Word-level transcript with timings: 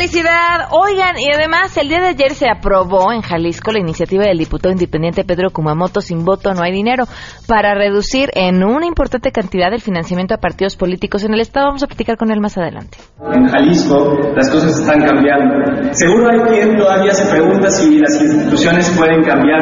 felicidad! 0.00 0.68
Oigan, 0.70 1.18
y 1.18 1.30
además 1.30 1.76
el 1.76 1.90
día 1.90 2.00
de 2.00 2.08
ayer 2.08 2.32
se 2.32 2.48
aprobó 2.48 3.12
en 3.12 3.20
Jalisco 3.20 3.70
la 3.70 3.80
iniciativa 3.80 4.24
del 4.24 4.38
diputado 4.38 4.72
independiente 4.72 5.24
Pedro 5.24 5.50
Kumamoto 5.50 6.00
sin 6.00 6.24
voto 6.24 6.54
no 6.54 6.62
hay 6.62 6.72
dinero 6.72 7.04
para 7.46 7.74
reducir 7.74 8.30
en 8.32 8.64
una 8.64 8.86
importante 8.86 9.30
cantidad 9.30 9.70
el 9.74 9.82
financiamiento 9.82 10.32
a 10.32 10.38
partidos 10.38 10.76
políticos 10.76 11.24
en 11.24 11.34
el 11.34 11.40
Estado. 11.40 11.66
Vamos 11.66 11.82
a 11.82 11.86
platicar 11.86 12.16
con 12.16 12.30
él 12.30 12.40
más 12.40 12.56
adelante. 12.56 12.96
En 13.30 13.46
Jalisco 13.46 14.16
las 14.34 14.48
cosas 14.48 14.80
están 14.80 15.04
cambiando. 15.04 15.92
Seguro 15.92 16.30
hay 16.30 16.40
quien 16.48 16.78
todavía 16.78 17.12
se 17.12 17.30
pregunta 17.30 17.68
si 17.68 17.98
las 17.98 18.18
instituciones 18.22 18.88
pueden 18.96 19.22
cambiar, 19.22 19.60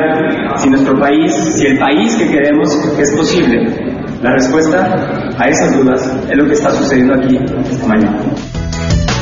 si 0.56 0.70
nuestro 0.70 0.96
país, 1.00 1.34
si 1.34 1.66
el 1.66 1.80
país 1.80 2.14
que 2.14 2.30
queremos 2.30 2.72
es 2.96 3.16
posible. 3.16 3.64
La 4.22 4.30
respuesta 4.34 5.34
a 5.36 5.48
esas 5.48 5.76
dudas 5.76 6.00
es 6.30 6.36
lo 6.36 6.46
que 6.46 6.52
está 6.52 6.70
sucediendo 6.70 7.14
aquí 7.14 7.36
esta 7.68 7.88
mañana. 7.88 8.22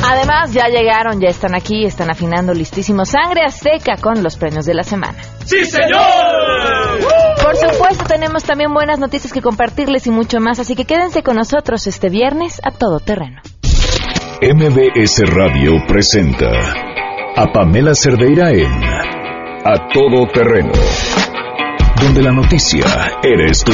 Además, 0.09 0.53
ya 0.53 0.69
llegaron, 0.69 1.19
ya 1.19 1.27
están 1.27 1.53
aquí, 1.53 1.83
están 1.83 2.09
afinando 2.09 2.53
listísimo 2.53 3.03
sangre 3.03 3.41
azteca 3.45 3.97
con 3.97 4.23
los 4.23 4.37
premios 4.37 4.65
de 4.65 4.73
la 4.73 4.83
semana. 4.83 5.17
¡Sí, 5.43 5.65
señor! 5.65 5.99
Por 7.43 7.55
supuesto, 7.57 8.05
tenemos 8.05 8.45
también 8.45 8.73
buenas 8.73 8.99
noticias 8.99 9.33
que 9.33 9.41
compartirles 9.41 10.07
y 10.07 10.11
mucho 10.11 10.39
más, 10.39 10.59
así 10.59 10.75
que 10.75 10.85
quédense 10.85 11.23
con 11.23 11.35
nosotros 11.35 11.87
este 11.87 12.09
viernes 12.09 12.61
a 12.63 12.71
todo 12.71 13.01
terreno. 13.01 13.41
MBS 14.41 15.23
Radio 15.25 15.73
presenta 15.89 16.51
a 17.35 17.51
Pamela 17.51 17.93
Cerdeira 17.93 18.51
en 18.51 18.71
A 19.65 19.89
Todo 19.93 20.25
Terreno, 20.33 20.71
donde 22.01 22.21
la 22.21 22.31
noticia 22.31 22.85
eres 23.23 23.61
tú. 23.61 23.73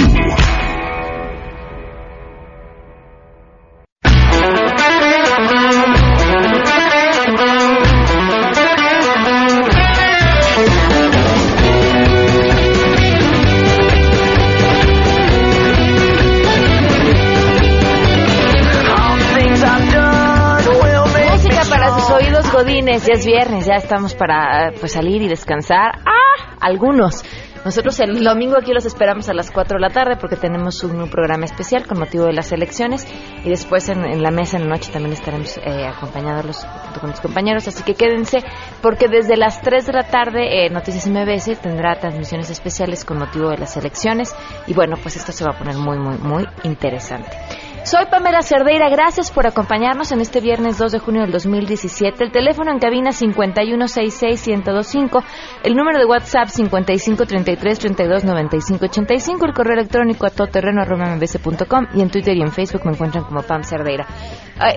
Ya 22.81 23.13
es 23.13 23.25
viernes, 23.25 23.67
ya 23.67 23.75
estamos 23.75 24.15
para 24.15 24.71
pues 24.79 24.93
salir 24.93 25.21
y 25.21 25.27
descansar. 25.27 25.99
¡Ah! 26.05 26.55
Algunos. 26.59 27.23
Nosotros 27.63 27.99
el 27.99 28.23
domingo 28.23 28.57
aquí 28.57 28.73
los 28.73 28.85
esperamos 28.85 29.29
a 29.29 29.33
las 29.33 29.51
4 29.51 29.77
de 29.77 29.79
la 29.79 29.89
tarde 29.89 30.17
porque 30.19 30.35
tenemos 30.35 30.83
un, 30.83 31.07
programa 31.07 31.45
especial 31.45 31.85
con 31.85 31.99
motivo 31.99 32.25
de 32.25 32.33
las 32.33 32.51
elecciones 32.51 33.07
y 33.45 33.49
después 33.49 33.87
en, 33.89 34.21
la 34.21 34.31
mesa 34.31 34.57
en 34.57 34.63
la 34.63 34.75
noche 34.75 34.91
también 34.91 35.13
estaremos 35.13 35.57
eh, 35.57 35.85
acompañados 35.87 36.65
con 36.99 37.11
los 37.11 37.21
compañeros, 37.21 37.67
así 37.67 37.83
que 37.83 37.93
quédense 37.93 38.39
porque 38.81 39.07
desde 39.07 39.37
las 39.37 39.61
3 39.61 39.85
de 39.85 39.93
la 39.93 40.03
tarde 40.03 40.65
eh, 40.65 40.69
Noticias 40.71 41.07
MBS 41.07 41.61
tendrá 41.61 41.95
transmisiones 41.95 42.49
especiales 42.49 43.05
con 43.05 43.19
motivo 43.19 43.49
de 43.49 43.59
las 43.59 43.77
elecciones 43.77 44.35
y 44.67 44.73
bueno, 44.73 44.97
pues 45.01 45.15
esto 45.15 45.31
se 45.31 45.45
va 45.45 45.51
a 45.51 45.57
poner 45.57 45.77
muy, 45.77 45.99
muy, 45.99 46.17
muy 46.17 46.45
interesante. 46.63 47.37
Soy 47.83 48.05
Pamela 48.05 48.41
Cerdeira, 48.41 48.87
gracias 48.87 49.29
por 49.29 49.45
acompañarnos 49.45 50.13
en 50.13 50.21
este 50.21 50.39
viernes 50.39 50.77
2 50.77 50.93
de 50.93 50.99
junio 50.99 51.23
del 51.23 51.33
2017. 51.33 52.23
El 52.23 52.31
teléfono 52.31 52.71
en 52.71 52.79
cabina 52.79 53.11
5136125, 53.11 55.21
el 55.65 55.75
número 55.75 55.99
de 55.99 56.05
WhatsApp 56.05 56.47
5533329585, 56.47 59.45
el 59.45 59.53
correo 59.53 59.73
electrónico 59.73 60.25
a 60.25 60.29
todoterreno.mbc.com 60.29 61.87
y 61.93 62.01
en 62.01 62.09
Twitter 62.09 62.37
y 62.37 62.41
en 62.41 62.53
Facebook 62.53 62.85
me 62.85 62.93
encuentran 62.93 63.25
como 63.25 63.41
Pam 63.41 63.65
Cerdeira. 63.65 64.07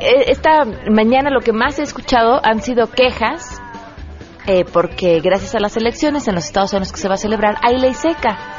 Eh, 0.01 0.25
esta 0.27 0.65
mañana 0.91 1.31
lo 1.31 1.39
que 1.41 1.53
más 1.53 1.79
he 1.79 1.83
escuchado 1.83 2.41
han 2.43 2.61
sido 2.61 2.91
quejas 2.91 3.63
eh, 4.49 4.65
porque 4.65 5.21
gracias 5.21 5.55
a 5.55 5.61
las 5.61 5.77
elecciones 5.77 6.27
en 6.29 6.35
los 6.35 6.45
estados 6.45 6.75
en 6.75 6.81
los 6.81 6.93
que 6.93 6.99
se 6.99 7.09
va 7.09 7.15
a 7.15 7.19
celebrar 7.19 7.57
hay 7.63 7.79
ley 7.79 7.95
seca. 7.95 8.56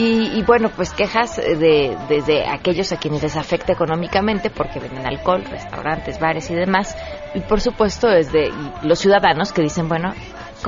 Y, 0.00 0.44
bueno, 0.44 0.70
pues 0.70 0.92
quejas 0.92 1.36
de, 1.36 1.96
desde 2.08 2.48
aquellos 2.48 2.92
a 2.92 2.98
quienes 2.98 3.20
les 3.20 3.36
afecta 3.36 3.72
económicamente 3.72 4.48
porque 4.48 4.78
venden 4.78 5.04
alcohol, 5.04 5.44
restaurantes, 5.44 6.20
bares 6.20 6.48
y 6.50 6.54
demás. 6.54 6.96
Y 7.34 7.40
por 7.40 7.60
supuesto 7.60 8.06
desde 8.06 8.50
los 8.82 9.00
ciudadanos 9.00 9.52
que 9.52 9.60
dicen, 9.60 9.88
bueno, 9.88 10.14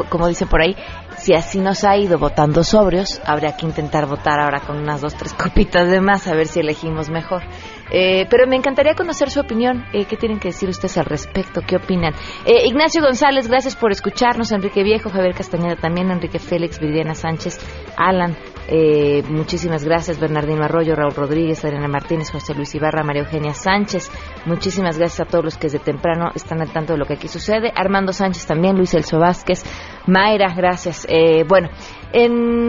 como 0.09 0.27
dicen 0.27 0.49
por 0.49 0.61
ahí, 0.61 0.75
si 1.17 1.35
así 1.35 1.61
nos 1.61 1.85
ha 1.85 1.97
ido 1.97 2.19
votando 2.19 2.65
sobrios, 2.65 3.21
habría 3.25 3.57
que 3.57 3.67
intentar 3.67 4.07
votar 4.07 4.41
ahora 4.41 4.61
con 4.61 4.79
unas 4.79 5.01
dos, 5.01 5.15
tres 5.15 5.33
copitas 5.35 5.89
de 5.89 6.01
más 6.01 6.27
a 6.27 6.35
ver 6.35 6.49
si 6.49 6.59
elegimos 6.59 7.09
mejor. 7.09 7.43
Eh, 7.91 8.27
pero 8.31 8.47
me 8.47 8.57
encantaría 8.57 8.95
conocer 8.95 9.31
su 9.31 9.41
opinión. 9.41 9.85
Eh, 9.93 10.05
¿Qué 10.05 10.17
tienen 10.17 10.39
que 10.39 10.49
decir 10.49 10.69
ustedes 10.69 10.97
al 10.99 11.07
respecto? 11.07 11.61
¿Qué 11.67 11.77
opinan? 11.77 12.15
Eh, 12.45 12.67
Ignacio 12.67 13.03
González, 13.03 13.49
gracias 13.49 13.77
por 13.77 13.91
escucharnos. 13.91 14.53
Enrique 14.53 14.83
Viejo, 14.83 15.11
Javier 15.11 15.35
Castañeda 15.35 15.77
también, 15.77 16.11
Enrique 16.11 16.39
Félix, 16.39 16.79
Viviana 16.79 17.15
Sánchez, 17.15 17.59
Alan. 17.97 18.37
muchísimas 19.29 19.85
gracias, 19.85 20.21
Bernardino 20.21 20.65
Arroyo, 20.65 20.95
Raúl 20.95 21.15
Rodríguez, 21.15 21.65
Adriana 21.65 21.89
Martínez, 21.89 22.31
José 22.31 22.55
Luis 22.55 22.75
Ibarra, 22.75 23.03
María 23.03 23.23
Eugenia 23.23 23.53
Sánchez. 23.53 24.11
Muchísimas 24.47 24.97
gracias 24.97 25.27
a 25.27 25.31
todos 25.31 25.45
los 25.45 25.57
que 25.57 25.67
desde 25.67 25.81
temprano 25.81 26.31
están 26.35 26.61
al 26.61 26.73
tanto 26.73 26.93
de 26.93 26.99
lo 26.99 27.05
que 27.05 27.15
aquí 27.15 27.27
sucede. 27.27 27.73
Armando 27.75 28.13
Sánchez 28.13 28.47
también, 28.47 28.77
Luis 28.77 28.95
Elso 28.95 29.19
Vázquez, 29.19 29.65
Mayra, 30.07 30.55
gracias. 30.55 31.07
bueno, 31.49 31.69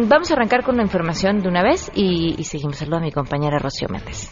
vamos 0.07 0.31
a 0.31 0.33
arrancar 0.33 0.63
con 0.63 0.77
la 0.77 0.83
información 0.83 1.39
de 1.39 1.47
una 1.47 1.61
vez 1.61 1.91
y, 1.93 2.35
y 2.37 2.43
seguimos. 2.45 2.77
Saludo 2.77 2.97
a 2.97 3.01
mi 3.01 3.11
compañera 3.11 3.59
Rocío 3.59 3.87
Méndez. 3.89 4.31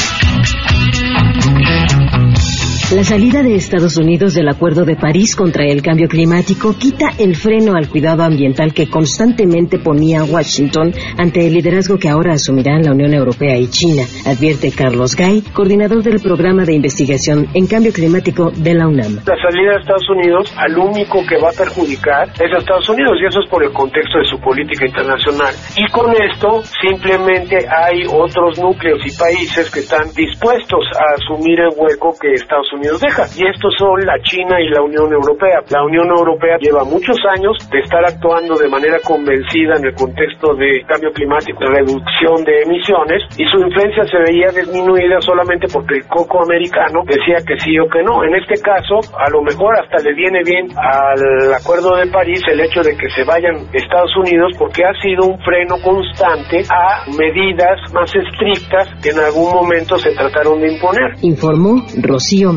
La 2.93 3.05
salida 3.05 3.41
de 3.41 3.55
Estados 3.55 3.95
Unidos 3.95 4.33
del 4.33 4.49
Acuerdo 4.49 4.83
de 4.83 4.97
París 4.97 5.33
contra 5.33 5.63
el 5.63 5.81
cambio 5.81 6.09
climático 6.09 6.75
quita 6.77 7.07
el 7.17 7.37
freno 7.37 7.73
al 7.73 7.87
cuidado 7.87 8.21
ambiental 8.21 8.73
que 8.73 8.89
constantemente 8.89 9.79
ponía 9.79 10.25
Washington 10.25 10.91
ante 11.17 11.47
el 11.47 11.53
liderazgo 11.53 11.97
que 11.97 12.09
ahora 12.09 12.33
asumirán 12.33 12.83
la 12.83 12.91
Unión 12.91 13.13
Europea 13.13 13.55
y 13.55 13.69
China, 13.69 14.03
advierte 14.27 14.73
Carlos 14.75 15.15
Gay, 15.15 15.41
coordinador 15.53 16.03
del 16.03 16.19
programa 16.19 16.65
de 16.65 16.73
investigación 16.73 17.47
en 17.53 17.65
cambio 17.65 17.93
climático 17.93 18.51
de 18.51 18.73
la 18.73 18.89
UNAM. 18.89 19.23
La 19.23 19.39
salida 19.39 19.71
de 19.71 19.79
Estados 19.79 20.09
Unidos 20.09 20.53
al 20.57 20.77
único 20.77 21.23
que 21.25 21.39
va 21.39 21.47
a 21.47 21.55
perjudicar 21.57 22.27
es 22.27 22.51
a 22.53 22.57
Estados 22.59 22.89
Unidos 22.89 23.15
y 23.23 23.25
eso 23.25 23.39
es 23.39 23.49
por 23.49 23.63
el 23.63 23.71
contexto 23.71 24.19
de 24.19 24.25
su 24.25 24.37
política 24.43 24.85
internacional. 24.85 25.55
Y 25.77 25.89
con 25.91 26.11
esto 26.11 26.59
simplemente 26.83 27.55
hay 27.55 28.03
otros 28.11 28.59
núcleos 28.59 28.99
y 29.07 29.15
países 29.15 29.71
que 29.71 29.79
están 29.79 30.11
dispuestos 30.11 30.83
a 30.99 31.15
asumir 31.15 31.55
el 31.61 31.71
hueco 31.79 32.11
que 32.19 32.33
Estados 32.33 32.67
Unidos 32.73 32.80
deja. 32.89 33.25
Y 33.37 33.45
estos 33.45 33.73
son 33.77 34.01
la 34.05 34.17
China 34.23 34.59
y 34.59 34.69
la 34.69 34.81
Unión 34.81 35.13
Europea. 35.13 35.61
La 35.69 35.83
Unión 35.83 36.07
Europea 36.09 36.57
lleva 36.59 36.83
muchos 36.83 37.17
años 37.37 37.57
de 37.69 37.79
estar 37.79 38.03
actuando 38.05 38.55
de 38.57 38.69
manera 38.69 38.97
convencida 39.03 39.77
en 39.77 39.85
el 39.85 39.93
contexto 39.93 40.55
de 40.55 40.81
cambio 40.87 41.11
climático, 41.11 41.61
reducción 41.61 42.43
de 42.45 42.65
emisiones, 42.65 43.21
y 43.37 43.45
su 43.45 43.59
influencia 43.61 44.03
se 44.05 44.17
veía 44.17 44.49
disminuida 44.49 45.21
solamente 45.21 45.67
porque 45.71 46.01
el 46.01 46.05
coco 46.07 46.43
americano 46.43 47.01
decía 47.05 47.37
que 47.45 47.59
sí 47.59 47.77
o 47.79 47.87
que 47.87 48.01
no. 48.03 48.23
En 48.23 48.35
este 48.35 48.57
caso, 48.61 48.99
a 49.17 49.29
lo 49.29 49.41
mejor 49.43 49.77
hasta 49.77 50.01
le 50.03 50.13
viene 50.13 50.41
bien 50.43 50.67
al 50.75 51.53
Acuerdo 51.53 51.95
de 51.95 52.07
París 52.07 52.41
el 52.51 52.59
hecho 52.59 52.81
de 52.81 52.97
que 52.97 53.09
se 53.09 53.23
vayan 53.23 53.55
Estados 53.73 54.15
Unidos 54.17 54.51
porque 54.57 54.83
ha 54.83 54.93
sido 55.01 55.27
un 55.27 55.37
freno 55.39 55.75
constante 55.83 56.63
a 56.69 57.05
medidas 57.17 57.77
más 57.93 58.09
estrictas 58.15 58.87
que 59.01 59.09
en 59.09 59.19
algún 59.19 59.51
momento 59.53 59.97
se 59.97 60.11
trataron 60.11 60.59
de 60.59 60.73
imponer. 60.73 61.11
Informó 61.21 61.83
Rocío 62.01 62.53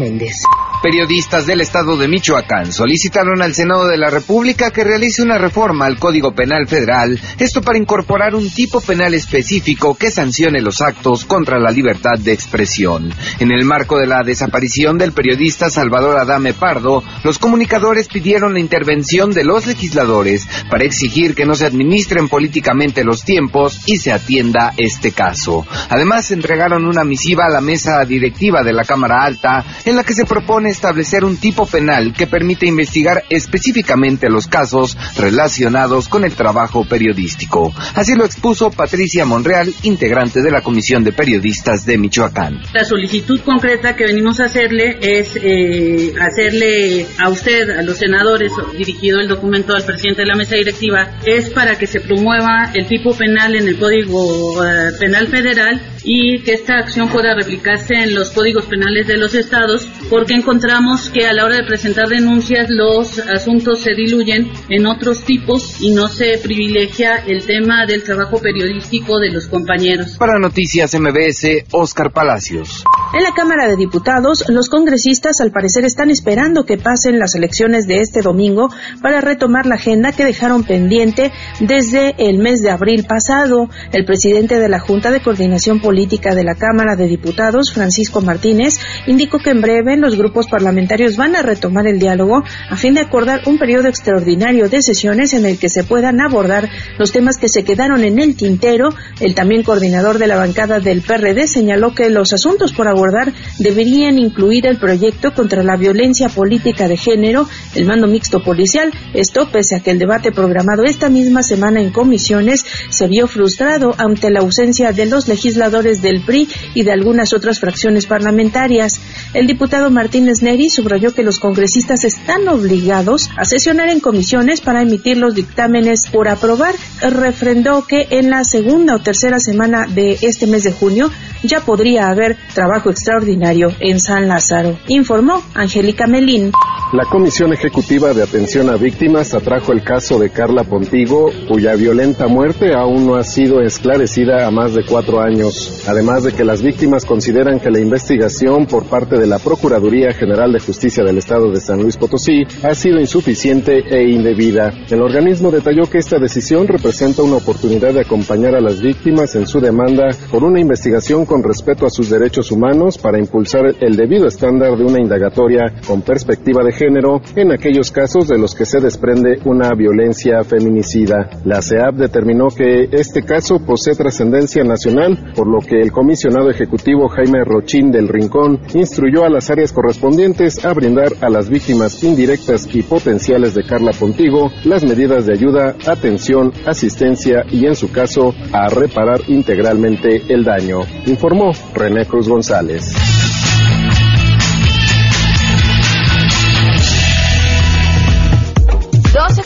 Periodistas 0.82 1.46
del 1.46 1.62
estado 1.62 1.96
de 1.96 2.08
Michoacán 2.08 2.70
solicitaron 2.70 3.40
al 3.40 3.54
Senado 3.54 3.86
de 3.86 3.96
la 3.96 4.10
República 4.10 4.70
que 4.70 4.84
realice 4.84 5.22
una 5.22 5.38
reforma 5.38 5.86
al 5.86 5.98
Código 5.98 6.34
Penal 6.34 6.68
Federal, 6.68 7.18
esto 7.38 7.62
para 7.62 7.78
incorporar 7.78 8.34
un 8.34 8.50
tipo 8.50 8.82
penal 8.82 9.14
específico 9.14 9.94
que 9.94 10.10
sancione 10.10 10.60
los 10.60 10.82
actos 10.82 11.24
contra 11.24 11.58
la 11.58 11.70
libertad 11.70 12.18
de 12.18 12.32
expresión. 12.32 13.12
En 13.38 13.50
el 13.50 13.64
marco 13.64 13.98
de 13.98 14.06
la 14.06 14.22
desaparición 14.22 14.98
del 14.98 15.12
periodista 15.12 15.70
Salvador 15.70 16.18
Adame 16.18 16.52
Pardo, 16.52 17.02
los 17.24 17.38
comunicadores 17.38 18.08
pidieron 18.08 18.52
la 18.52 18.60
intervención 18.60 19.30
de 19.30 19.44
los 19.44 19.66
legisladores 19.66 20.46
para 20.70 20.84
exigir 20.84 21.34
que 21.34 21.46
no 21.46 21.54
se 21.54 21.64
administren 21.64 22.28
políticamente 22.28 23.04
los 23.04 23.24
tiempos 23.24 23.80
y 23.86 23.96
se 23.96 24.12
atienda 24.12 24.74
este 24.76 25.12
caso. 25.12 25.66
Además, 25.88 26.30
entregaron 26.30 26.84
una 26.84 27.04
misiva 27.04 27.46
a 27.46 27.50
la 27.50 27.62
mesa 27.62 28.04
directiva 28.04 28.62
de 28.62 28.74
la 28.74 28.84
Cámara 28.84 29.24
Alta 29.24 29.64
en 29.84 29.96
la 29.96 30.03
que 30.04 30.14
se 30.14 30.24
propone 30.24 30.70
establecer 30.70 31.24
un 31.24 31.36
tipo 31.36 31.66
penal 31.66 32.12
que 32.12 32.26
permite 32.26 32.66
investigar 32.66 33.24
específicamente 33.30 34.28
los 34.28 34.46
casos 34.46 34.96
relacionados 35.16 36.08
con 36.08 36.24
el 36.24 36.34
trabajo 36.34 36.84
periodístico. 36.84 37.72
Así 37.94 38.14
lo 38.14 38.24
expuso 38.24 38.70
Patricia 38.70 39.24
Monreal, 39.24 39.72
integrante 39.82 40.42
de 40.42 40.50
la 40.50 40.62
Comisión 40.62 41.04
de 41.04 41.12
Periodistas 41.12 41.84
de 41.86 41.98
Michoacán. 41.98 42.60
La 42.72 42.84
solicitud 42.84 43.40
concreta 43.40 43.96
que 43.96 44.04
venimos 44.04 44.40
a 44.40 44.44
hacerle 44.44 44.98
es 45.00 45.36
eh, 45.36 46.14
hacerle 46.20 47.06
a 47.18 47.28
usted, 47.30 47.70
a 47.70 47.82
los 47.82 47.98
senadores, 47.98 48.52
dirigido 48.76 49.20
el 49.20 49.28
documento 49.28 49.74
al 49.74 49.84
presidente 49.84 50.22
de 50.22 50.28
la 50.28 50.36
mesa 50.36 50.56
directiva, 50.56 51.18
es 51.24 51.50
para 51.50 51.76
que 51.76 51.86
se 51.86 52.00
promueva 52.00 52.70
el 52.74 52.86
tipo 52.86 53.14
penal 53.14 53.54
en 53.54 53.68
el 53.68 53.78
Código 53.78 54.64
eh, 54.64 54.92
Penal 54.98 55.28
Federal 55.28 55.80
y 56.04 56.42
que 56.42 56.52
esta 56.52 56.78
acción 56.78 57.08
pueda 57.08 57.34
replicarse 57.34 57.94
en 57.94 58.14
los 58.14 58.30
códigos 58.30 58.66
penales 58.66 59.06
de 59.06 59.16
los 59.16 59.34
estados, 59.34 59.83
porque 60.10 60.34
encontramos 60.34 61.10
que 61.10 61.26
a 61.26 61.32
la 61.32 61.44
hora 61.44 61.56
de 61.56 61.64
presentar 61.64 62.08
denuncias 62.08 62.66
los 62.68 63.18
asuntos 63.18 63.80
se 63.80 63.94
diluyen 63.94 64.50
en 64.68 64.86
otros 64.86 65.24
tipos 65.24 65.80
y 65.80 65.90
no 65.92 66.08
se 66.08 66.38
privilegia 66.38 67.16
el 67.26 67.44
tema 67.44 67.86
del 67.86 68.02
trabajo 68.02 68.38
periodístico 68.38 69.18
de 69.18 69.30
los 69.30 69.46
compañeros. 69.46 70.16
Para 70.18 70.38
Noticias 70.38 70.94
MBS, 70.98 71.64
Oscar 71.72 72.12
Palacios. 72.12 72.84
En 73.12 73.22
la 73.22 73.32
Cámara 73.32 73.68
de 73.68 73.76
Diputados, 73.76 74.44
los 74.48 74.68
congresistas 74.68 75.40
al 75.40 75.52
parecer 75.52 75.84
están 75.84 76.10
esperando 76.10 76.64
que 76.64 76.78
pasen 76.78 77.18
las 77.18 77.34
elecciones 77.34 77.86
de 77.86 77.96
este 77.96 78.22
domingo 78.22 78.70
para 79.02 79.20
retomar 79.20 79.66
la 79.66 79.76
agenda 79.76 80.12
que 80.12 80.24
dejaron 80.24 80.64
pendiente 80.64 81.32
desde 81.60 82.14
el 82.18 82.38
mes 82.38 82.60
de 82.60 82.70
abril 82.70 83.04
pasado. 83.04 83.68
El 83.92 84.04
presidente 84.04 84.58
de 84.58 84.68
la 84.68 84.80
Junta 84.80 85.10
de 85.10 85.20
Coordinación 85.20 85.80
Política 85.80 86.34
de 86.34 86.44
la 86.44 86.54
Cámara 86.54 86.96
de 86.96 87.06
Diputados, 87.06 87.72
Francisco 87.72 88.20
Martínez, 88.20 88.78
indicó 89.06 89.38
que 89.38 89.50
en 89.50 89.60
breve 89.60 89.73
los 89.82 90.16
grupos 90.16 90.46
parlamentarios 90.46 91.16
van 91.16 91.34
a 91.34 91.42
retomar 91.42 91.86
el 91.86 91.98
diálogo 91.98 92.44
a 92.70 92.76
fin 92.76 92.94
de 92.94 93.00
acordar 93.00 93.42
un 93.46 93.58
periodo 93.58 93.88
extraordinario 93.88 94.68
de 94.68 94.82
sesiones 94.82 95.34
en 95.34 95.46
el 95.46 95.58
que 95.58 95.68
se 95.68 95.82
puedan 95.84 96.20
abordar 96.20 96.68
los 96.98 97.12
temas 97.12 97.38
que 97.38 97.48
se 97.48 97.64
quedaron 97.64 98.04
en 98.04 98.18
el 98.18 98.36
tintero. 98.36 98.90
El 99.20 99.34
también 99.34 99.62
coordinador 99.62 100.18
de 100.18 100.28
la 100.28 100.36
bancada 100.36 100.78
del 100.78 101.02
PRD 101.02 101.46
señaló 101.46 101.94
que 101.94 102.08
los 102.08 102.32
asuntos 102.32 102.72
por 102.72 102.88
abordar 102.88 103.32
deberían 103.58 104.18
incluir 104.18 104.66
el 104.66 104.78
proyecto 104.78 105.34
contra 105.34 105.62
la 105.64 105.76
violencia 105.76 106.28
política 106.28 106.86
de 106.86 106.96
género, 106.96 107.48
el 107.74 107.84
mando 107.84 108.06
mixto 108.06 108.40
policial. 108.40 108.92
Esto 109.12 109.48
pese 109.50 109.76
a 109.76 109.80
que 109.80 109.90
el 109.90 109.98
debate 109.98 110.30
programado 110.30 110.84
esta 110.84 111.08
misma 111.08 111.42
semana 111.42 111.80
en 111.80 111.90
comisiones 111.90 112.64
se 112.90 113.08
vio 113.08 113.26
frustrado 113.26 113.94
ante 113.98 114.30
la 114.30 114.40
ausencia 114.40 114.92
de 114.92 115.06
los 115.06 115.26
legisladores 115.26 116.00
del 116.00 116.22
PRI 116.24 116.48
y 116.74 116.84
de 116.84 116.92
algunas 116.92 117.32
otras 117.32 117.58
fracciones 117.58 118.06
parlamentarias. 118.06 119.00
El 119.32 119.46
diputado 119.46 119.63
Martínez 119.90 120.42
Neri 120.42 120.68
subrayó 120.68 121.14
que 121.14 121.22
los 121.22 121.38
congresistas 121.38 122.04
están 122.04 122.46
obligados 122.48 123.30
a 123.36 123.44
sesionar 123.44 123.88
en 123.88 124.00
comisiones 124.00 124.60
para 124.60 124.82
emitir 124.82 125.16
los 125.16 125.34
dictámenes 125.34 126.02
por 126.12 126.28
aprobar. 126.28 126.74
Refrendó 127.00 127.86
que 127.86 128.06
en 128.10 128.30
la 128.30 128.44
segunda 128.44 128.94
o 128.94 128.98
tercera 128.98 129.40
semana 129.40 129.86
de 129.86 130.18
este 130.22 130.46
mes 130.46 130.64
de 130.64 130.72
junio 130.72 131.10
ya 131.42 131.60
podría 131.60 132.08
haber 132.08 132.36
trabajo 132.54 132.90
extraordinario 132.90 133.68
en 133.80 134.00
San 134.00 134.28
Lázaro, 134.28 134.78
informó 134.88 135.42
Angélica 135.54 136.06
Melín. 136.06 136.52
La 136.92 137.04
Comisión 137.06 137.52
Ejecutiva 137.52 138.12
de 138.12 138.22
Atención 138.22 138.70
a 138.70 138.76
Víctimas 138.76 139.34
atrajo 139.34 139.72
el 139.72 139.82
caso 139.82 140.18
de 140.18 140.30
Carla 140.30 140.62
Pontigo, 140.62 141.28
cuya 141.48 141.74
violenta 141.74 142.28
muerte 142.28 142.72
aún 142.72 143.06
no 143.06 143.16
ha 143.16 143.24
sido 143.24 143.62
esclarecida 143.62 144.46
a 144.46 144.50
más 144.52 144.74
de 144.74 144.84
cuatro 144.84 145.20
años. 145.20 145.82
Además 145.88 146.22
de 146.22 146.32
que 146.32 146.44
las 146.44 146.62
víctimas 146.62 147.04
consideran 147.04 147.58
que 147.58 147.70
la 147.70 147.80
investigación 147.80 148.66
por 148.66 148.84
parte 148.84 149.18
de 149.18 149.26
la 149.26 149.40
Procuraduría 149.54 150.12
General 150.12 150.52
de 150.52 150.58
Justicia 150.58 151.04
del 151.04 151.18
Estado 151.18 151.48
de 151.52 151.60
San 151.60 151.80
Luis 151.80 151.96
Potosí 151.96 152.42
ha 152.64 152.74
sido 152.74 152.98
insuficiente 152.98 153.84
e 153.88 154.10
indebida. 154.10 154.72
El 154.90 155.00
organismo 155.00 155.52
detalló 155.52 155.88
que 155.88 155.98
esta 155.98 156.18
decisión 156.18 156.66
representa 156.66 157.22
una 157.22 157.36
oportunidad 157.36 157.94
de 157.94 158.00
acompañar 158.00 158.56
a 158.56 158.60
las 158.60 158.82
víctimas 158.82 159.36
en 159.36 159.46
su 159.46 159.60
demanda 159.60 160.08
por 160.28 160.42
una 160.42 160.60
investigación 160.60 161.24
con 161.24 161.44
respeto 161.44 161.86
a 161.86 161.90
sus 161.90 162.10
derechos 162.10 162.50
humanos 162.50 162.98
para 162.98 163.20
impulsar 163.20 163.76
el 163.80 163.94
debido 163.94 164.26
estándar 164.26 164.76
de 164.76 164.86
una 164.86 165.00
indagatoria 165.00 165.72
con 165.86 166.02
perspectiva 166.02 166.64
de 166.64 166.72
género 166.72 167.22
en 167.36 167.52
aquellos 167.52 167.92
casos 167.92 168.26
de 168.26 168.38
los 168.38 168.56
que 168.56 168.66
se 168.66 168.80
desprende 168.80 169.38
una 169.44 169.70
violencia 169.70 170.42
feminicida. 170.42 171.30
La 171.44 171.62
CEAP 171.62 171.94
determinó 171.94 172.48
que 172.48 172.88
este 172.90 173.22
caso 173.22 173.60
posee 173.64 173.94
trascendencia 173.94 174.64
nacional, 174.64 175.32
por 175.36 175.46
lo 175.46 175.60
que 175.60 175.78
el 175.78 175.92
comisionado 175.92 176.50
ejecutivo 176.50 177.08
Jaime 177.08 177.44
Rochín 177.44 177.92
del 177.92 178.08
Rincón 178.08 178.58
instruyó 178.74 179.24
a 179.24 179.30
las 179.30 179.43
áreas 179.50 179.72
correspondientes 179.72 180.64
a 180.64 180.72
brindar 180.72 181.12
a 181.20 181.28
las 181.28 181.48
víctimas 181.48 182.02
indirectas 182.02 182.66
y 182.72 182.82
potenciales 182.82 183.54
de 183.54 183.64
Carla 183.64 183.92
Pontigo 183.92 184.50
las 184.64 184.84
medidas 184.84 185.26
de 185.26 185.34
ayuda, 185.34 185.76
atención, 185.86 186.52
asistencia 186.66 187.44
y, 187.50 187.66
en 187.66 187.76
su 187.76 187.90
caso, 187.90 188.34
a 188.52 188.68
reparar 188.68 189.20
integralmente 189.28 190.22
el 190.28 190.44
daño 190.44 190.80
informó 191.06 191.52
René 191.74 192.06
Cruz 192.06 192.28
González. 192.28 192.94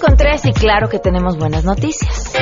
Con 0.01 0.17
tres 0.17 0.43
y 0.47 0.53
claro 0.53 0.89
que 0.89 1.01
tenemos 1.01 1.37
buenas 1.37 1.65
noticias. 1.65 2.33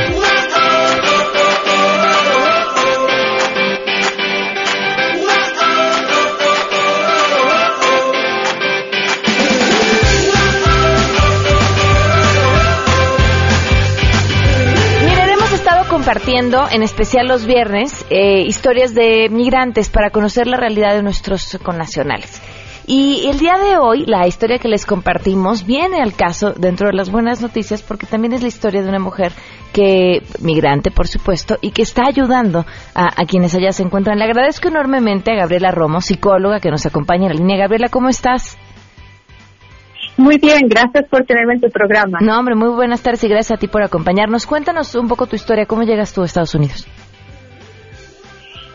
Compartiendo, 16.06 16.68
en 16.70 16.84
especial 16.84 17.26
los 17.26 17.46
viernes, 17.46 18.06
eh, 18.10 18.42
historias 18.42 18.94
de 18.94 19.28
migrantes 19.28 19.88
para 19.88 20.10
conocer 20.10 20.46
la 20.46 20.56
realidad 20.56 20.94
de 20.94 21.02
nuestros 21.02 21.58
connacionales. 21.64 22.40
Y 22.86 23.26
el 23.26 23.40
día 23.40 23.58
de 23.58 23.76
hoy, 23.76 24.06
la 24.06 24.24
historia 24.28 24.60
que 24.60 24.68
les 24.68 24.86
compartimos 24.86 25.66
viene 25.66 26.00
al 26.00 26.14
caso 26.14 26.52
dentro 26.52 26.86
de 26.86 26.92
las 26.92 27.10
buenas 27.10 27.42
noticias 27.42 27.82
porque 27.82 28.06
también 28.06 28.34
es 28.34 28.42
la 28.42 28.46
historia 28.46 28.84
de 28.84 28.88
una 28.88 29.00
mujer 29.00 29.32
que, 29.72 30.22
migrante 30.40 30.92
por 30.92 31.08
supuesto, 31.08 31.58
y 31.60 31.72
que 31.72 31.82
está 31.82 32.02
ayudando 32.06 32.64
a, 32.94 33.20
a 33.20 33.26
quienes 33.26 33.52
allá 33.56 33.72
se 33.72 33.82
encuentran. 33.82 34.16
Le 34.16 34.26
agradezco 34.26 34.68
enormemente 34.68 35.32
a 35.32 35.34
Gabriela 35.34 35.72
Romo, 35.72 36.00
psicóloga 36.00 36.60
que 36.60 36.70
nos 36.70 36.86
acompaña 36.86 37.26
en 37.26 37.32
la 37.32 37.40
línea. 37.40 37.56
Gabriela, 37.56 37.88
¿cómo 37.88 38.08
estás? 38.08 38.56
Muy 40.16 40.38
bien, 40.38 40.68
gracias 40.68 41.06
por 41.10 41.24
tenerme 41.24 41.54
en 41.54 41.60
tu 41.60 41.70
programa. 41.70 42.18
No, 42.22 42.38
hombre, 42.38 42.54
muy 42.54 42.70
buenas 42.70 43.02
tardes 43.02 43.22
y 43.24 43.28
gracias 43.28 43.58
a 43.58 43.60
ti 43.60 43.68
por 43.68 43.82
acompañarnos. 43.82 44.46
Cuéntanos 44.46 44.94
un 44.94 45.08
poco 45.08 45.26
tu 45.26 45.36
historia, 45.36 45.66
¿cómo 45.66 45.82
llegas 45.82 46.12
tú 46.14 46.22
a 46.22 46.24
Estados 46.24 46.54
Unidos? 46.54 46.86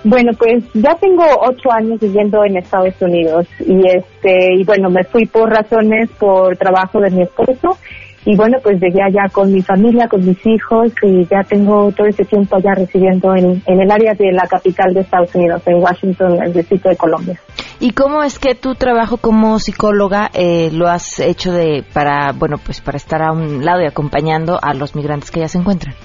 Bueno, 0.03 0.31
pues 0.37 0.63
ya 0.73 0.95
tengo 0.95 1.23
ocho 1.41 1.71
años 1.71 1.99
viviendo 1.99 2.43
en 2.43 2.57
Estados 2.57 2.95
Unidos 3.01 3.47
y 3.59 3.85
este 3.87 4.55
y 4.55 4.63
bueno 4.63 4.89
me 4.89 5.03
fui 5.03 5.27
por 5.27 5.47
razones 5.47 6.09
por 6.17 6.57
trabajo 6.57 6.99
de 6.99 7.11
mi 7.11 7.21
esposo 7.21 7.77
y 8.25 8.35
bueno, 8.35 8.57
pues 8.61 8.79
llegué 8.79 9.01
allá 9.01 9.29
con 9.31 9.51
mi 9.51 9.61
familia, 9.61 10.07
con 10.07 10.23
mis 10.23 10.45
hijos 10.45 10.91
y 11.01 11.25
ya 11.25 11.41
tengo 11.43 11.91
todo 11.91 12.05
ese 12.05 12.23
tiempo 12.23 12.55
allá 12.55 12.75
residiendo 12.75 13.35
en, 13.35 13.63
en 13.65 13.81
el 13.81 13.89
área 13.89 14.13
de 14.13 14.31
la 14.31 14.47
capital 14.47 14.93
de 14.93 15.01
Estados 15.01 15.33
Unidos, 15.33 15.63
en 15.65 15.81
Washington, 15.81 16.37
el 16.43 16.53
distrito 16.53 16.89
de 16.89 16.97
Colombia. 16.97 17.39
¿Y 17.81 17.93
cómo 17.93 18.21
es 18.21 18.37
que 18.37 18.53
tu 18.53 18.75
trabajo 18.75 19.17
como 19.17 19.57
psicóloga 19.57 20.29
eh, 20.35 20.69
lo 20.71 20.87
has 20.87 21.19
hecho 21.19 21.51
de 21.51 21.83
para, 21.93 22.31
bueno, 22.31 22.57
pues 22.63 22.79
para 22.79 22.95
estar 22.95 23.23
a 23.23 23.31
un 23.31 23.65
lado 23.65 23.81
y 23.81 23.87
acompañando 23.87 24.59
a 24.61 24.75
los 24.75 24.95
migrantes 24.95 25.31
que 25.31 25.39
ya 25.39 25.47
se 25.47 25.57
encuentran? 25.57 25.95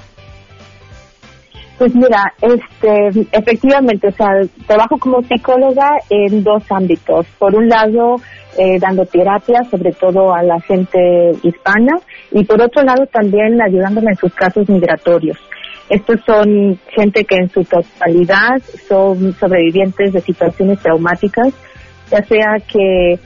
Pues 1.76 1.94
mira, 1.94 2.32
este, 2.40 3.28
efectivamente, 3.30 4.08
o 4.08 4.12
sea, 4.12 4.28
trabajo 4.66 4.96
como 4.98 5.20
psicóloga 5.20 5.90
en 6.08 6.42
dos 6.42 6.62
ámbitos. 6.70 7.26
Por 7.38 7.54
un 7.54 7.68
lado, 7.68 8.16
eh, 8.56 8.78
dando 8.80 9.04
terapia, 9.04 9.60
sobre 9.70 9.92
todo 9.92 10.34
a 10.34 10.42
la 10.42 10.58
gente 10.62 11.32
hispana, 11.42 11.98
y 12.32 12.42
por 12.44 12.62
otro 12.62 12.84
lado 12.84 13.04
también 13.12 13.60
ayudándome 13.60 14.12
en 14.12 14.16
sus 14.16 14.32
casos 14.32 14.66
migratorios. 14.70 15.36
Estos 15.88 16.20
son 16.26 16.78
gente 16.88 17.24
que 17.24 17.36
en 17.36 17.48
su 17.48 17.62
totalidad 17.62 18.60
son 18.88 19.32
sobrevivientes 19.34 20.12
de 20.12 20.20
situaciones 20.20 20.80
traumáticas, 20.80 21.54
ya 22.10 22.22
sea 22.24 22.56
que 22.66 23.18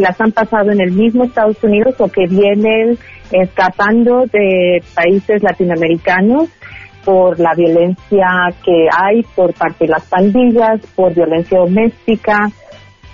las 0.00 0.20
han 0.20 0.32
pasado 0.32 0.70
en 0.70 0.80
el 0.80 0.92
mismo 0.92 1.24
Estados 1.24 1.62
Unidos 1.62 1.94
o 1.98 2.08
que 2.08 2.26
vienen 2.28 2.96
escapando 3.32 4.24
de 4.32 4.82
países 4.94 5.42
latinoamericanos 5.42 6.48
por 7.04 7.38
la 7.38 7.54
violencia 7.54 8.26
que 8.64 8.86
hay 8.96 9.22
por 9.34 9.52
parte 9.54 9.86
de 9.86 9.92
las 9.92 10.04
pandillas, 10.06 10.80
por 10.94 11.14
violencia 11.14 11.58
doméstica, 11.58 12.50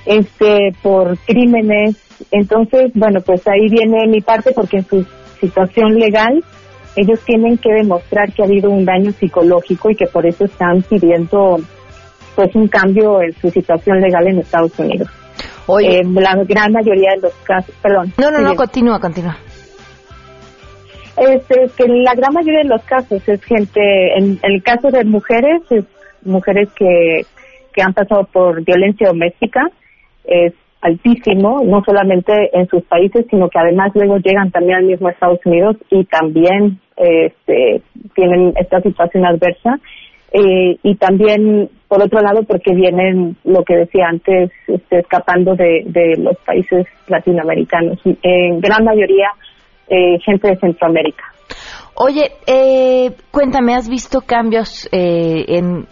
este, 0.05 0.73
por 0.83 1.17
crímenes. 1.19 1.97
Entonces, 2.31 2.93
bueno, 2.95 3.21
pues 3.25 3.47
ahí 3.49 3.69
viene 3.69 4.07
mi 4.09 4.21
parte 4.21 4.53
porque 4.53 4.79
en 4.79 4.85
su 4.87 5.07
situación 5.41 5.95
legal 5.95 6.43
ellos 6.97 7.21
tienen 7.25 7.59
que 7.59 7.73
demostrar 7.73 8.33
que 8.33 8.43
ha 8.43 8.47
habido 8.47 8.71
un 8.71 8.85
daño 8.85 9.11
psicológico 9.13 9.91
y 9.91 9.97
que 9.97 10.07
por 10.07 10.27
eso 10.27 10.45
están 10.45 10.83
pidiendo 10.83 11.59
pues 12.35 12.55
un 12.55 12.69
cambio 12.69 13.23
en 13.23 13.33
su 13.35 13.51
situación 13.51 14.01
legal 14.01 14.27
en 14.27 14.39
Estados 14.39 14.79
Unidos. 14.79 15.09
Oye. 15.67 16.01
Eh, 16.01 16.03
la 16.05 16.35
gran 16.45 16.73
mayoría 16.73 17.13
de 17.15 17.23
los 17.23 17.35
casos, 17.45 17.75
perdón. 17.81 18.13
No, 18.19 18.31
no, 18.31 18.41
no, 18.41 18.55
continúa, 18.55 19.01
continúa. 19.01 19.37
Este, 21.17 21.71
que 21.77 21.87
la 21.89 22.15
gran 22.15 22.33
mayoría 22.35 22.63
de 22.63 22.69
los 22.69 22.83
casos 22.83 23.27
es 23.29 23.43
gente, 23.45 23.81
en, 24.17 24.39
el 24.43 24.63
caso 24.63 24.91
de 24.91 25.05
mujeres, 25.05 25.63
es 25.71 25.85
mujeres 26.23 26.69
que, 26.75 27.23
que 27.73 27.83
han 27.83 27.95
pasado 27.95 28.25
por 28.25 28.65
violencia 28.65 29.09
doméstica, 29.09 29.71
es 30.25 30.53
altísimo, 30.85 31.63
no 31.65 31.83
solamente 31.85 32.33
en 32.53 32.69
sus 32.69 32.83
países, 32.83 33.27
sino 33.31 33.49
que 33.49 33.59
además 33.59 33.91
luego 33.95 34.19
llegan 34.19 34.51
también 34.51 34.79
al 34.79 34.85
mismo 34.85 35.09
Estados 35.09 35.41
Unidos 35.45 35.77
y 35.91 36.05
también 36.05 36.79
este, 36.97 37.83
tienen 38.15 38.53
esta 38.57 38.81
situación 38.81 39.25
adversa. 39.25 39.81
eh, 40.33 40.77
y 40.83 40.97
también 40.97 41.71
por 41.89 42.03
otro 42.03 42.21
lado 42.21 42.43
porque 42.43 42.75
vienen 42.75 43.37
lo 43.45 43.63
que 43.63 43.77
decía 43.77 44.09
antes 44.09 44.51
este, 44.67 44.99
escapando 44.99 45.55
de, 45.55 45.85
de 45.87 46.17
los 46.19 46.37
países 46.45 46.87
latinoamericanos 47.07 48.01
en 48.05 48.61
gran 48.61 48.85
mayoría 48.85 49.31
eh, 49.89 50.19
gente 50.25 50.49
de 50.49 50.57
Centroamérica 50.57 51.25
Oye, 51.97 52.33
eh, 52.47 53.13
cuéntame, 53.31 53.77
¿has 53.77 53.89
visto 53.89 54.21
cambios 54.21 54.89
eh, 54.91 55.45
en 55.47 55.87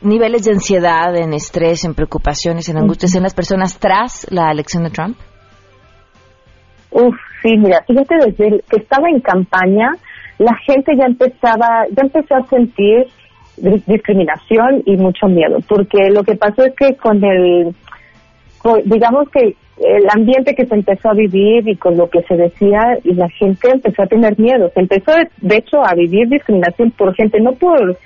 niveles 0.00 0.44
de 0.44 0.52
ansiedad, 0.52 1.16
en 1.16 1.34
estrés, 1.34 1.84
en 1.84 1.94
preocupaciones, 1.94 2.68
en 2.68 2.78
angustias 2.78 3.14
en 3.14 3.22
las 3.22 3.34
personas 3.34 3.78
tras 3.78 4.26
la 4.30 4.50
elección 4.50 4.84
de 4.84 4.90
Trump? 4.90 5.16
Uf, 6.90 7.14
sí, 7.42 7.56
mira, 7.56 7.82
fíjate 7.86 8.14
desde 8.26 8.60
que 8.70 8.76
estaba 8.76 9.08
en 9.08 9.20
campaña, 9.20 9.90
la 10.38 10.56
gente 10.66 10.92
ya 10.96 11.06
empezaba, 11.06 11.86
ya 11.90 12.02
empezó 12.02 12.36
a 12.36 12.46
sentir 12.46 13.06
discriminación 13.56 14.82
y 14.84 14.96
mucho 14.96 15.26
miedo, 15.26 15.58
porque 15.68 16.10
lo 16.10 16.22
que 16.22 16.36
pasó 16.36 16.64
es 16.64 16.74
que 16.74 16.96
con 16.96 17.22
el, 17.24 17.74
digamos 18.84 19.28
que 19.30 19.56
el 19.76 20.06
ambiente 20.08 20.54
que 20.54 20.66
se 20.66 20.74
empezó 20.74 21.10
a 21.10 21.14
vivir 21.14 21.68
y 21.68 21.76
con 21.76 21.96
lo 21.96 22.08
que 22.08 22.22
se 22.22 22.36
decía 22.36 22.98
y 23.02 23.14
la 23.14 23.28
gente 23.28 23.70
empezó 23.70 24.02
a 24.02 24.06
tener 24.06 24.38
miedo, 24.38 24.70
se 24.72 24.80
empezó 24.80 25.12
de 25.40 25.56
hecho 25.56 25.84
a 25.84 25.94
vivir 25.94 26.28
discriminación 26.28 26.92
por 26.92 27.14
gente, 27.14 27.40
no 27.40 27.52
por 27.52 27.96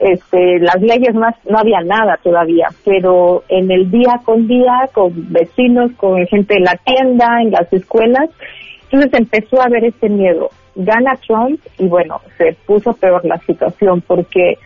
este, 0.00 0.58
las 0.60 0.80
leyes 0.80 1.14
más, 1.14 1.34
no 1.48 1.58
había 1.58 1.80
nada 1.80 2.18
todavía, 2.22 2.68
pero 2.84 3.44
en 3.48 3.70
el 3.70 3.90
día 3.90 4.20
con 4.24 4.46
día, 4.46 4.88
con 4.92 5.12
vecinos, 5.32 5.92
con 5.96 6.26
gente 6.26 6.56
en 6.56 6.64
la 6.64 6.76
tienda, 6.84 7.40
en 7.42 7.50
las 7.50 7.72
escuelas, 7.72 8.30
entonces 8.84 9.12
empezó 9.14 9.60
a 9.60 9.66
haber 9.66 9.84
ese 9.84 10.08
miedo. 10.08 10.50
Gana 10.74 11.18
Trump 11.26 11.58
y 11.78 11.86
bueno, 11.86 12.20
se 12.36 12.54
puso 12.66 12.92
peor 12.92 13.24
la 13.24 13.38
situación 13.38 14.02
porque 14.06 14.58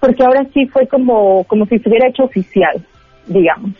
porque 0.00 0.24
ahora 0.24 0.44
sí 0.52 0.66
fue 0.66 0.86
como, 0.88 1.44
como 1.44 1.66
si 1.66 1.78
se 1.78 1.88
hubiera 1.88 2.08
hecho 2.08 2.24
oficial, 2.24 2.84
digamos. 3.26 3.72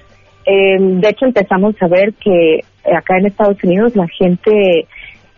Eh, 0.45 0.77
de 0.79 1.09
hecho, 1.09 1.25
empezamos 1.25 1.75
a 1.81 1.89
ver 1.89 2.13
que 2.15 2.61
acá 2.95 3.19
en 3.19 3.27
Estados 3.27 3.63
Unidos 3.65 3.97
la 3.97 4.07
gente, 4.09 4.87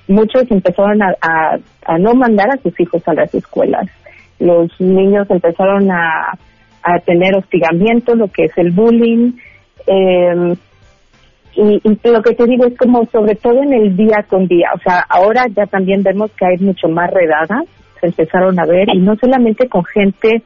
muchos 0.09 0.51
empezaron 0.51 1.01
a, 1.03 1.15
a, 1.87 1.99
no 1.99 2.15
mandar 2.15 2.51
a 2.51 2.63
sus 2.63 2.79
hijos 2.81 3.03
a 3.07 3.15
las 3.15 3.33
escuelas. 3.35 3.89
Los 4.43 4.81
niños 4.81 5.31
empezaron 5.31 5.91
a, 5.91 6.33
a 6.83 6.99
tener 7.01 7.37
hostigamiento, 7.37 8.15
lo 8.15 8.29
que 8.29 8.45
es 8.45 8.59
el 8.59 8.73
bullying. 8.73 9.33
Eh, 9.87 10.55
y, 11.55 11.81
y, 11.85 12.09
lo 12.09 12.23
que 12.23 12.35
te 12.35 12.47
digo 12.47 12.67
es 12.67 12.77
como 12.77 13.07
sobre 13.07 13.35
todo 13.35 13.63
en 13.63 13.73
el 13.73 13.97
día 13.97 14.25
con 14.27 14.47
día, 14.47 14.71
o 14.75 14.79
sea, 14.79 15.05
ahora 15.09 15.45
ya 15.55 15.67
también 15.67 16.03
vemos 16.03 16.31
que 16.33 16.47
hay 16.47 16.57
mucho 16.59 16.89
más 16.89 17.11
redadas, 17.11 17.65
se 18.01 18.07
empezaron 18.07 18.59
a 18.59 18.65
ver, 18.65 18.89
y 18.89 18.99
no 18.99 19.17
solamente 19.17 19.69
con 19.69 19.85
gente 19.85 20.43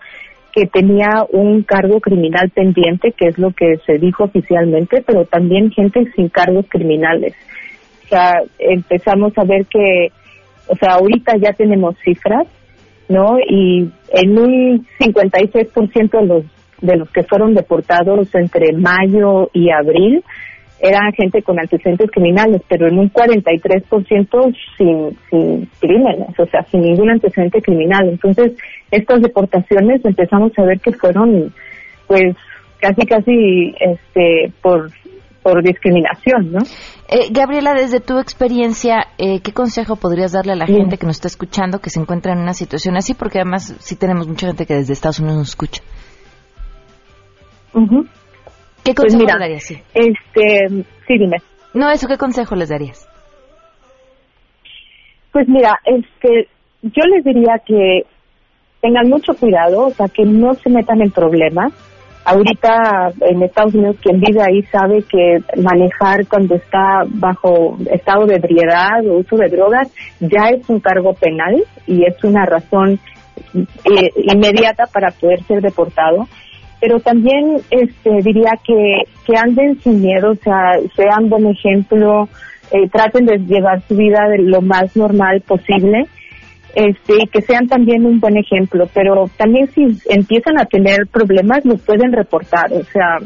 que 0.52 0.66
tenía 0.66 1.24
un 1.30 1.62
cargo 1.62 2.00
criminal 2.00 2.50
pendiente, 2.50 3.12
que 3.12 3.28
es 3.28 3.38
lo 3.38 3.50
que 3.50 3.76
se 3.84 3.98
dijo 3.98 4.24
oficialmente, 4.24 5.02
pero 5.06 5.26
también 5.26 5.70
gente 5.70 6.10
sin 6.16 6.30
cargos 6.30 6.64
criminales. 6.68 7.34
O 8.04 8.08
sea, 8.08 8.40
empezamos 8.58 9.36
a 9.36 9.44
ver 9.44 9.66
que, 9.66 10.08
o 10.66 10.74
sea, 10.76 10.94
ahorita 10.94 11.36
ya 11.36 11.52
tenemos 11.52 11.94
cifras, 12.02 12.46
¿no? 13.08 13.38
Y 13.38 13.90
en 14.10 14.38
un 14.38 14.86
56% 14.98 16.20
de 16.20 16.26
los 16.26 16.44
de 16.80 16.96
los 16.96 17.10
que 17.10 17.22
fueron 17.22 17.54
deportados 17.54 18.34
entre 18.34 18.72
mayo 18.74 19.50
y 19.54 19.70
abril 19.70 20.22
eran 20.78 21.12
gente 21.12 21.42
con 21.42 21.58
antecedentes 21.58 22.10
criminales, 22.10 22.60
pero 22.68 22.86
en 22.86 22.98
un 22.98 23.10
43% 23.10 24.56
sin, 24.76 25.18
sin 25.30 25.66
crímenes, 25.80 26.38
o 26.38 26.46
sea, 26.46 26.62
sin 26.64 26.82
ningún 26.82 27.10
antecedente 27.10 27.62
criminal. 27.62 28.08
Entonces, 28.10 28.52
estas 28.90 29.22
deportaciones 29.22 30.04
empezamos 30.04 30.52
a 30.58 30.64
ver 30.64 30.78
que 30.80 30.92
fueron, 30.92 31.52
pues, 32.06 32.36
casi, 32.78 33.06
casi, 33.06 33.74
este, 33.80 34.52
por, 34.60 34.90
por 35.46 35.62
discriminación, 35.62 36.50
¿no? 36.50 36.58
Eh, 37.08 37.28
Gabriela, 37.30 37.72
desde 37.72 38.00
tu 38.00 38.18
experiencia, 38.18 39.06
eh, 39.16 39.40
¿qué 39.44 39.52
consejo 39.52 39.94
podrías 39.94 40.32
darle 40.32 40.54
a 40.54 40.56
la 40.56 40.66
gente 40.66 40.98
que 40.98 41.06
nos 41.06 41.18
está 41.18 41.28
escuchando 41.28 41.78
que 41.78 41.88
se 41.88 42.00
encuentra 42.00 42.32
en 42.32 42.40
una 42.40 42.52
situación 42.52 42.96
así? 42.96 43.14
Porque 43.14 43.38
además 43.38 43.76
sí 43.78 43.94
tenemos 43.94 44.26
mucha 44.26 44.48
gente 44.48 44.66
que 44.66 44.74
desde 44.74 44.92
Estados 44.92 45.20
Unidos 45.20 45.38
nos 45.38 45.48
escucha. 45.50 45.82
¿Qué 47.72 48.92
pues 48.92 49.14
consejo 49.14 49.22
les 49.22 49.38
darías? 49.38 49.62
Sí. 49.62 49.80
Este, 49.94 50.84
sí, 51.06 51.16
dime. 51.16 51.36
No, 51.74 51.92
eso, 51.92 52.08
¿qué 52.08 52.18
consejo 52.18 52.56
les 52.56 52.70
darías? 52.70 53.08
Pues 55.30 55.46
mira, 55.46 55.78
este, 55.84 56.48
yo 56.82 57.04
les 57.14 57.22
diría 57.22 57.62
que 57.64 58.00
tengan 58.82 59.08
mucho 59.08 59.32
cuidado, 59.34 59.86
o 59.86 59.90
sea, 59.90 60.08
que 60.08 60.24
no 60.24 60.54
se 60.54 60.70
metan 60.70 61.02
en 61.02 61.12
problemas. 61.12 61.72
Ahorita 62.28 63.12
en 63.20 63.40
Estados 63.44 63.72
Unidos 63.72 63.98
quien 64.02 64.18
vive 64.18 64.42
ahí 64.42 64.60
sabe 64.64 65.04
que 65.04 65.38
manejar 65.62 66.26
cuando 66.26 66.56
está 66.56 67.04
bajo 67.06 67.78
estado 67.88 68.26
de 68.26 68.34
ebriedad 68.34 69.06
o 69.08 69.18
uso 69.18 69.36
de 69.36 69.48
drogas 69.48 69.88
ya 70.18 70.48
es 70.48 70.68
un 70.68 70.80
cargo 70.80 71.14
penal 71.14 71.54
y 71.86 72.04
es 72.04 72.24
una 72.24 72.44
razón 72.44 72.98
eh, 73.54 74.10
inmediata 74.16 74.86
para 74.92 75.12
poder 75.12 75.40
ser 75.44 75.62
deportado. 75.62 76.26
Pero 76.80 76.98
también 76.98 77.58
este, 77.70 78.10
diría 78.24 78.54
que, 78.66 79.04
que 79.24 79.36
anden 79.36 79.80
sin 79.80 80.02
miedo, 80.02 80.32
o 80.32 80.34
sea, 80.34 80.72
sean 80.96 81.28
buen 81.28 81.46
ejemplo, 81.46 82.28
eh, 82.72 82.88
traten 82.90 83.26
de 83.26 83.38
llevar 83.38 83.82
su 83.82 83.94
vida 83.94 84.28
de 84.30 84.38
lo 84.38 84.62
más 84.62 84.96
normal 84.96 85.42
posible 85.42 86.08
este, 86.76 87.14
y 87.22 87.26
que 87.28 87.40
sean 87.40 87.66
también 87.68 88.04
un 88.04 88.20
buen 88.20 88.36
ejemplo, 88.36 88.86
pero 88.92 89.30
también 89.38 89.66
si 89.68 89.98
empiezan 90.10 90.60
a 90.60 90.66
tener 90.66 91.06
problemas, 91.10 91.64
los 91.64 91.80
pueden 91.80 92.12
reportar, 92.12 92.70
o 92.70 92.84
sea, 92.84 93.16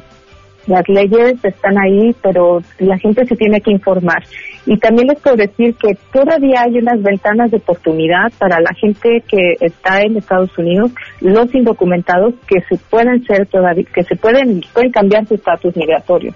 las 0.69 0.89
leyes 0.89 1.45
están 1.45 1.77
ahí, 1.77 2.15
pero 2.23 2.63
la 2.79 2.97
gente 2.99 3.27
se 3.27 3.35
tiene 3.35 3.61
que 3.61 3.73
informar. 3.73 4.23
Y 4.67 4.79
también 4.79 5.09
les 5.09 5.21
puedo 5.21 5.35
decir 5.35 5.75
que 5.75 5.97
todavía 6.13 6.63
hay 6.63 6.79
unas 6.79 7.03
ventanas 7.03 7.51
de 7.51 7.57
oportunidad 7.57 8.31
para 8.39 8.61
la 8.61 8.73
gente 8.81 9.21
que 9.27 9.57
está 9.61 10.01
en 10.03 10.17
Estados 10.17 10.57
Unidos, 10.57 10.93
los 11.21 11.53
indocumentados, 11.53 12.35
que 12.47 12.61
se 12.69 12.77
pueden 12.89 13.25
ser 13.25 13.47
todavía, 13.47 13.85
que 13.93 14.05
se 14.05 14.15
pueden, 14.15 14.63
pueden 14.73 14.93
cambiar 14.93 15.27
su 15.27 15.35
estatus 15.35 15.77
migratorio. 15.77 16.33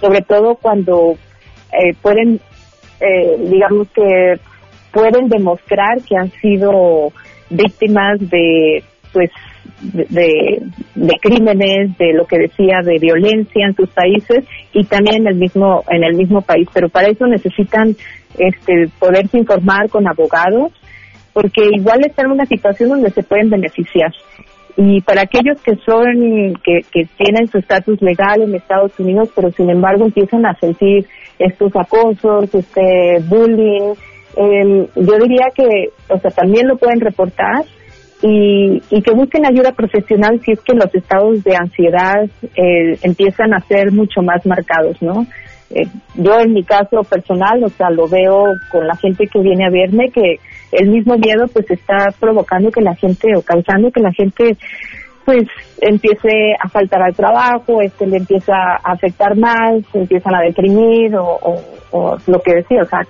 Sobre 0.00 0.22
todo 0.22 0.54
cuando 0.54 1.16
eh, 1.72 1.94
pueden, 2.00 2.40
eh, 3.00 3.36
digamos 3.50 3.86
que 3.90 4.38
pueden 4.94 5.28
demostrar 5.28 6.00
que 6.08 6.16
han 6.16 6.30
sido 6.40 7.12
víctimas 7.50 8.18
de, 8.20 8.82
pues, 9.12 9.30
de, 9.82 10.62
crímenes, 11.20 11.98
de 11.98 12.14
lo 12.14 12.24
que 12.26 12.38
decía, 12.38 12.78
de 12.82 12.98
violencia 12.98 13.66
en 13.66 13.74
sus 13.74 13.90
países 13.90 14.44
y 14.72 14.84
también 14.84 15.22
en 15.22 15.26
el 15.28 15.34
mismo 15.34 15.84
en 15.90 16.04
el 16.04 16.14
mismo 16.14 16.40
país. 16.40 16.68
Pero 16.72 16.88
para 16.88 17.08
eso 17.08 17.26
necesitan 17.26 17.94
este, 18.38 18.88
poderse 18.98 19.36
informar 19.36 19.90
con 19.90 20.06
abogados, 20.08 20.72
porque 21.32 21.62
igual 21.72 22.00
están 22.06 22.26
en 22.26 22.32
una 22.32 22.46
situación 22.46 22.90
donde 22.90 23.10
se 23.10 23.22
pueden 23.22 23.50
beneficiar. 23.50 24.12
Y 24.76 25.00
para 25.02 25.22
aquellos 25.22 25.60
que 25.62 25.76
son 25.86 26.54
que, 26.64 26.80
que 26.90 27.06
tienen 27.16 27.46
su 27.48 27.58
estatus 27.58 28.00
legal 28.00 28.42
en 28.42 28.54
Estados 28.54 28.98
Unidos, 28.98 29.30
pero 29.34 29.50
sin 29.50 29.70
embargo 29.70 30.04
empiezan 30.04 30.46
a 30.46 30.54
sentir 30.54 31.06
estos 31.38 31.74
acosos, 31.76 32.52
este 32.54 33.20
bullying, 33.28 33.94
eh, 34.36 34.88
yo 34.96 35.18
diría 35.18 35.46
que, 35.54 35.90
o 36.08 36.18
sea, 36.18 36.30
también 36.30 36.66
lo 36.66 36.76
pueden 36.76 37.00
reportar 37.00 37.64
y, 38.22 38.82
y 38.90 39.02
que 39.02 39.12
busquen 39.12 39.46
ayuda 39.46 39.72
profesional 39.72 40.40
si 40.44 40.52
es 40.52 40.60
que 40.62 40.74
los 40.74 40.92
estados 40.94 41.44
de 41.44 41.56
ansiedad 41.56 42.24
eh, 42.56 42.98
empiezan 43.02 43.52
a 43.54 43.60
ser 43.60 43.92
mucho 43.92 44.22
más 44.22 44.44
marcados, 44.46 45.00
¿no? 45.02 45.26
Eh, 45.70 45.86
yo 46.14 46.38
en 46.40 46.52
mi 46.52 46.62
caso 46.62 47.02
personal, 47.02 47.62
o 47.64 47.68
sea, 47.68 47.90
lo 47.90 48.08
veo 48.08 48.44
con 48.70 48.86
la 48.86 48.96
gente 48.96 49.26
que 49.26 49.40
viene 49.40 49.66
a 49.66 49.70
verme 49.70 50.10
que 50.10 50.36
el 50.72 50.88
mismo 50.88 51.16
miedo 51.16 51.46
pues 51.52 51.70
está 51.70 52.06
provocando 52.18 52.70
que 52.70 52.80
la 52.80 52.94
gente 52.94 53.28
o 53.36 53.42
causando 53.42 53.90
que 53.90 54.00
la 54.00 54.12
gente 54.12 54.56
pues 55.24 55.44
empiece 55.80 56.54
a 56.60 56.68
faltar 56.68 57.02
al 57.02 57.14
trabajo, 57.14 57.80
este 57.80 58.06
le 58.06 58.18
empieza 58.18 58.54
a 58.54 58.92
afectar 58.92 59.36
más, 59.36 59.82
se 59.90 59.98
empiezan 59.98 60.34
a 60.34 60.42
deprimir 60.42 61.16
o, 61.16 61.24
o, 61.24 61.60
o 61.92 62.18
lo 62.26 62.40
que 62.40 62.56
decía, 62.56 62.82
o 62.82 62.86
sea, 62.86 63.00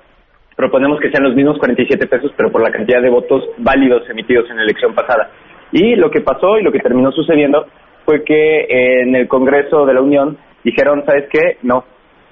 proponemos 0.55 0.99
que 0.99 1.11
sean 1.11 1.23
los 1.23 1.35
mismos 1.35 1.57
47 1.59 2.07
pesos, 2.07 2.31
pero 2.35 2.51
por 2.51 2.61
la 2.61 2.71
cantidad 2.71 3.01
de 3.01 3.09
votos 3.09 3.43
válidos 3.57 4.09
emitidos 4.09 4.49
en 4.49 4.57
la 4.57 4.63
elección 4.63 4.95
pasada. 4.95 5.29
Y 5.71 5.95
lo 5.95 6.09
que 6.09 6.21
pasó 6.21 6.57
y 6.57 6.63
lo 6.63 6.71
que 6.71 6.79
terminó 6.79 7.11
sucediendo 7.11 7.67
fue 8.07 8.23
que 8.23 9.03
en 9.03 9.15
el 9.15 9.27
Congreso 9.27 9.85
de 9.85 9.93
la 9.93 10.01
Unión 10.01 10.39
dijeron, 10.63 11.03
¿sabes 11.05 11.25
qué? 11.29 11.57
No, 11.61 11.83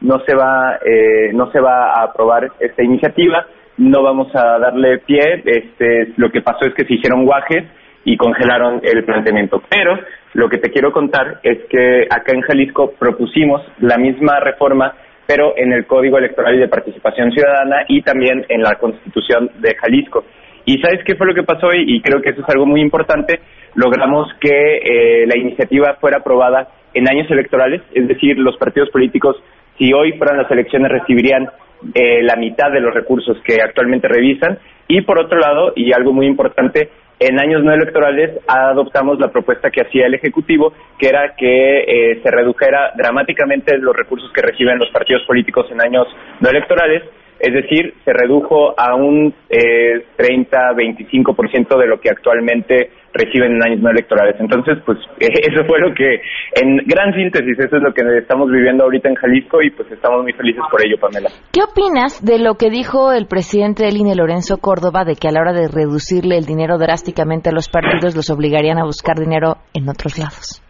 no 0.01 0.21
se 0.25 0.33
va, 0.33 0.79
eh, 0.83 1.33
no 1.33 1.51
se 1.51 1.59
va 1.59 1.91
a 1.91 2.05
aprobar 2.05 2.49
esta 2.59 2.81
iniciativa 2.81 3.45
no 3.77 4.03
vamos 4.03 4.33
a 4.35 4.57
darle 4.59 4.99
pie. 4.99 5.43
Este, 5.45 6.13
lo 6.17 6.31
que 6.31 6.41
pasó 6.41 6.65
es 6.65 6.73
que 6.73 6.85
se 6.85 6.93
hicieron 6.93 7.25
guajes 7.25 7.63
y 8.03 8.17
congelaron 8.17 8.81
el 8.83 9.03
planteamiento. 9.03 9.61
Pero 9.69 9.99
lo 10.33 10.49
que 10.49 10.57
te 10.57 10.71
quiero 10.71 10.91
contar 10.91 11.39
es 11.43 11.59
que 11.69 12.07
acá 12.09 12.33
en 12.33 12.41
Jalisco 12.41 12.93
propusimos 12.97 13.61
la 13.79 13.97
misma 13.97 14.39
reforma, 14.39 14.93
pero 15.25 15.53
en 15.57 15.73
el 15.73 15.85
Código 15.85 16.17
Electoral 16.17 16.55
y 16.55 16.59
de 16.59 16.67
Participación 16.67 17.31
Ciudadana 17.31 17.85
y 17.87 18.01
también 18.01 18.45
en 18.47 18.61
la 18.61 18.75
Constitución 18.75 19.49
de 19.59 19.75
Jalisco. 19.75 20.23
¿Y 20.65 20.79
sabes 20.79 21.03
qué 21.05 21.15
fue 21.15 21.27
lo 21.27 21.33
que 21.33 21.43
pasó? 21.43 21.71
Y, 21.73 21.95
y 21.95 22.01
creo 22.01 22.21
que 22.21 22.31
eso 22.31 22.41
es 22.41 22.49
algo 22.49 22.65
muy 22.65 22.81
importante. 22.81 23.39
Logramos 23.75 24.27
que 24.39 24.77
eh, 24.77 25.27
la 25.27 25.37
iniciativa 25.37 25.97
fuera 25.99 26.17
aprobada 26.17 26.69
en 26.93 27.07
años 27.07 27.29
electorales, 27.29 27.81
es 27.93 28.07
decir, 28.07 28.37
los 28.37 28.57
partidos 28.57 28.89
políticos, 28.89 29.35
si 29.77 29.93
hoy 29.93 30.13
fueran 30.13 30.37
las 30.37 30.49
elecciones, 30.49 30.91
recibirían 30.91 31.49
eh, 31.93 32.23
la 32.23 32.35
mitad 32.35 32.71
de 32.71 32.79
los 32.79 32.93
recursos 32.93 33.37
que 33.43 33.61
actualmente 33.61 34.07
revisan. 34.07 34.57
Y 34.87 35.01
por 35.01 35.19
otro 35.19 35.37
lado, 35.37 35.73
y 35.75 35.91
algo 35.91 36.13
muy 36.13 36.25
importante, 36.25 36.89
en 37.19 37.39
años 37.39 37.63
no 37.63 37.73
electorales 37.73 38.39
adoptamos 38.47 39.19
la 39.19 39.29
propuesta 39.29 39.69
que 39.69 39.81
hacía 39.81 40.07
el 40.07 40.15
Ejecutivo, 40.15 40.73
que 40.97 41.07
era 41.07 41.35
que 41.35 41.79
eh, 41.79 42.21
se 42.23 42.31
redujera 42.31 42.91
dramáticamente 42.95 43.77
los 43.77 43.95
recursos 43.95 44.31
que 44.33 44.41
reciben 44.41 44.79
los 44.79 44.89
partidos 44.89 45.23
políticos 45.25 45.67
en 45.71 45.81
años 45.81 46.07
no 46.39 46.49
electorales 46.49 47.03
es 47.45 47.53
decir, 47.53 47.93
se 48.03 48.11
redujo 48.11 48.73
a 48.75 48.95
un 48.95 49.31
eh, 49.49 50.03
30-25% 50.17 51.77
de 51.77 51.87
lo 51.87 51.99
que 51.99 52.09
actualmente 52.09 52.89
reciben 53.13 53.53
en 53.53 53.63
años 53.63 53.81
no 53.81 53.91
electorales. 53.91 54.35
Entonces, 54.39 54.79
pues 54.83 54.97
eso 55.19 55.63
fue 55.65 55.79
lo 55.79 55.93
que, 55.93 56.21
en 56.59 56.77
gran 56.85 57.13
síntesis, 57.13 57.59
eso 57.59 57.77
es 57.77 57.83
lo 57.83 57.93
que 57.93 58.01
estamos 58.17 58.49
viviendo 58.49 58.83
ahorita 58.83 59.09
en 59.09 59.15
Jalisco 59.15 59.61
y 59.61 59.69
pues 59.69 59.91
estamos 59.91 60.23
muy 60.23 60.33
felices 60.33 60.63
por 60.71 60.83
ello, 60.83 60.97
Pamela. 60.99 61.29
¿Qué 61.51 61.61
opinas 61.61 62.25
de 62.25 62.39
lo 62.39 62.55
que 62.55 62.71
dijo 62.71 63.13
el 63.13 63.27
presidente 63.27 63.85
del 63.85 63.97
INE, 63.97 64.15
Lorenzo 64.15 64.57
Córdoba, 64.57 65.05
de 65.05 65.15
que 65.15 65.27
a 65.27 65.31
la 65.31 65.41
hora 65.41 65.53
de 65.53 65.67
reducirle 65.67 66.37
el 66.37 66.45
dinero 66.45 66.79
drásticamente 66.79 67.49
a 67.49 67.53
los 67.53 67.69
partidos 67.69 68.15
los 68.15 68.31
obligarían 68.31 68.79
a 68.79 68.85
buscar 68.85 69.17
dinero 69.17 69.57
en 69.75 69.87
otros 69.87 70.17
lados? 70.17 70.64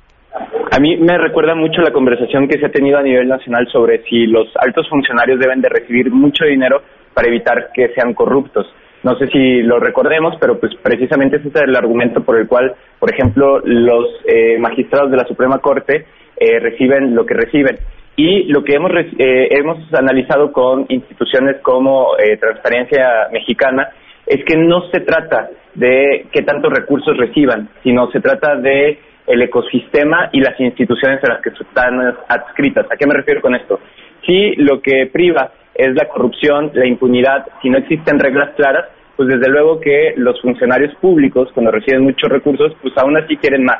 A 0.76 0.80
mí 0.82 0.98
me 0.98 1.18
recuerda 1.18 1.56
mucho 1.56 1.82
la 1.82 1.94
conversación 1.94 2.50
que 2.50 2.60
se 2.60 2.66
ha 2.66 2.70
tenido 2.70 2.98
a 2.98 3.02
nivel 3.02 3.30
nacional 3.30 3.66
sobre 3.72 4.04
si 4.04 4.28
los 4.28 4.50
altos 4.58 4.90
funcionarios 4.90 5.40
deben 5.40 5.62
de 5.62 5.70
recibir 5.70 6.12
mucho 6.12 6.44
dinero 6.44 6.82
para 7.14 7.30
evitar 7.30 7.70
que 7.74 7.94
sean 7.96 8.14
corruptos. 8.14 8.68
No 9.02 9.18
sé 9.18 9.28
si 9.28 9.62
lo 9.62 9.80
recordemos, 9.80 10.36
pero 10.38 10.60
pues 10.60 10.74
precisamente 10.84 11.38
ese 11.38 11.48
es 11.48 11.56
el 11.56 11.78
argumento 11.78 12.26
por 12.26 12.38
el 12.38 12.46
cual, 12.50 12.76
por 13.00 13.10
ejemplo, 13.10 13.62
los 13.64 14.06
eh, 14.28 14.58
magistrados 14.60 15.12
de 15.12 15.16
la 15.16 15.24
Suprema 15.24 15.60
Corte 15.60 16.08
eh, 16.36 16.60
reciben 16.60 17.16
lo 17.16 17.26
que 17.26 17.36
reciben. 17.36 17.78
Y 18.18 18.44
lo 18.52 18.62
que 18.62 18.74
hemos, 18.74 18.92
eh, 18.92 19.48
hemos 19.52 19.78
analizado 19.94 20.52
con 20.52 20.88
instituciones 20.90 21.62
como 21.62 22.10
Transparencia 22.38 23.30
Mexicana 23.32 23.92
es 24.28 24.44
que 24.44 24.58
no 24.58 24.90
se 24.92 25.00
trata 25.00 25.52
de 25.74 26.26
qué 26.34 26.42
tantos 26.42 26.74
recursos 26.74 27.16
reciban, 27.16 27.70
sino 27.82 28.12
se 28.12 28.20
trata 28.20 28.58
de 28.58 29.00
el 29.28 29.42
ecosistema 29.42 30.30
y 30.32 30.40
las 30.40 30.60
instituciones 30.60 31.24
a 31.24 31.34
las 31.34 31.42
que 31.42 31.50
están 31.50 32.00
adscritas. 32.28 32.86
¿A 32.92 32.98
qué 32.98 33.08
me 33.08 33.16
refiero 33.16 33.42
con 33.42 33.56
esto? 33.56 33.80
Si 34.26 34.56
lo 34.58 34.82
que 34.82 35.08
priva 35.12 35.52
es 35.74 35.94
la 35.96 36.08
corrupción, 36.08 36.72
la 36.74 36.86
impunidad, 36.86 37.46
si 37.62 37.70
no 37.70 37.78
existen 37.78 38.20
reglas 38.20 38.52
claras, 38.56 38.86
pues 39.16 39.30
desde 39.30 39.50
luego 39.50 39.80
que 39.80 40.14
los 40.18 40.42
funcionarios 40.42 40.94
públicos, 40.96 41.50
cuando 41.54 41.72
reciben 41.72 42.04
muchos 42.04 42.30
recursos, 42.30 42.74
pues 42.82 42.94
aún 42.98 43.18
así 43.18 43.38
quieren 43.38 43.64
más. 43.64 43.80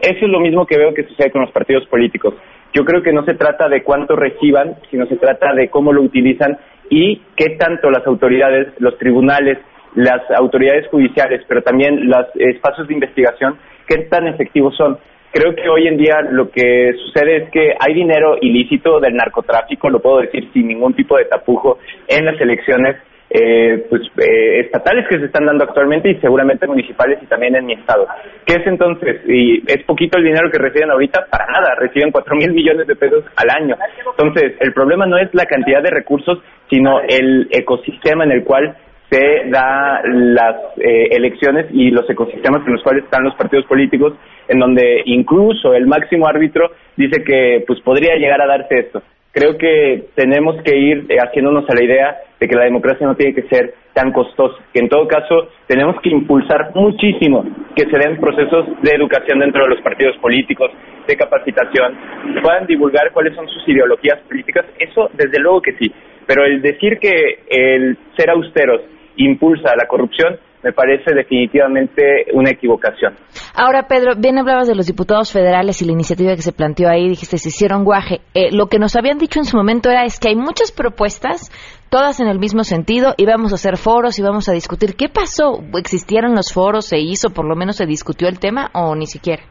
Eso 0.00 0.26
es 0.26 0.30
lo 0.30 0.40
mismo 0.40 0.66
que 0.66 0.78
veo 0.78 0.94
que 0.94 1.04
sucede 1.04 1.30
con 1.30 1.42
los 1.42 1.50
partidos 1.50 1.86
políticos. 1.86 2.34
Yo 2.74 2.84
creo 2.84 3.02
que 3.02 3.12
no 3.12 3.24
se 3.24 3.34
trata 3.34 3.68
de 3.68 3.82
cuánto 3.82 4.14
reciban, 4.16 4.76
sino 4.90 5.06
se 5.06 5.16
trata 5.16 5.54
de 5.54 5.70
cómo 5.70 5.92
lo 5.92 6.02
utilizan 6.02 6.58
y 6.90 7.22
qué 7.34 7.56
tanto 7.58 7.90
las 7.90 8.06
autoridades, 8.06 8.68
los 8.78 8.98
tribunales, 8.98 9.58
las 9.96 10.22
autoridades 10.38 10.86
judiciales, 10.88 11.42
pero 11.48 11.62
también 11.62 12.08
los 12.08 12.26
espacios 12.36 12.86
de 12.86 12.94
investigación 12.94 13.58
qué 13.86 13.98
tan 14.04 14.28
efectivos 14.28 14.76
son. 14.76 14.98
Creo 15.32 15.54
que 15.54 15.68
hoy 15.68 15.86
en 15.86 15.96
día 15.96 16.22
lo 16.30 16.50
que 16.50 16.92
sucede 17.04 17.36
es 17.36 17.50
que 17.50 17.74
hay 17.78 17.94
dinero 17.94 18.36
ilícito 18.40 19.00
del 19.00 19.14
narcotráfico, 19.14 19.90
lo 19.90 20.00
puedo 20.00 20.20
decir 20.20 20.50
sin 20.52 20.68
ningún 20.68 20.94
tipo 20.94 21.16
de 21.18 21.26
tapujo, 21.26 21.78
en 22.08 22.24
las 22.24 22.40
elecciones 22.40 22.96
eh, 23.28 23.84
pues, 23.90 24.02
eh, 24.18 24.60
estatales 24.60 25.06
que 25.08 25.18
se 25.18 25.26
están 25.26 25.46
dando 25.46 25.64
actualmente 25.64 26.08
y 26.08 26.14
seguramente 26.20 26.66
municipales 26.66 27.18
y 27.20 27.26
también 27.26 27.56
en 27.56 27.66
mi 27.66 27.74
estado. 27.74 28.06
¿Qué 28.46 28.54
es 28.54 28.66
entonces? 28.66 29.20
Y 29.26 29.62
es 29.66 29.82
poquito 29.84 30.16
el 30.16 30.24
dinero 30.24 30.48
que 30.50 30.58
reciben 30.58 30.90
ahorita, 30.90 31.26
para 31.30 31.46
nada, 31.46 31.74
reciben 31.78 32.12
cuatro 32.12 32.36
mil 32.36 32.52
millones 32.52 32.86
de 32.86 32.94
pesos 32.94 33.24
al 33.36 33.50
año. 33.50 33.76
Entonces, 34.16 34.54
el 34.60 34.72
problema 34.72 35.06
no 35.06 35.18
es 35.18 35.28
la 35.34 35.44
cantidad 35.44 35.82
de 35.82 35.90
recursos, 35.90 36.38
sino 36.70 37.00
el 37.00 37.48
ecosistema 37.50 38.24
en 38.24 38.32
el 38.32 38.44
cual 38.44 38.76
se 39.10 39.48
da 39.50 40.00
las 40.04 40.56
eh, 40.78 41.08
elecciones 41.12 41.66
y 41.70 41.90
los 41.90 42.08
ecosistemas 42.10 42.66
en 42.66 42.72
los 42.72 42.82
cuales 42.82 43.04
están 43.04 43.24
los 43.24 43.34
partidos 43.34 43.64
políticos, 43.66 44.14
en 44.48 44.58
donde 44.58 45.02
incluso 45.06 45.74
el 45.74 45.86
máximo 45.86 46.26
árbitro 46.26 46.70
dice 46.96 47.22
que 47.22 47.64
pues 47.66 47.80
podría 47.80 48.16
llegar 48.16 48.40
a 48.40 48.46
darse 48.46 48.78
esto. 48.78 49.02
Creo 49.32 49.58
que 49.58 50.06
tenemos 50.14 50.56
que 50.62 50.76
ir 50.76 51.06
eh, 51.08 51.18
haciéndonos 51.20 51.68
a 51.68 51.74
la 51.74 51.84
idea 51.84 52.16
de 52.40 52.48
que 52.48 52.56
la 52.56 52.64
democracia 52.64 53.06
no 53.06 53.14
tiene 53.16 53.34
que 53.34 53.48
ser 53.48 53.74
tan 53.92 54.12
costosa, 54.12 54.56
que 54.72 54.80
en 54.80 54.88
todo 54.88 55.06
caso 55.06 55.48
tenemos 55.66 56.00
que 56.02 56.10
impulsar 56.10 56.72
muchísimo 56.74 57.44
que 57.74 57.84
se 57.84 57.98
den 57.98 58.18
procesos 58.18 58.66
de 58.82 58.90
educación 58.92 59.38
dentro 59.38 59.62
de 59.62 59.74
los 59.74 59.80
partidos 59.82 60.16
políticos, 60.18 60.70
de 61.06 61.16
capacitación, 61.16 61.96
puedan 62.42 62.66
divulgar 62.66 63.12
cuáles 63.12 63.34
son 63.34 63.46
sus 63.48 63.66
ideologías 63.68 64.18
políticas, 64.28 64.66
eso 64.78 65.08
desde 65.14 65.38
luego 65.38 65.62
que 65.62 65.72
sí, 65.78 65.92
pero 66.26 66.44
el 66.44 66.60
decir 66.60 66.98
que 66.98 67.38
el 67.48 67.96
ser 68.16 68.30
austeros 68.30 68.80
impulsa 69.16 69.74
la 69.76 69.86
corrupción, 69.86 70.38
me 70.62 70.72
parece 70.72 71.14
definitivamente 71.14 72.26
una 72.32 72.50
equivocación. 72.50 73.14
Ahora, 73.54 73.86
Pedro, 73.86 74.14
bien 74.18 74.36
hablabas 74.38 74.66
de 74.66 74.74
los 74.74 74.86
diputados 74.86 75.32
federales 75.32 75.80
y 75.80 75.86
la 75.86 75.92
iniciativa 75.92 76.34
que 76.34 76.42
se 76.42 76.52
planteó 76.52 76.88
ahí, 76.88 77.08
dijiste, 77.08 77.38
se 77.38 77.50
hicieron 77.50 77.84
guaje. 77.84 78.20
Eh, 78.34 78.48
lo 78.50 78.66
que 78.66 78.80
nos 78.80 78.96
habían 78.96 79.18
dicho 79.18 79.38
en 79.38 79.44
su 79.44 79.56
momento 79.56 79.90
era 79.90 80.04
es 80.04 80.18
que 80.18 80.30
hay 80.30 80.34
muchas 80.34 80.72
propuestas, 80.72 81.52
todas 81.88 82.18
en 82.18 82.26
el 82.26 82.40
mismo 82.40 82.64
sentido, 82.64 83.14
y 83.16 83.26
vamos 83.26 83.52
a 83.52 83.54
hacer 83.54 83.76
foros 83.76 84.18
y 84.18 84.22
vamos 84.22 84.48
a 84.48 84.52
discutir. 84.52 84.96
¿Qué 84.96 85.08
pasó? 85.08 85.62
¿Existieron 85.78 86.34
los 86.34 86.52
foros? 86.52 86.86
¿Se 86.86 86.98
hizo? 86.98 87.30
¿Por 87.30 87.46
lo 87.46 87.54
menos 87.54 87.76
se 87.76 87.86
discutió 87.86 88.26
el 88.26 88.40
tema 88.40 88.70
o 88.74 88.96
ni 88.96 89.06
siquiera? 89.06 89.44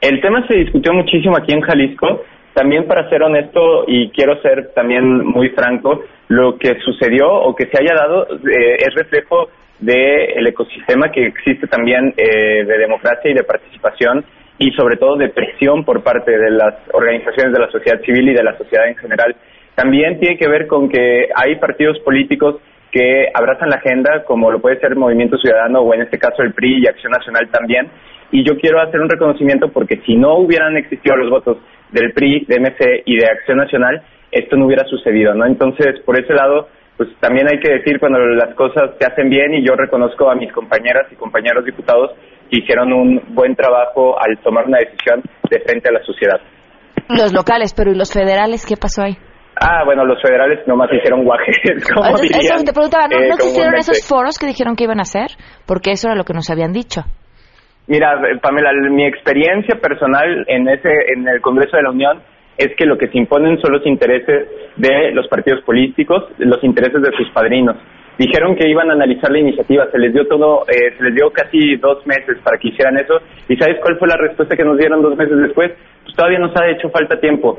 El 0.00 0.20
tema 0.20 0.46
se 0.46 0.58
discutió 0.58 0.92
muchísimo 0.92 1.36
aquí 1.36 1.52
en 1.52 1.62
Jalisco. 1.62 2.22
También 2.56 2.86
para 2.86 3.06
ser 3.10 3.22
honesto 3.22 3.84
y 3.86 4.08
quiero 4.12 4.40
ser 4.40 4.72
también 4.74 5.26
muy 5.26 5.50
franco, 5.50 6.00
lo 6.28 6.56
que 6.56 6.78
sucedió 6.80 7.30
o 7.30 7.54
que 7.54 7.66
se 7.66 7.78
haya 7.78 7.94
dado 7.94 8.26
eh, 8.32 8.78
es 8.78 8.94
reflejo 8.94 9.50
del 9.78 10.46
ecosistema 10.46 11.12
que 11.12 11.26
existe 11.26 11.66
también 11.66 12.14
eh, 12.16 12.64
de 12.64 12.78
democracia 12.78 13.30
y 13.30 13.34
de 13.34 13.44
participación 13.44 14.24
y 14.56 14.70
sobre 14.70 14.96
todo 14.96 15.16
de 15.16 15.28
presión 15.28 15.84
por 15.84 16.02
parte 16.02 16.30
de 16.30 16.50
las 16.50 16.76
organizaciones 16.94 17.52
de 17.52 17.58
la 17.58 17.70
sociedad 17.70 18.00
civil 18.00 18.30
y 18.30 18.32
de 18.32 18.42
la 18.42 18.56
sociedad 18.56 18.88
en 18.88 18.96
general. 18.96 19.36
También 19.74 20.18
tiene 20.18 20.38
que 20.38 20.48
ver 20.48 20.66
con 20.66 20.88
que 20.88 21.28
hay 21.36 21.56
partidos 21.56 21.98
políticos 21.98 22.56
que 22.90 23.28
abrazan 23.34 23.68
la 23.68 23.76
agenda, 23.76 24.24
como 24.24 24.50
lo 24.50 24.60
puede 24.60 24.80
ser 24.80 24.96
Movimiento 24.96 25.36
Ciudadano 25.36 25.80
o 25.80 25.92
en 25.92 26.00
este 26.00 26.18
caso 26.18 26.42
el 26.42 26.54
PRI 26.54 26.84
y 26.84 26.86
Acción 26.86 27.12
Nacional 27.12 27.50
también. 27.50 27.90
Y 28.32 28.44
yo 28.44 28.56
quiero 28.56 28.80
hacer 28.80 28.98
un 29.02 29.10
reconocimiento 29.10 29.68
porque 29.68 30.00
si 30.06 30.16
no 30.16 30.38
hubieran 30.38 30.78
existido 30.78 31.16
los 31.16 31.28
votos 31.28 31.58
del 31.92 32.12
PRI, 32.12 32.44
de 32.46 32.60
MC 32.60 33.02
y 33.04 33.16
de 33.16 33.26
Acción 33.26 33.58
Nacional, 33.58 34.02
esto 34.30 34.56
no 34.56 34.66
hubiera 34.66 34.84
sucedido, 34.86 35.34
¿no? 35.34 35.46
Entonces, 35.46 36.00
por 36.04 36.18
ese 36.18 36.34
lado, 36.34 36.68
pues 36.96 37.08
también 37.20 37.46
hay 37.48 37.60
que 37.60 37.72
decir 37.72 37.98
cuando 38.00 38.18
las 38.18 38.54
cosas 38.54 38.90
se 38.98 39.06
hacen 39.06 39.28
bien 39.28 39.54
y 39.54 39.66
yo 39.66 39.74
reconozco 39.74 40.30
a 40.30 40.34
mis 40.34 40.52
compañeras 40.52 41.06
y 41.12 41.16
compañeros 41.16 41.64
diputados 41.64 42.12
que 42.50 42.58
hicieron 42.58 42.92
un 42.92 43.20
buen 43.34 43.54
trabajo 43.54 44.16
al 44.18 44.38
tomar 44.38 44.66
una 44.66 44.78
decisión 44.78 45.22
de 45.50 45.60
frente 45.60 45.88
a 45.88 45.92
la 45.92 46.02
sociedad. 46.04 46.40
Los 47.08 47.32
locales, 47.32 47.74
pero 47.74 47.92
¿y 47.92 47.96
los 47.96 48.12
federales 48.12 48.64
qué 48.66 48.76
pasó 48.76 49.02
ahí? 49.02 49.16
Ah, 49.60 49.84
bueno, 49.84 50.04
los 50.04 50.20
federales 50.20 50.66
nomás 50.66 50.90
hicieron 50.92 51.24
guajes. 51.24 51.56
Como 51.94 52.06
Eso 52.06 52.22
dirían, 52.22 52.64
te 52.64 52.72
preguntaba, 52.72 53.08
¿no, 53.08 53.16
eh, 53.18 53.28
¿no 53.28 53.36
se 53.36 53.48
hicieron 53.48 53.72
comúnmente. 53.72 53.92
esos 53.92 54.06
foros 54.06 54.38
que 54.38 54.46
dijeron 54.46 54.76
que 54.76 54.84
iban 54.84 54.98
a 54.98 55.02
hacer? 55.02 55.28
Porque 55.66 55.92
eso 55.92 56.08
era 56.08 56.16
lo 56.16 56.24
que 56.24 56.34
nos 56.34 56.50
habían 56.50 56.72
dicho. 56.72 57.02
Mira, 57.88 58.20
Pamela, 58.42 58.72
mi 58.90 59.06
experiencia 59.06 59.76
personal 59.76 60.44
en 60.48 60.68
ese 60.68 60.90
en 61.14 61.28
el 61.28 61.40
Congreso 61.40 61.76
de 61.76 61.84
la 61.84 61.90
Unión 61.90 62.20
es 62.58 62.74
que 62.76 62.86
lo 62.86 62.98
que 62.98 63.08
se 63.08 63.18
imponen 63.18 63.60
son 63.60 63.72
los 63.72 63.86
intereses 63.86 64.48
de 64.76 65.12
los 65.12 65.28
partidos 65.28 65.62
políticos, 65.62 66.24
los 66.38 66.62
intereses 66.64 67.00
de 67.00 67.12
sus 67.16 67.30
padrinos. 67.30 67.76
Dijeron 68.18 68.56
que 68.56 68.68
iban 68.68 68.90
a 68.90 68.94
analizar 68.94 69.30
la 69.30 69.38
iniciativa, 69.38 69.90
se 69.92 69.98
les 69.98 70.12
dio 70.12 70.26
todo, 70.26 70.64
eh, 70.68 70.94
se 70.96 71.04
les 71.04 71.14
dio 71.14 71.30
casi 71.30 71.76
dos 71.76 72.04
meses 72.06 72.38
para 72.42 72.56
que 72.58 72.68
hicieran 72.68 72.96
eso. 72.96 73.20
¿Y 73.46 73.56
sabes 73.56 73.78
cuál 73.82 73.98
fue 73.98 74.08
la 74.08 74.16
respuesta 74.16 74.56
que 74.56 74.64
nos 74.64 74.78
dieron 74.78 75.02
dos 75.02 75.16
meses 75.16 75.36
después? 75.36 75.72
Pues 76.02 76.16
todavía 76.16 76.38
nos 76.38 76.56
ha 76.56 76.68
hecho 76.68 76.88
falta 76.88 77.20
tiempo. 77.20 77.58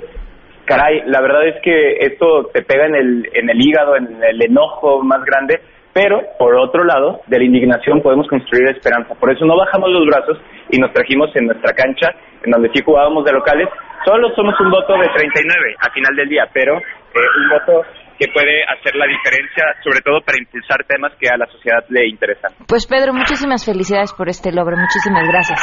Caray, 0.65 1.03
la 1.05 1.21
verdad 1.21 1.47
es 1.47 1.61
que 1.61 1.97
esto 1.99 2.49
te 2.53 2.63
pega 2.63 2.87
en 2.87 2.95
el, 2.95 3.29
en 3.33 3.49
el 3.49 3.61
hígado, 3.61 3.95
en 3.95 4.21
el 4.21 4.43
enojo 4.43 5.01
más 5.03 5.23
grande, 5.23 5.61
pero 5.97 6.21
por 6.37 6.53
otro 6.53 6.83
lado, 6.85 7.21
de 7.25 7.39
la 7.39 7.45
indignación 7.45 8.03
podemos 8.03 8.27
construir 8.27 8.69
esperanza. 8.69 9.15
Por 9.15 9.33
eso 9.33 9.43
no 9.45 9.57
bajamos 9.57 9.89
los 9.89 10.05
brazos 10.05 10.37
y 10.69 10.77
nos 10.77 10.93
trajimos 10.93 11.35
en 11.35 11.47
nuestra 11.47 11.73
cancha, 11.73 12.13
en 12.45 12.51
donde 12.51 12.69
sí 12.69 12.83
jugábamos 12.85 13.25
de 13.25 13.33
locales. 13.33 13.67
Solo 14.05 14.29
somos 14.35 14.53
un 14.59 14.69
voto 14.69 14.93
de 14.93 15.09
39 15.09 15.75
a 15.81 15.89
final 15.89 16.15
del 16.15 16.29
día, 16.29 16.45
pero 16.53 16.77
eh, 16.77 17.29
un 17.41 17.49
voto 17.49 17.81
que 18.19 18.27
puede 18.31 18.61
hacer 18.69 18.93
la 18.93 19.07
diferencia, 19.07 19.73
sobre 19.83 20.01
todo 20.01 20.21
para 20.21 20.37
impulsar 20.37 20.85
temas 20.85 21.13
que 21.19 21.29
a 21.33 21.37
la 21.37 21.47
sociedad 21.47 21.83
le 21.89 22.07
interesan. 22.07 22.51
Pues 22.67 22.85
Pedro, 22.85 23.11
muchísimas 23.13 23.65
felicidades 23.65 24.13
por 24.13 24.29
este 24.29 24.51
logro. 24.51 24.77
Muchísimas 24.77 25.27
gracias. 25.27 25.59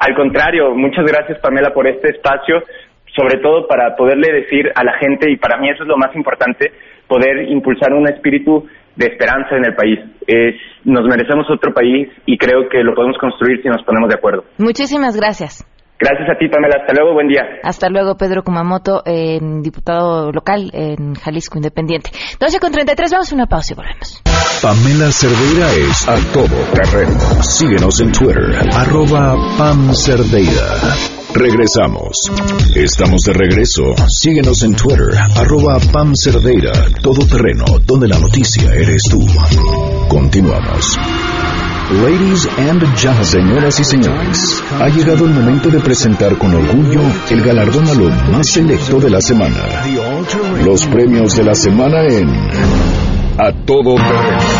Al 0.00 0.14
contrario, 0.16 0.74
muchas 0.74 1.04
gracias 1.04 1.38
Pamela 1.40 1.68
por 1.74 1.86
este 1.86 2.16
espacio, 2.16 2.62
sobre 3.14 3.42
todo 3.42 3.68
para 3.68 3.94
poderle 3.94 4.40
decir 4.40 4.72
a 4.74 4.84
la 4.84 4.96
gente, 5.00 5.30
y 5.30 5.36
para 5.36 5.58
mí 5.58 5.68
eso 5.68 5.82
es 5.82 5.88
lo 5.88 5.98
más 5.98 6.14
importante, 6.16 6.72
poder 7.08 7.50
impulsar 7.50 7.92
un 7.92 8.08
espíritu 8.08 8.66
de 8.96 9.06
esperanza 9.06 9.56
en 9.56 9.64
el 9.64 9.74
país. 9.74 9.98
Es, 10.26 10.54
nos 10.84 11.04
merecemos 11.06 11.46
otro 11.50 11.72
país 11.72 12.08
y 12.26 12.36
creo 12.38 12.68
que 12.68 12.82
lo 12.82 12.94
podemos 12.94 13.16
construir 13.18 13.62
si 13.62 13.68
nos 13.68 13.82
ponemos 13.84 14.08
de 14.08 14.16
acuerdo. 14.16 14.44
Muchísimas 14.58 15.16
gracias. 15.16 15.64
Gracias 15.98 16.28
a 16.28 16.38
ti 16.38 16.46
Pamela, 16.48 16.76
hasta 16.80 16.92
luego, 16.92 17.14
buen 17.14 17.28
día. 17.28 17.42
Hasta 17.62 17.88
luego, 17.88 18.16
Pedro 18.16 18.42
Kumamoto, 18.42 19.02
eh, 19.06 19.38
diputado 19.62 20.30
local 20.30 20.70
en 20.74 21.14
Jalisco 21.14 21.56
Independiente. 21.56 22.10
12 22.38 22.60
con 22.60 22.70
33, 22.70 23.12
vamos 23.12 23.32
a 23.32 23.34
una 23.34 23.46
pausa 23.46 23.72
y 23.72 23.76
volvemos. 23.76 24.22
Pamela 24.60 25.10
Cerdeira 25.10 25.70
es 25.72 26.06
a 26.06 26.16
todo 26.34 26.56
terreno. 26.74 27.18
Síguenos 27.42 28.00
en 28.00 28.12
Twitter, 28.12 28.44
arroba 28.74 29.36
Pam 29.56 29.94
Cerdeira. 29.94 31.15
Regresamos. 31.34 32.16
Estamos 32.74 33.22
de 33.22 33.32
regreso. 33.32 33.82
Síguenos 34.08 34.62
en 34.62 34.74
Twitter, 34.74 35.10
arroba 35.36 35.78
Pam 35.92 36.12
Cerdeira, 36.14 36.72
todo 37.02 37.26
terreno, 37.26 37.64
donde 37.84 38.08
la 38.08 38.18
noticia 38.18 38.72
eres 38.72 39.02
tú. 39.10 39.26
Continuamos. 40.08 40.98
Ladies 42.02 42.48
and 42.58 42.82
gentlemen, 42.96 43.24
señoras 43.24 43.78
y 43.78 43.84
señores, 43.84 44.62
ha 44.80 44.88
llegado 44.88 45.24
el 45.24 45.34
momento 45.34 45.68
de 45.68 45.78
presentar 45.78 46.36
con 46.36 46.52
orgullo 46.52 47.00
el 47.30 47.42
galardón 47.42 47.86
a 47.86 47.94
lo 47.94 48.10
más 48.32 48.48
selecto 48.48 48.98
de 48.98 49.10
la 49.10 49.20
semana. 49.20 49.84
Los 50.64 50.84
premios 50.86 51.36
de 51.36 51.44
la 51.44 51.54
semana 51.54 52.04
en 52.06 52.28
A 53.38 53.52
Todo 53.64 53.94
Terreno. 53.94 54.55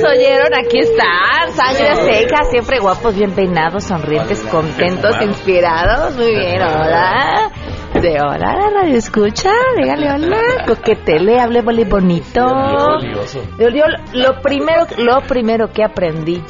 Los 0.00 0.10
oyeron, 0.10 0.54
aquí 0.54 0.78
están, 0.78 1.52
sangre 1.52 1.94
seca, 1.96 2.44
siempre 2.50 2.78
guapos, 2.78 3.14
bien 3.14 3.32
peinados, 3.32 3.84
sonrientes, 3.84 4.40
contentos, 4.44 5.16
inspirados, 5.22 6.16
muy 6.16 6.34
bien, 6.34 6.62
hola. 6.62 7.50
De 7.94 8.20
hola, 8.20 8.54
la 8.54 8.70
radio 8.70 8.96
escucha, 8.96 9.50
dígale 9.76 10.12
hola, 10.12 10.40
coquetele, 10.66 11.40
hable 11.40 11.62
muy 11.62 11.84
bonito. 11.84 12.40
Yo, 13.58 13.68
yo 13.70 13.84
lo 14.12 14.40
primero, 14.40 14.86
lo 14.98 15.20
primero 15.22 15.72
que 15.72 15.82
aprendí 15.82 16.42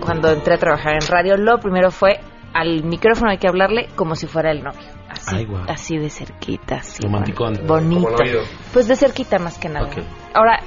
cuando 0.00 0.30
entré 0.30 0.54
a 0.54 0.58
trabajar 0.58 0.94
en 0.94 1.08
radio, 1.08 1.36
lo 1.36 1.58
primero 1.58 1.90
fue 1.90 2.20
al 2.52 2.82
micrófono 2.84 3.30
hay 3.30 3.38
que 3.38 3.48
hablarle 3.48 3.88
como 3.94 4.14
si 4.14 4.26
fuera 4.26 4.50
el 4.50 4.62
novio. 4.62 4.98
Así, 5.08 5.36
Ay, 5.36 5.44
guau. 5.46 5.64
así 5.68 5.96
de 5.96 6.10
cerquita, 6.10 6.76
así. 6.76 7.02
Romanticón. 7.02 7.60
Bonito. 7.66 8.16
Pues 8.72 8.88
de 8.88 8.96
cerquita 8.96 9.38
más 9.38 9.58
que 9.58 9.68
nada. 9.68 9.86
Ok. 9.86 9.98
Ahora, 10.34 10.60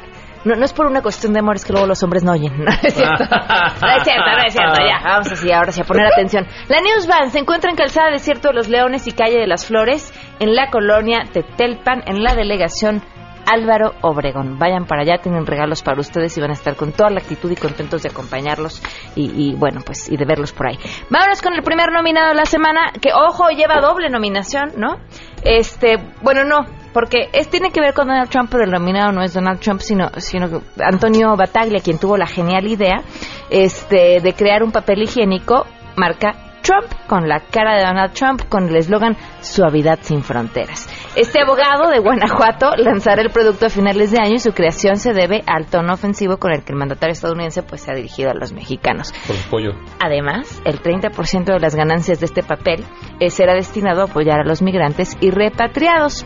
no, 0.44 0.56
no 0.56 0.66
es 0.66 0.74
por 0.74 0.86
una 0.88 1.02
cuestión 1.02 1.34
de 1.34 1.40
amor, 1.40 1.56
es 1.56 1.66
que 1.66 1.74
luego 1.74 1.88
los 1.88 2.02
hombres 2.04 2.24
no 2.24 2.32
oyen. 2.34 2.52
No 2.66 2.72
es 2.72 2.94
cierto. 2.94 3.24
No 3.24 3.96
es 3.96 4.04
cierto, 4.04 4.32
no 4.32 4.44
es 4.46 4.54
cierto. 4.54 4.76
Ya, 4.80 5.00
vamos 5.04 5.32
así, 5.32 5.52
ahora 5.52 5.72
sí, 5.72 5.82
a 5.82 5.84
poner 5.84 6.08
atención. 6.08 6.48
La 6.68 6.82
News 6.82 7.08
Van 7.08 7.32
se 7.32 7.40
encuentra 7.40 7.70
en 7.70 7.78
Calzada 7.78 8.12
Desierto 8.12 8.50
de 8.50 8.56
los 8.56 8.70
Leones 8.70 9.08
y 9.08 9.12
Calle 9.12 9.38
de 9.38 9.48
las 9.48 9.66
Flores, 9.66 10.14
en 10.40 10.56
la 10.56 10.70
colonia 10.70 11.24
Tetelpan, 11.32 12.04
en 12.06 12.24
la 12.24 12.34
delegación 12.36 13.04
Álvaro 13.46 13.94
Obregón. 14.02 14.58
Vayan 14.60 14.86
para 14.86 15.02
allá, 15.02 15.20
tienen 15.22 15.46
regalos 15.46 15.84
para 15.84 16.00
ustedes 16.00 16.38
y 16.38 16.42
van 16.42 16.52
a 16.52 16.54
estar 16.54 16.76
con 16.76 16.92
toda 16.92 17.10
la 17.10 17.20
actitud 17.20 17.52
y 17.52 17.56
contentos 17.56 18.04
de 18.04 18.10
acompañarlos 18.10 18.82
y, 19.16 19.50
y, 19.50 19.56
bueno, 19.56 19.82
pues 19.86 20.10
y 20.10 20.18
de 20.18 20.26
verlos 20.26 20.52
por 20.52 20.68
ahí. 20.68 20.78
Vámonos 21.10 21.42
con 21.42 21.54
el 21.54 21.64
primer 21.64 21.92
nominado 21.92 22.30
de 22.30 22.36
la 22.36 22.46
semana, 22.46 22.92
que 23.02 23.10
ojo, 23.14 23.50
lleva 23.50 23.82
doble 23.82 24.10
nominación, 24.10 24.74
¿no? 24.78 24.98
Este, 25.44 25.98
bueno, 26.22 26.44
no, 26.44 26.60
porque 26.94 27.30
es 27.34 27.50
tiene 27.50 27.72
que 27.72 27.82
ver 27.82 27.94
con 27.94 28.08
Donald 28.08 28.30
Trump, 28.30 28.50
pero 28.52 28.64
el 28.64 28.72
nominado 28.72 29.12
no 29.12 29.22
es 29.22 29.34
Donald 29.34 29.60
Trump, 29.60 29.82
sino, 29.82 30.10
sino 30.18 30.62
Antonio 30.80 31.36
Bataglia, 31.36 31.82
quien 31.82 32.00
tuvo 32.00 32.18
la 32.18 32.28
genial 32.28 32.68
idea 32.68 33.04
este, 33.50 34.20
de 34.22 34.34
crear 34.34 34.64
un 34.64 34.72
papel 34.72 35.04
higiénico 35.04 35.66
marca 35.96 36.34
Trump 36.62 36.92
con 37.08 37.28
la 37.28 37.40
cara 37.40 37.76
de 37.76 37.84
Donald 37.84 38.14
Trump 38.14 38.44
con 38.48 38.70
el 38.70 38.76
eslogan 38.76 39.18
Suavidad 39.42 40.00
sin 40.02 40.24
fronteras. 40.24 40.88
Este 41.16 41.42
abogado 41.42 41.90
de 41.90 42.00
Guanajuato 42.00 42.76
lanzará 42.78 43.22
el 43.22 43.32
producto 43.32 43.66
a 43.66 43.70
finales 43.70 44.12
de 44.12 44.20
año 44.20 44.36
y 44.36 44.40
su 44.40 44.52
creación 44.52 44.98
se 44.98 45.14
debe 45.14 45.44
al 45.48 45.66
tono 45.66 45.94
ofensivo 45.94 46.38
con 46.38 46.52
el 46.52 46.64
que 46.64 46.74
el 46.74 46.78
mandatario 46.80 47.14
estadounidense 47.14 47.64
pues 47.64 47.82
se 47.82 47.92
ha 47.92 47.96
dirigido 47.96 48.30
a 48.30 48.34
los 48.34 48.54
mexicanos. 48.54 49.12
Por 49.28 49.36
el 49.36 49.42
pollo. 49.50 49.72
Además, 50.00 50.62
el 50.66 50.82
30% 50.82 51.46
de 51.46 51.60
las 51.60 51.76
ganancias 51.76 52.20
de 52.20 52.28
este 52.28 52.44
papel 52.44 52.86
eh, 53.20 53.30
será 53.30 53.54
destinado 53.54 54.02
a 54.02 54.06
apoyar 54.06 54.40
a 54.40 54.46
los 54.46 54.62
migrantes 54.62 55.18
y 55.20 55.32
repatriados. 55.32 56.26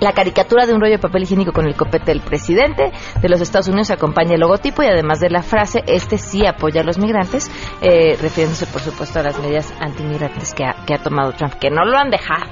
La 0.00 0.12
caricatura 0.12 0.66
de 0.66 0.74
un 0.74 0.80
rollo 0.80 0.92
de 0.92 0.98
papel 0.98 1.24
higiénico 1.24 1.52
con 1.52 1.66
el 1.66 1.74
copete 1.74 2.12
del 2.12 2.20
presidente 2.20 2.92
de 3.20 3.28
los 3.28 3.40
Estados 3.40 3.68
Unidos 3.68 3.90
acompaña 3.90 4.34
el 4.34 4.40
logotipo 4.40 4.82
y 4.82 4.86
además 4.86 5.18
de 5.18 5.30
la 5.30 5.42
frase, 5.42 5.82
este 5.86 6.18
sí 6.18 6.46
apoya 6.46 6.82
a 6.82 6.84
los 6.84 6.98
migrantes, 6.98 7.50
eh, 7.80 8.16
refiriéndose 8.20 8.66
por 8.66 8.80
supuesto 8.80 9.18
a 9.18 9.24
las 9.24 9.38
medidas 9.40 9.74
antimigrantes 9.80 10.54
que 10.54 10.64
ha, 10.64 10.84
que 10.86 10.94
ha 10.94 10.98
tomado 10.98 11.32
Trump, 11.32 11.54
que 11.54 11.70
no 11.70 11.84
lo 11.84 11.98
han 11.98 12.10
dejado. 12.10 12.46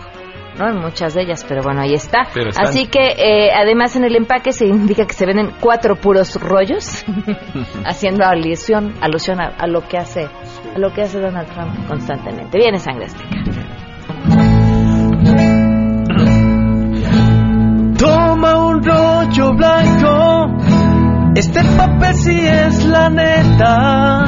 ¿no? 0.59 0.69
En 0.69 0.79
muchas 0.79 1.15
de 1.15 1.23
ellas, 1.23 1.45
pero 1.47 1.63
bueno, 1.63 1.83
ahí 1.83 1.93
está. 1.93 2.27
Así 2.57 2.87
que, 2.87 3.15
eh, 3.19 3.51
además 3.55 3.95
en 3.95 4.05
el 4.05 4.17
empaque 4.17 4.53
se 4.53 4.67
indica 4.67 5.07
que 5.07 5.13
se 5.13 5.27
venden 5.27 5.53
cuatro 5.61 5.97
puros 5.97 6.41
rollos, 6.41 7.05
haciendo 7.85 8.25
alusión, 8.25 8.95
alusión 9.03 9.41
a, 9.41 9.49
a 9.49 9.67
lo 9.67 9.87
que 9.87 9.99
hace, 9.99 10.25
a 10.75 10.79
lo 10.79 10.93
que 10.93 11.03
hace 11.03 11.21
Donald 11.21 11.49
Trump 11.53 11.87
constantemente. 11.87 12.59
Viene 12.59 12.79
sangre 12.79 13.05
azteca. 13.05 13.76
Toma 17.99 18.59
un 18.59 18.83
rollo 18.83 19.55
blanco, 19.55 20.47
este 21.35 21.65
papel 21.77 22.15
sí 22.15 22.39
es 22.39 22.85
la 22.85 23.09
neta, 23.09 24.25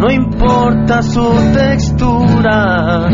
no 0.00 0.10
importa 0.10 1.02
su 1.02 1.32
textura, 1.54 3.08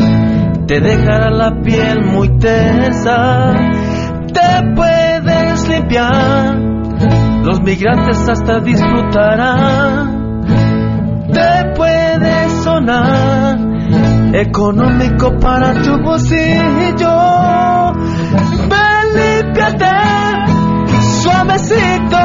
te 0.66 0.80
dejará 0.80 1.30
la 1.30 1.60
piel 1.62 2.04
muy 2.04 2.38
tensa, 2.38 3.52
te 4.32 4.72
puedes 4.74 5.68
limpiar, 5.68 6.56
los 7.44 7.60
migrantes 7.60 8.28
hasta 8.28 8.60
disfrutarán, 8.60 10.46
te 11.32 11.74
puede 11.76 12.48
sonar. 12.62 13.68
Económico 14.32 15.38
para 15.38 15.72
tu 15.82 15.98
bolsillo. 16.02 17.17
Ven, 19.68 19.78
límpiate, 19.78 21.02
suavecito. 21.22 22.20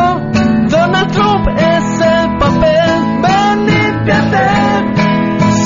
Donald 0.70 1.12
Trump 1.12 1.48
es 1.58 2.02
el 2.02 2.38
papel. 2.38 3.22
Ven, 3.22 3.66
límpiate, 3.66 4.48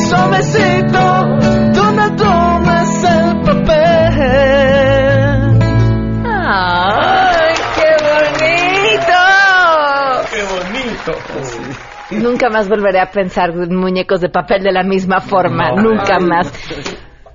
suavecito. 0.07 1.03
Donald 1.73 2.15
Trump 2.17 2.67
es 2.81 3.03
el 3.03 3.41
papel. 3.41 3.77
¡Ay, 6.25 7.53
qué 7.75 7.91
bonito! 8.07 9.19
¡Qué 10.31 10.41
bonito! 10.43 11.11
Nunca 12.11 12.49
más 12.49 12.69
volveré 12.69 12.99
a 13.01 13.11
pensar 13.11 13.49
en 13.51 13.75
muñecos 13.75 14.21
de 14.21 14.29
papel 14.29 14.63
de 14.63 14.71
la 14.71 14.83
misma 14.83 15.19
forma, 15.19 15.71
No, 15.71 15.81
nunca 15.83 16.15
ay. 16.19 16.25
más. 16.25 16.51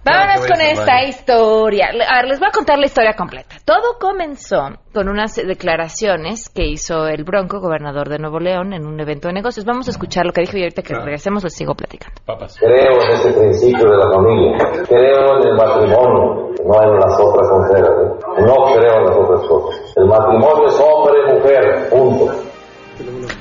Vámonos 0.04 0.46
con 0.48 0.60
esta 0.60 1.04
historia. 1.04 1.90
A 2.08 2.16
ver, 2.16 2.28
les 2.28 2.40
voy 2.40 2.48
a 2.48 2.50
contar 2.50 2.78
la 2.78 2.86
historia 2.86 3.14
completa. 3.14 3.56
Todo 3.64 3.98
comenzó 4.00 4.70
con 4.92 5.08
unas 5.08 5.36
declaraciones 5.36 6.48
que 6.48 6.66
hizo 6.66 7.06
el 7.06 7.22
Bronco, 7.22 7.60
gobernador 7.60 8.08
de 8.08 8.18
Nuevo 8.18 8.40
León, 8.40 8.72
en 8.72 8.84
un 8.84 8.98
evento 8.98 9.28
de 9.28 9.34
negocios. 9.34 9.64
Vamos 9.64 9.86
a 9.86 9.92
escuchar 9.92 10.26
lo 10.26 10.32
que 10.32 10.40
dijo 10.40 10.56
y 10.56 10.62
ahorita 10.62 10.82
que 10.82 10.94
regresemos 10.94 11.44
les 11.44 11.54
sigo 11.54 11.74
platicando. 11.74 12.20
Papas. 12.26 12.58
Creo 12.58 13.00
en 13.00 13.10
ese 13.12 13.32
principio 13.32 13.90
de 13.90 13.96
la 13.96 14.10
familia. 14.12 14.58
Creo 14.88 15.38
en 15.38 15.48
el 15.48 15.54
matrimonio, 15.54 16.50
no 16.64 16.82
en 16.82 16.98
las 16.98 17.20
otras 17.20 17.48
mujeres. 17.50 17.90
¿eh? 17.90 18.44
No 18.44 18.54
creo 18.74 18.96
en 18.96 19.04
las 19.04 19.16
otras 19.16 19.46
cosas. 19.46 19.92
El 19.96 20.06
matrimonio 20.06 20.66
es 20.66 20.80
hombre-mujer, 20.80 21.90
punto. 21.90 22.51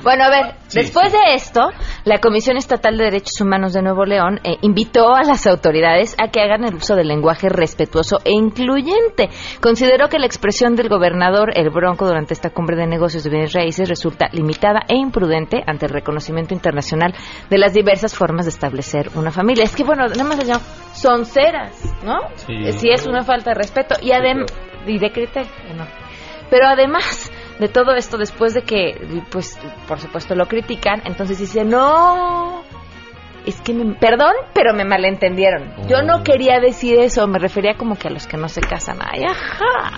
Bueno, 0.02 0.24
a 0.24 0.30
ver, 0.30 0.54
después 0.72 1.12
de 1.12 1.34
esto, 1.34 1.70
la 2.04 2.18
Comisión 2.18 2.56
Estatal 2.56 2.96
de 2.96 3.04
Derechos 3.04 3.40
Humanos 3.40 3.72
de 3.72 3.82
Nuevo 3.82 4.04
León 4.04 4.40
eh, 4.44 4.56
invitó 4.62 5.14
a 5.14 5.22
las 5.22 5.46
autoridades 5.46 6.16
a 6.18 6.28
que 6.28 6.40
hagan 6.40 6.64
el 6.64 6.74
uso 6.74 6.96
del 6.96 7.08
lenguaje 7.08 7.48
respetuoso 7.48 8.18
e 8.24 8.32
incluyente. 8.32 9.30
Consideró 9.60 10.08
que 10.08 10.18
la 10.18 10.26
expresión 10.26 10.74
del 10.74 10.88
gobernador 10.88 11.52
El 11.54 11.70
Bronco 11.70 12.06
durante 12.06 12.34
esta 12.34 12.50
cumbre 12.50 12.76
de 12.76 12.86
negocios 12.86 13.24
de 13.24 13.30
bienes 13.30 13.52
raíces 13.52 13.88
resulta 13.88 14.28
limitada 14.32 14.80
e 14.88 14.96
imprudente 14.96 15.62
ante 15.66 15.86
el 15.86 15.92
reconocimiento 15.92 16.54
internacional 16.54 17.14
de 17.48 17.58
las 17.58 17.72
diversas 17.72 18.14
formas 18.14 18.46
de 18.46 18.50
establecer 18.50 19.10
una 19.14 19.30
familia. 19.30 19.64
Es 19.64 19.76
que, 19.76 19.84
bueno, 19.84 20.06
nada 20.06 20.24
más 20.24 20.38
les 20.38 20.48
llamo 20.48 20.64
sonceras, 20.94 21.94
¿no? 22.04 22.18
Sí. 22.36 22.54
Eh, 22.64 22.72
sí 22.72 22.88
es 22.90 23.06
una 23.06 23.22
falta 23.22 23.50
de 23.50 23.54
respeto 23.54 23.94
y, 24.02 24.12
adem 24.12 24.44
y 24.86 24.98
de 24.98 25.10
criterio, 25.10 25.50
¿no? 25.76 25.86
Pero 26.50 26.66
además 26.66 27.30
de 27.62 27.68
todo 27.68 27.94
esto, 27.94 28.18
después 28.18 28.52
de 28.54 28.62
que, 28.62 29.22
pues, 29.30 29.58
por 29.88 29.98
supuesto 30.00 30.34
lo 30.34 30.46
critican, 30.46 31.00
entonces 31.06 31.38
dice, 31.38 31.64
no, 31.64 32.62
es 33.46 33.60
que, 33.62 33.72
me- 33.72 33.94
perdón, 33.94 34.32
pero 34.52 34.74
me 34.74 34.84
malentendieron. 34.84 35.72
Yo 35.88 36.02
no 36.02 36.22
quería 36.22 36.60
decir 36.60 36.98
eso, 36.98 37.26
me 37.26 37.38
refería 37.38 37.76
como 37.76 37.96
que 37.96 38.08
a 38.08 38.10
los 38.10 38.26
que 38.26 38.36
no 38.36 38.48
se 38.48 38.60
casan. 38.60 38.98
Ay, 39.00 39.24
ajá. 39.24 39.92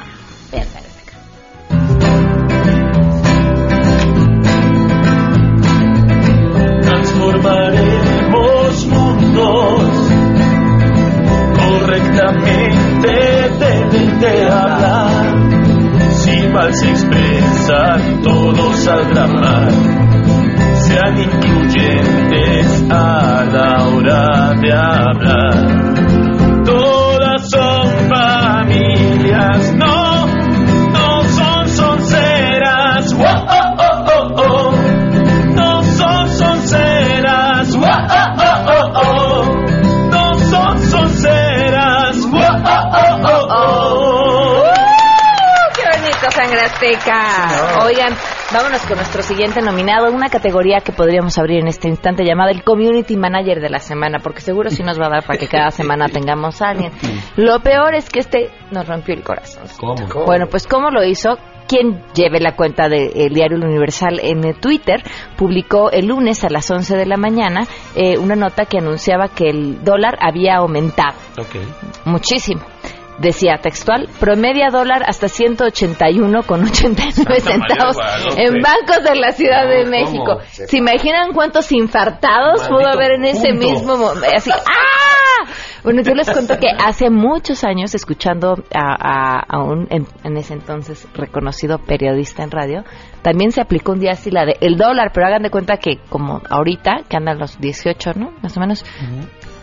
Oigan, 46.85 48.13
vámonos 48.53 48.83
con 48.83 48.97
nuestro 48.97 49.23
siguiente 49.23 49.63
nominado, 49.63 50.13
una 50.13 50.29
categoría 50.29 50.81
que 50.81 50.93
podríamos 50.93 51.39
abrir 51.39 51.61
en 51.61 51.69
este 51.69 51.89
instante 51.89 52.25
llamada 52.25 52.51
el 52.51 52.63
Community 52.63 53.17
Manager 53.17 53.61
de 53.61 53.71
la 53.71 53.79
semana, 53.79 54.19
porque 54.23 54.43
seguro 54.43 54.69
sí 54.69 54.83
nos 54.83 55.01
va 55.01 55.07
a 55.07 55.11
dar 55.11 55.25
para 55.25 55.39
que 55.39 55.49
cada 55.49 55.71
semana 55.71 56.09
tengamos 56.09 56.61
a 56.61 56.69
alguien. 56.71 56.93
Lo 57.37 57.61
peor 57.61 57.95
es 57.95 58.11
que 58.11 58.21
este 58.21 58.51
nos 58.71 58.87
rompió 58.87 59.15
el 59.15 59.23
corazón. 59.23 59.65
¿Cómo? 59.79 60.27
Bueno, 60.27 60.47
pues 60.47 60.67
¿cómo 60.67 60.91
lo 60.91 61.03
hizo? 61.03 61.39
Quien 61.67 62.03
lleve 62.13 62.39
la 62.41 62.55
cuenta 62.55 62.91
del 62.91 63.33
diario 63.33 63.57
El 63.57 63.65
Universal 63.65 64.21
en 64.23 64.45
eh, 64.45 64.53
Twitter 64.53 65.03
publicó 65.39 65.91
el 65.91 66.09
lunes 66.09 66.45
a 66.45 66.51
las 66.51 66.71
11 66.71 66.99
de 66.99 67.07
la 67.07 67.17
mañana 67.17 67.67
eh, 67.95 68.19
una 68.19 68.37
nota 68.37 68.67
que 68.67 68.77
anunciaba 68.77 69.29
que 69.29 69.49
el 69.49 69.83
dólar 69.83 70.19
había 70.21 70.57
aumentado 70.57 71.17
Ok. 71.39 71.57
muchísimo. 72.05 72.74
Decía 73.19 73.59
textual, 73.59 74.09
promedia 74.19 74.71
dólar 74.71 75.03
hasta 75.07 75.29
181 75.29 76.43
con 76.43 76.65
89 76.65 77.13
Santa 77.13 77.31
María 77.31 77.41
centavos 77.69 77.97
de 77.97 78.03
Guadalupe. 78.03 78.43
en 78.45 78.63
bancos 78.63 79.05
de 79.05 79.15
la 79.17 79.33
Ciudad 79.33 79.69
de 79.69 79.85
México. 79.87 80.25
¿cómo? 80.25 80.41
¿Se 80.51 80.77
imaginan 80.77 81.33
cuántos 81.33 81.71
infartados 81.73 82.61
Maldito 82.63 82.77
pudo 82.77 82.89
haber 82.89 83.13
en 83.13 83.25
ese 83.27 83.49
punto. 83.51 83.67
mismo 83.67 83.97
momento? 83.97 84.27
Así, 84.35 84.51
¡ah! 84.67 85.47
Bueno, 85.85 86.03
yo 86.03 86.15
les 86.15 86.31
cuento 86.31 86.59
que 86.59 86.69
hace 86.71 87.11
muchos 87.11 87.63
años, 87.63 87.95
escuchando 87.95 88.55
a, 88.75 88.97
a- 89.39 89.41
a 89.47 89.63
un, 89.63 89.87
en, 89.91 90.07
en 90.25 90.37
ese 90.39 90.55
entonces, 90.55 91.07
reconocido 91.15 91.79
periodista 91.79 92.43
en 92.43 92.51
radio, 92.51 92.85
también 93.23 93.53
se 93.53 93.61
aplicó 93.61 93.93
un 93.93 94.01
día 94.01 94.13
así 94.13 94.31
la 94.31 94.47
de 94.47 94.57
el 94.61 94.77
dólar, 94.79 95.11
pero 95.13 95.27
hagan 95.27 95.43
de 95.43 95.51
cuenta 95.51 95.77
que 95.77 95.99
como 96.09 96.41
ahorita, 96.49 97.03
que 97.09 97.17
andan 97.17 97.39
los 97.39 97.61
18, 97.61 98.13
¿no? 98.17 98.33
Más 98.43 98.57
o 98.57 98.61
menos, 98.61 98.85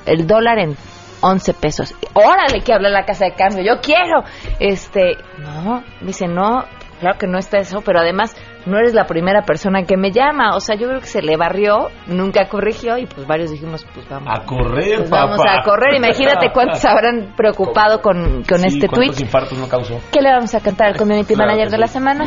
el 0.06 0.28
dólar 0.28 0.60
en 0.60 0.76
11 1.22 1.54
pesos. 1.54 1.94
Órale, 2.14 2.62
que 2.64 2.74
habla 2.74 2.90
la 2.90 3.06
casa 3.06 3.26
de 3.26 3.34
cambio, 3.36 3.64
yo 3.64 3.80
quiero. 3.82 4.24
Este, 4.60 5.18
no, 5.40 5.84
dice, 6.02 6.28
no, 6.28 6.64
claro 7.00 7.18
que 7.20 7.28
no 7.28 7.38
está 7.38 7.58
eso, 7.60 7.82
pero 7.82 8.00
además 8.00 8.36
no 8.66 8.78
eres 8.78 8.94
la 8.94 9.06
primera 9.06 9.42
persona 9.44 9.84
que 9.84 9.98
me 9.98 10.12
llama. 10.12 10.56
O 10.56 10.60
sea, 10.60 10.76
yo 10.76 10.88
creo 10.88 11.00
que 11.00 11.08
se 11.08 11.22
le 11.22 11.36
barrió, 11.38 11.88
nunca 12.08 12.48
corrigió 12.48 12.98
y 12.98 13.06
pues 13.08 13.26
varios 13.28 13.52
dijimos, 13.52 13.86
pues 13.94 14.08
vamos. 14.10 14.30
A 14.32 14.46
correr, 14.46 14.98
pues 15.00 15.10
papá. 15.10 15.26
vamos 15.26 15.42
a 15.48 15.62
correr. 15.64 15.96
Imagínate 15.96 16.52
cuántos 16.54 16.84
habrán 16.86 17.34
preocupado 17.36 18.02
con, 18.02 18.44
con 18.44 18.60
Sí, 18.60 18.68
este 18.68 18.88
¿cuántos 18.88 19.16
tweet. 19.16 19.26
infartos 19.26 19.58
no 19.58 19.68
causó? 19.68 20.00
¿Qué 20.12 20.22
le 20.22 20.32
vamos 20.32 20.54
a 20.56 20.60
cantar 20.62 20.88
al 20.90 20.98
community 20.98 21.34
Claro 21.34 21.52
manager 21.52 21.70
de 21.72 21.76
sí. 21.78 21.82
la 21.82 21.88
semana? 21.88 22.26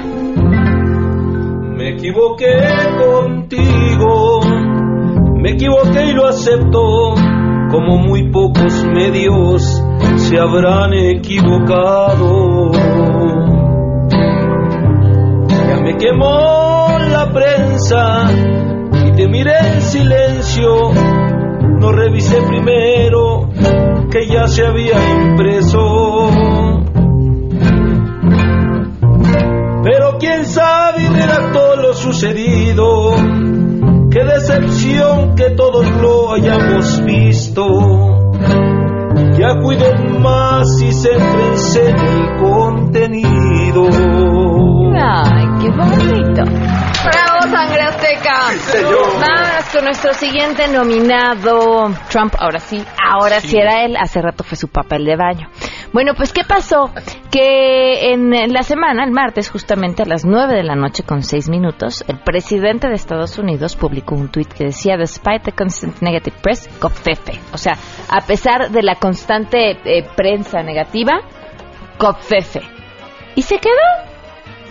Me 1.76 1.90
equivoqué 1.90 2.57
contigo, 2.98 4.40
me 5.37 5.50
equivoqué 5.50 6.04
y 6.07 6.12
lo 6.12 6.28
acepto. 6.28 7.14
Como 7.70 7.98
muy 7.98 8.31
pocos 8.31 8.85
medios 8.85 9.83
se 10.16 10.38
habrán 10.38 10.92
equivocado. 10.94 12.72
Ya 15.50 15.81
me 15.83 15.96
quemó 15.96 16.98
la 17.11 17.33
prensa 17.33 18.31
y 19.07 19.12
te 19.12 19.29
miré 19.29 19.59
en 19.74 19.81
silencio. 19.83 20.92
No 21.81 21.92
revisé 21.92 22.42
primero 22.42 23.50
que 24.11 24.27
ya 24.27 24.46
se 24.46 24.66
había 24.66 24.96
impreso. 25.22 26.31
Pero 29.83 30.16
quién 30.18 30.46
sabe 30.46 31.03
y 31.03 31.09
redactó 31.09 31.77
lo 31.77 31.92
sucedido. 31.94 33.14
Qué 34.14 34.22
decepción 34.22 35.35
que 35.35 35.50
todos 35.57 35.90
lo 36.00 36.35
hayamos 36.35 37.05
visto. 37.05 37.66
Ya 39.37 39.57
cuiden 39.61 40.22
más 40.22 40.68
y 40.81 40.92
céntrense 40.92 41.88
en 41.88 41.98
el 41.98 42.37
contenido. 42.37 43.88
Ay, 44.96 45.46
qué 45.61 45.68
bonito. 45.68 46.44
¡Bravo, 46.44 47.42
Sangre 47.50 47.83
Azteca! 47.83 48.35
Vámonos 49.18 49.64
con 49.72 49.85
nuestro 49.85 50.14
siguiente 50.14 50.68
nominado. 50.68 51.90
Trump, 52.09 52.37
ahora 52.38 52.61
sí, 52.61 52.85
ahora 53.05 53.40
sí. 53.40 53.57
era 53.57 53.85
él. 53.85 53.96
Hace 54.00 54.22
rato 54.22 54.44
fue 54.44 54.57
su 54.57 54.68
papel 54.68 55.07
de 55.07 55.16
baño. 55.16 55.48
Bueno, 55.94 56.14
pues, 56.16 56.33
¿qué 56.33 56.42
pasó? 56.42 56.90
Que 57.30 58.12
en 58.12 58.52
la 58.52 58.64
semana, 58.64 59.04
el 59.04 59.12
martes, 59.12 59.48
justamente 59.48 60.02
a 60.02 60.07
las 60.07 60.24
9 60.24 60.52
de 60.52 60.64
la 60.64 60.74
noche 60.74 61.04
con 61.04 61.22
6 61.22 61.48
minutos, 61.48 62.04
el 62.09 62.18
presidente 62.18 62.88
de 62.88 62.94
Estados 62.94 63.38
Unidos 63.38 63.76
publicó 63.76 64.16
un 64.16 64.28
tuit 64.28 64.52
que 64.52 64.64
decía, 64.64 64.96
Despite 64.96 65.44
the 65.44 65.52
constant 65.52 66.00
negative 66.02 66.37
press, 66.42 66.68
copfefe. 66.80 67.40
O 67.52 67.59
sea, 67.59 67.74
a 68.09 68.20
pesar 68.22 68.70
de 68.72 68.83
la 68.83 68.96
constante 68.96 69.78
eh, 69.85 70.04
prensa 70.16 70.64
negativa, 70.64 71.12
copfefe. 71.96 72.62
Y 73.37 73.42
se 73.42 73.59
quedó. 73.59 73.72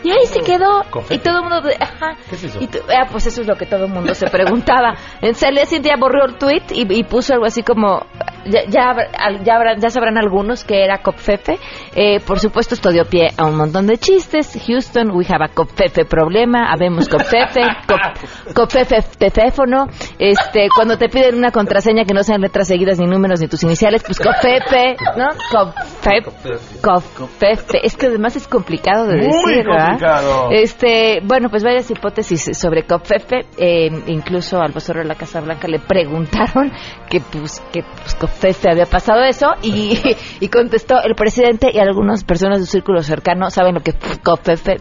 Y 0.04 0.12
ahí 0.12 0.26
se 0.26 0.42
quedó. 0.42 0.84
Y 1.10 1.20
todo 1.20 1.38
el 1.38 1.44
mundo. 1.50 1.70
Ajá. 1.80 2.18
¿Qué 2.30 2.36
es 2.36 2.44
eso? 2.44 2.58
Y 2.62 2.68
tú- 2.68 2.80
ah, 2.90 3.08
pues 3.10 3.26
eso 3.28 3.40
es 3.40 3.48
lo 3.48 3.56
que 3.56 3.66
todo 3.66 3.86
el 3.86 3.92
mundo 3.92 4.14
se 4.14 4.28
preguntaba. 4.30 4.96
Entonces, 5.22 5.70
Cintia 5.70 5.96
borró 5.98 6.26
el 6.26 6.36
tweet 6.36 6.64
y, 6.74 7.00
y 7.00 7.04
puso 7.06 7.34
algo 7.34 7.46
así 7.46 7.64
como. 7.64 8.06
Ya, 8.46 8.62
ya, 8.68 8.96
ya, 9.44 9.56
habrán- 9.56 9.80
ya 9.80 9.90
sabrán 9.90 10.18
algunos 10.18 10.64
que 10.64 10.84
era 10.84 11.00
Copfefe. 11.02 11.60
Eh, 11.96 12.20
por 12.20 12.40
supuesto, 12.40 12.76
esto 12.76 12.92
dio 12.92 13.06
pie 13.06 13.30
a 13.38 13.46
un 13.46 13.56
montón 13.56 13.88
de 13.88 13.98
chistes. 13.98 14.58
Houston, 14.68 15.12
we 15.12 15.26
have 15.30 15.44
a 15.44 15.50
Copfefe 15.50 16.06
problema. 16.06 16.72
Habemos 16.72 17.08
Copfefe. 17.10 17.62
Cop- 17.88 18.54
Copfefe 18.54 19.02
teléfono. 19.18 19.88
Este, 20.20 20.68
cuando 20.76 20.98
te 20.98 21.10
piden 21.10 21.36
una 21.36 21.52
contraseña 21.52 22.06
que 22.06 22.14
no 22.14 22.24
sean 22.24 22.42
letras 22.42 22.68
seguidas 22.68 23.00
ni 23.00 23.06
números 23.08 23.40
ni 23.40 23.48
tus 23.48 23.64
iniciales, 23.64 24.04
pues 24.06 24.20
Copfefe, 24.20 24.96
¿no? 25.18 25.28
Copfefe. 25.52 26.60
Copfefe. 26.82 27.86
Es 27.86 27.96
que 27.96 28.08
además 28.08 28.36
es 28.36 28.48
complicado 28.48 29.08
de 29.08 29.18
Muy 29.18 29.28
decir, 29.28 29.66
¿verdad? 29.68 29.88
complicado. 29.90 30.48
Este, 30.52 31.22
bueno, 31.24 31.50
pues 31.50 31.64
varias 31.64 31.90
hipótesis 31.90 32.58
sobre 32.58 32.84
Copfefe. 32.86 33.46
Eh, 33.58 33.90
incluso 34.08 34.62
al 34.62 34.72
vocero 34.72 35.00
de 35.00 35.06
la 35.06 35.16
Casa 35.16 35.40
Blanca 35.42 35.68
le 35.68 35.80
preguntaron 35.80 36.72
que 37.10 37.20
pues 37.22 37.62
que 37.72 37.84
pues, 37.84 38.16
Copfefe 38.34 38.70
había 38.70 38.86
pasado 38.86 39.22
eso 39.24 39.48
y, 39.62 39.98
y 40.40 40.48
contestó 40.50 41.02
el 41.04 41.16
presidente 41.16 41.70
y 41.72 41.80
algunas 41.80 42.24
personas 42.24 42.60
de 42.60 42.66
su 42.66 42.72
círculo 42.72 43.02
cercano 43.02 43.50
saben 43.50 43.76
lo 43.76 43.82
que 43.82 43.92
es 43.92 44.20
Copfefe. 44.20 44.78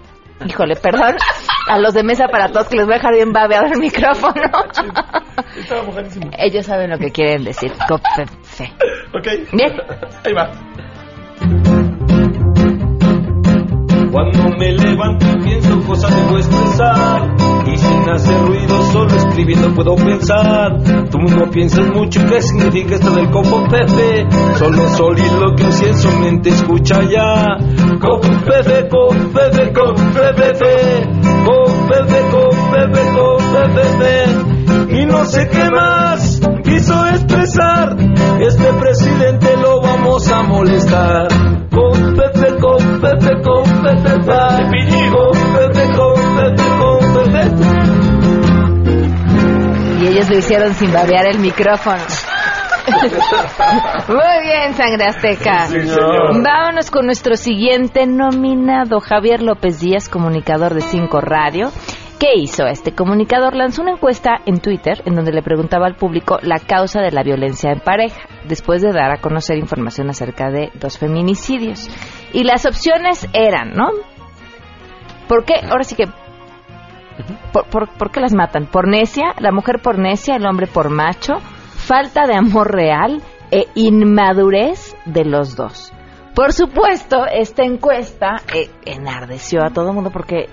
Híjole, 0.46 0.74
perdón 0.76 1.16
a 1.68 1.78
los 1.78 1.94
de 1.94 2.02
mesa 2.02 2.26
para 2.28 2.48
todos 2.48 2.68
que 2.68 2.76
les 2.76 2.86
voy 2.86 2.94
a 2.94 2.96
dejar 2.96 3.14
bien 3.14 3.32
babeado 3.32 3.66
el 3.66 3.78
micrófono. 3.78 4.50
Ellos 6.38 6.66
saben 6.66 6.90
lo 6.90 6.98
que 6.98 7.10
quieren 7.10 7.44
decir 7.44 7.72
Copfefe. 7.86 8.72
Ok. 9.14 9.28
Bien. 9.52 9.72
Ahí 10.24 10.32
va. 10.32 10.50
Cuando 14.10 14.56
me 14.58 14.72
levanto 14.72 15.26
y 15.26 15.42
pienso 15.42 15.80
cosas 15.86 16.12
expresar 16.12 17.22
Y 17.22 17.31
sin 17.82 18.10
hacer 18.10 18.40
ruido, 18.46 18.82
solo 18.92 19.14
escribiendo 19.16 19.74
puedo 19.74 19.94
pensar. 19.96 20.78
Tú 21.10 21.18
no 21.18 21.50
piensas 21.50 21.86
mucho 21.88 22.20
qué 22.26 22.40
significa 22.40 22.94
esto 22.94 23.10
del 23.10 23.30
copo 23.30 23.64
Pepe 23.68 24.26
Solo 24.58 24.88
solí 24.96 25.22
lo 25.40 25.54
que 25.54 25.70
si 25.72 25.84
en 25.86 25.98
su 25.98 26.10
mente 26.18 26.48
escucha 26.50 27.02
ya. 27.02 27.56
Copo 28.00 28.28
Pepe, 28.46 28.88
copo 28.88 29.14
Pepe, 29.32 29.72
copo 29.72 30.02
Pepe 30.14 31.08
Copo 31.44 31.86
Pepe, 31.88 32.20
copo 32.30 32.56
Pepe, 32.72 33.00
copo 33.14 33.42
Pepe 33.74 35.00
Y 35.00 35.06
no 35.06 35.24
sé 35.24 35.48
qué 35.48 35.70
más 35.70 36.40
quiso 36.62 37.06
expresar. 37.08 37.96
Este 38.40 38.72
presidente 38.74 39.56
lo 39.56 39.80
vamos 39.80 40.30
a 40.30 40.42
molestar. 40.42 41.28
Con 41.70 42.16
Pepe, 42.16 42.56
con 42.60 43.00
Pepe, 43.00 43.42
con 43.42 43.64
Pepe, 43.82 44.18
Y 50.02 50.08
ellos 50.08 50.28
lo 50.28 50.36
hicieron 50.36 50.74
sin 50.74 50.92
babear 50.92 51.26
el 51.28 51.38
micrófono. 51.38 52.02
Muy 54.08 54.42
bien, 54.42 54.74
Sangre 54.74 55.04
Azteca. 55.04 55.66
Sí. 55.66 55.78
Vámonos 56.42 56.90
con 56.90 57.06
nuestro 57.06 57.36
siguiente 57.36 58.08
nominado, 58.08 58.98
Javier 58.98 59.42
López 59.42 59.78
Díaz, 59.78 60.08
comunicador 60.08 60.74
de 60.74 60.80
Cinco 60.80 61.20
Radio. 61.20 61.70
¿Qué 62.18 62.32
hizo? 62.34 62.66
Este 62.66 62.92
comunicador 62.92 63.54
lanzó 63.54 63.82
una 63.82 63.92
encuesta 63.92 64.40
en 64.44 64.58
Twitter 64.58 65.02
en 65.04 65.14
donde 65.14 65.30
le 65.30 65.42
preguntaba 65.42 65.86
al 65.86 65.94
público 65.94 66.38
la 66.42 66.58
causa 66.58 67.00
de 67.00 67.12
la 67.12 67.22
violencia 67.22 67.70
en 67.70 67.78
pareja, 67.78 68.22
después 68.48 68.82
de 68.82 68.90
dar 68.90 69.12
a 69.12 69.20
conocer 69.20 69.56
información 69.56 70.10
acerca 70.10 70.50
de 70.50 70.72
dos 70.74 70.98
feminicidios. 70.98 71.88
Y 72.32 72.42
las 72.42 72.66
opciones 72.66 73.28
eran, 73.34 73.70
¿no? 73.74 73.90
¿Por 75.28 75.44
qué? 75.44 75.54
Ahora 75.70 75.84
sí 75.84 75.94
que 75.94 76.08
¿Por, 77.52 77.88
por, 77.96 78.10
qué 78.10 78.20
las 78.20 78.34
matan? 78.34 78.66
¿Por 78.66 78.88
necia? 78.88 79.34
¿La 79.38 79.52
mujer 79.52 79.80
por 79.82 79.98
necia? 79.98 80.36
¿El 80.36 80.46
hombre 80.46 80.66
por 80.66 80.90
macho? 80.90 81.34
¿Falta 81.76 82.26
de 82.26 82.34
amor 82.34 82.72
real? 82.72 83.22
¿E 83.50 83.66
inmadurez 83.74 84.96
de 85.04 85.24
los 85.24 85.56
dos? 85.56 85.92
Por 86.34 86.52
supuesto, 86.52 87.26
esta 87.26 87.62
encuesta 87.62 88.36
eh, 88.54 88.70
enardeció 88.86 89.62
a 89.62 89.70
todo 89.70 89.88
el 89.88 89.94
mundo 89.94 90.10
porque, 90.10 90.48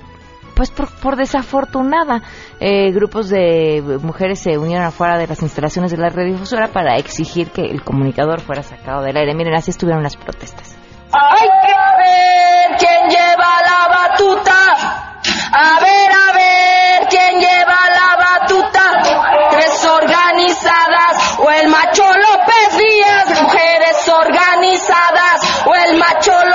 pues 0.54 0.72
por, 0.72 0.89
por 1.00 1.15
desafortunada, 1.15 2.22
eh, 2.60 2.91
grupos 2.91 3.30
de 3.30 3.82
mujeres 4.02 4.39
se 4.39 4.58
unieron 4.58 4.86
afuera 4.86 5.17
de 5.17 5.28
las 5.28 5.41
instalaciones 5.41 5.91
de 5.91 5.98
la 5.98 6.10
radiodifusora 6.10 6.67
para 6.67 6.98
exigir 6.98 7.52
que 7.52 7.62
el 7.62 7.82
comunicador 7.82 8.41
fuera 8.41 8.62
sacado 8.62 9.02
del 9.04 9.15
aire. 9.15 9.34
Miren, 9.34 9.56
así 9.56 9.72
estuvieron 9.72 10.04
las 10.04 10.17
protestas. 10.17 10.78
Hay 11.13 11.48
que 11.48 11.74
ver 12.04 12.78
quién 12.78 13.10
lleva 13.10 13.48
la 13.65 13.88
batuta. 13.88 15.09
A 15.52 15.80
ver, 15.80 16.12
a 16.12 16.34
ver 16.34 17.08
quién 17.10 17.40
lleva 17.40 17.80
la 17.90 18.16
batuta. 18.18 19.02
Tres 19.50 19.86
organizadas 19.86 21.40
o 21.40 21.50
el 21.50 21.68
macho 21.70 22.04
López 22.04 22.78
Díaz. 22.78 23.42
Mujeres 23.42 24.10
organizadas 24.10 25.66
o 25.66 25.74
el 25.74 25.98
macho 25.98 26.32
López 26.32 26.49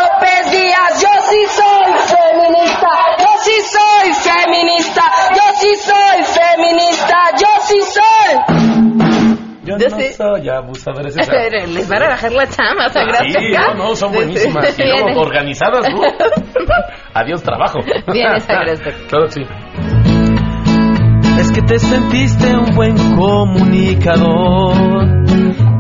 Yo 9.78 9.88
Yo 9.88 9.96
no 9.96 10.02
sí. 10.02 10.12
soy 10.12 10.48
abusadores. 10.48 11.16
esa. 11.18 11.32
Les 11.66 11.88
van 11.88 12.02
a 12.02 12.08
bajar 12.08 12.32
la 12.32 12.46
chama, 12.48 12.88
Sangre 12.88 13.18
Sí, 13.30 13.52
no, 13.52 13.74
no, 13.74 13.94
son 13.96 14.12
buenísimas. 14.12 14.78
Y 14.78 14.82
luego 14.84 15.06
Bien. 15.06 15.18
organizadas, 15.18 15.86
¿no? 15.90 16.00
Adiós, 17.14 17.42
trabajo. 17.42 17.78
Bien. 18.12 18.32
Claro, 19.08 19.28
sí. 19.28 19.42
Es 21.38 21.50
que 21.52 21.62
te 21.62 21.78
sentiste 21.78 22.54
un 22.56 22.74
buen 22.74 22.96
comunicador. 23.16 24.74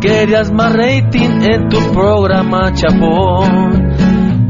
Querías 0.00 0.52
más 0.52 0.72
rating 0.74 1.42
en 1.42 1.68
tu 1.68 1.78
programa 1.92 2.72
chapón. 2.72 3.94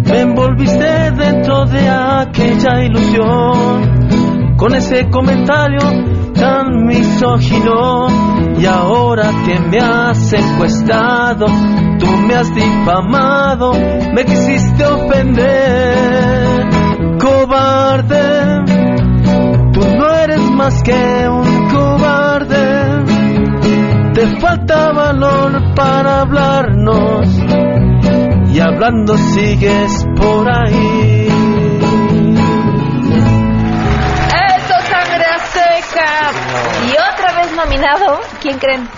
Me 0.04 0.20
envolviste 0.20 1.10
dentro 1.12 1.64
de 1.66 1.88
aquella 1.88 2.84
ilusión. 2.84 4.56
Con 4.56 4.74
ese 4.74 5.08
comentario 5.10 5.78
tan 6.34 6.84
misógino. 6.84 8.06
Y 8.58 8.66
ahora 8.66 9.30
que 9.44 9.58
me 9.60 9.78
has 9.78 10.32
encuestado, 10.32 11.46
tú 11.98 12.06
me 12.26 12.34
has 12.34 12.54
difamado, 12.54 13.72
me 14.14 14.24
quisiste 14.24 14.84
ofender. 14.84 16.68
Cobarde. 17.18 18.64
Tú 19.72 19.80
no 19.98 20.10
eres 20.14 20.50
más 20.50 20.82
que 20.82 21.28
un 21.28 21.68
cobarde. 21.68 23.04
Te 24.14 24.40
falta 24.40 24.92
valor 24.92 25.74
para 25.74 26.20
hablarnos. 26.20 27.28
Y 28.52 28.60
hablando 28.60 29.16
sigues 29.16 30.06
por 30.16 30.48
ahí. 30.48 31.43
Y 36.86 36.92
otra 36.92 37.32
vez 37.32 37.52
nominado, 37.52 38.20
¿quién 38.40 38.58
creen? 38.58 38.88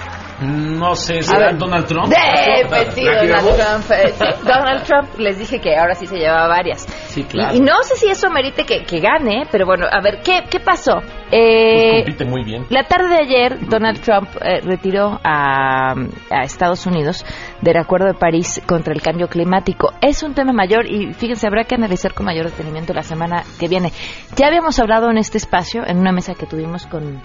No 0.79 0.95
sé, 0.95 1.19
A 1.19 1.23
¿será 1.23 1.47
ver. 1.47 1.59
Donald 1.59 1.87
Trump? 1.87 2.07
De, 2.09 2.67
pues 2.69 2.95
sí, 2.95 3.03
¿La 3.05 3.23
Donald? 3.43 3.57
Trump. 3.57 3.91
eh, 3.93 4.13
sí, 4.17 4.25
Donald 4.45 4.83
Trump, 4.85 5.09
les 5.19 5.39
dije 5.39 5.61
que 5.61 5.77
ahora 5.77 5.95
sí 5.95 6.07
se 6.07 6.17
llevaba 6.17 6.49
varias. 6.49 6.83
Sí, 7.09 7.25
claro. 7.25 7.55
Y, 7.55 7.59
y 7.59 7.61
no 7.61 7.83
sé 7.83 7.97
si 7.97 8.09
eso 8.09 8.31
merite 8.31 8.65
que, 8.65 8.85
que 8.85 9.01
gane, 9.01 9.45
pero 9.51 9.67
bueno, 9.67 9.87
a 9.91 10.01
ver, 10.01 10.21
¿qué, 10.25 10.45
qué 10.51 10.61
pasó? 10.61 10.99
Eh, 11.31 12.03
Pues 12.05 12.05
compite 12.05 12.25
muy 12.25 12.45
bien. 12.45 12.67
la 12.71 12.85
tarde 12.85 13.09
de 13.09 13.17
ayer, 13.19 13.69
Donald 13.69 14.01
Trump 14.01 14.29
eh, 14.41 14.61
retiró 14.63 15.19
a, 15.25 15.93
a 16.31 16.41
Estados 16.43 16.87
Unidos 16.87 17.25
del 17.63 17.77
Acuerdo 17.79 18.07
de 18.07 18.15
París 18.15 18.61
contra 18.67 18.93
el 18.95 19.03
cambio 19.03 19.29
climático. 19.29 19.93
Es 20.01 20.23
un 20.23 20.35
tema 20.35 20.53
mayor 20.53 20.87
y 20.87 21.13
fíjense, 21.15 21.47
habrá 21.47 21.65
que 21.65 21.75
analizar 21.75 22.15
con 22.15 22.27
mayor 22.27 22.47
detenimiento 22.47 22.93
la 22.93 23.03
semana 23.03 23.43
que 23.59 23.69
viene. 23.69 23.93
Ya 24.37 24.47
habíamos 24.47 24.79
hablado 24.79 25.11
en 25.11 25.19
este 25.19 25.39
espacio, 25.39 25.83
en 25.87 25.99
una 25.99 26.13
mesa 26.13 26.35
que 26.35 26.47
tuvimos 26.47 26.87
con 26.87 27.21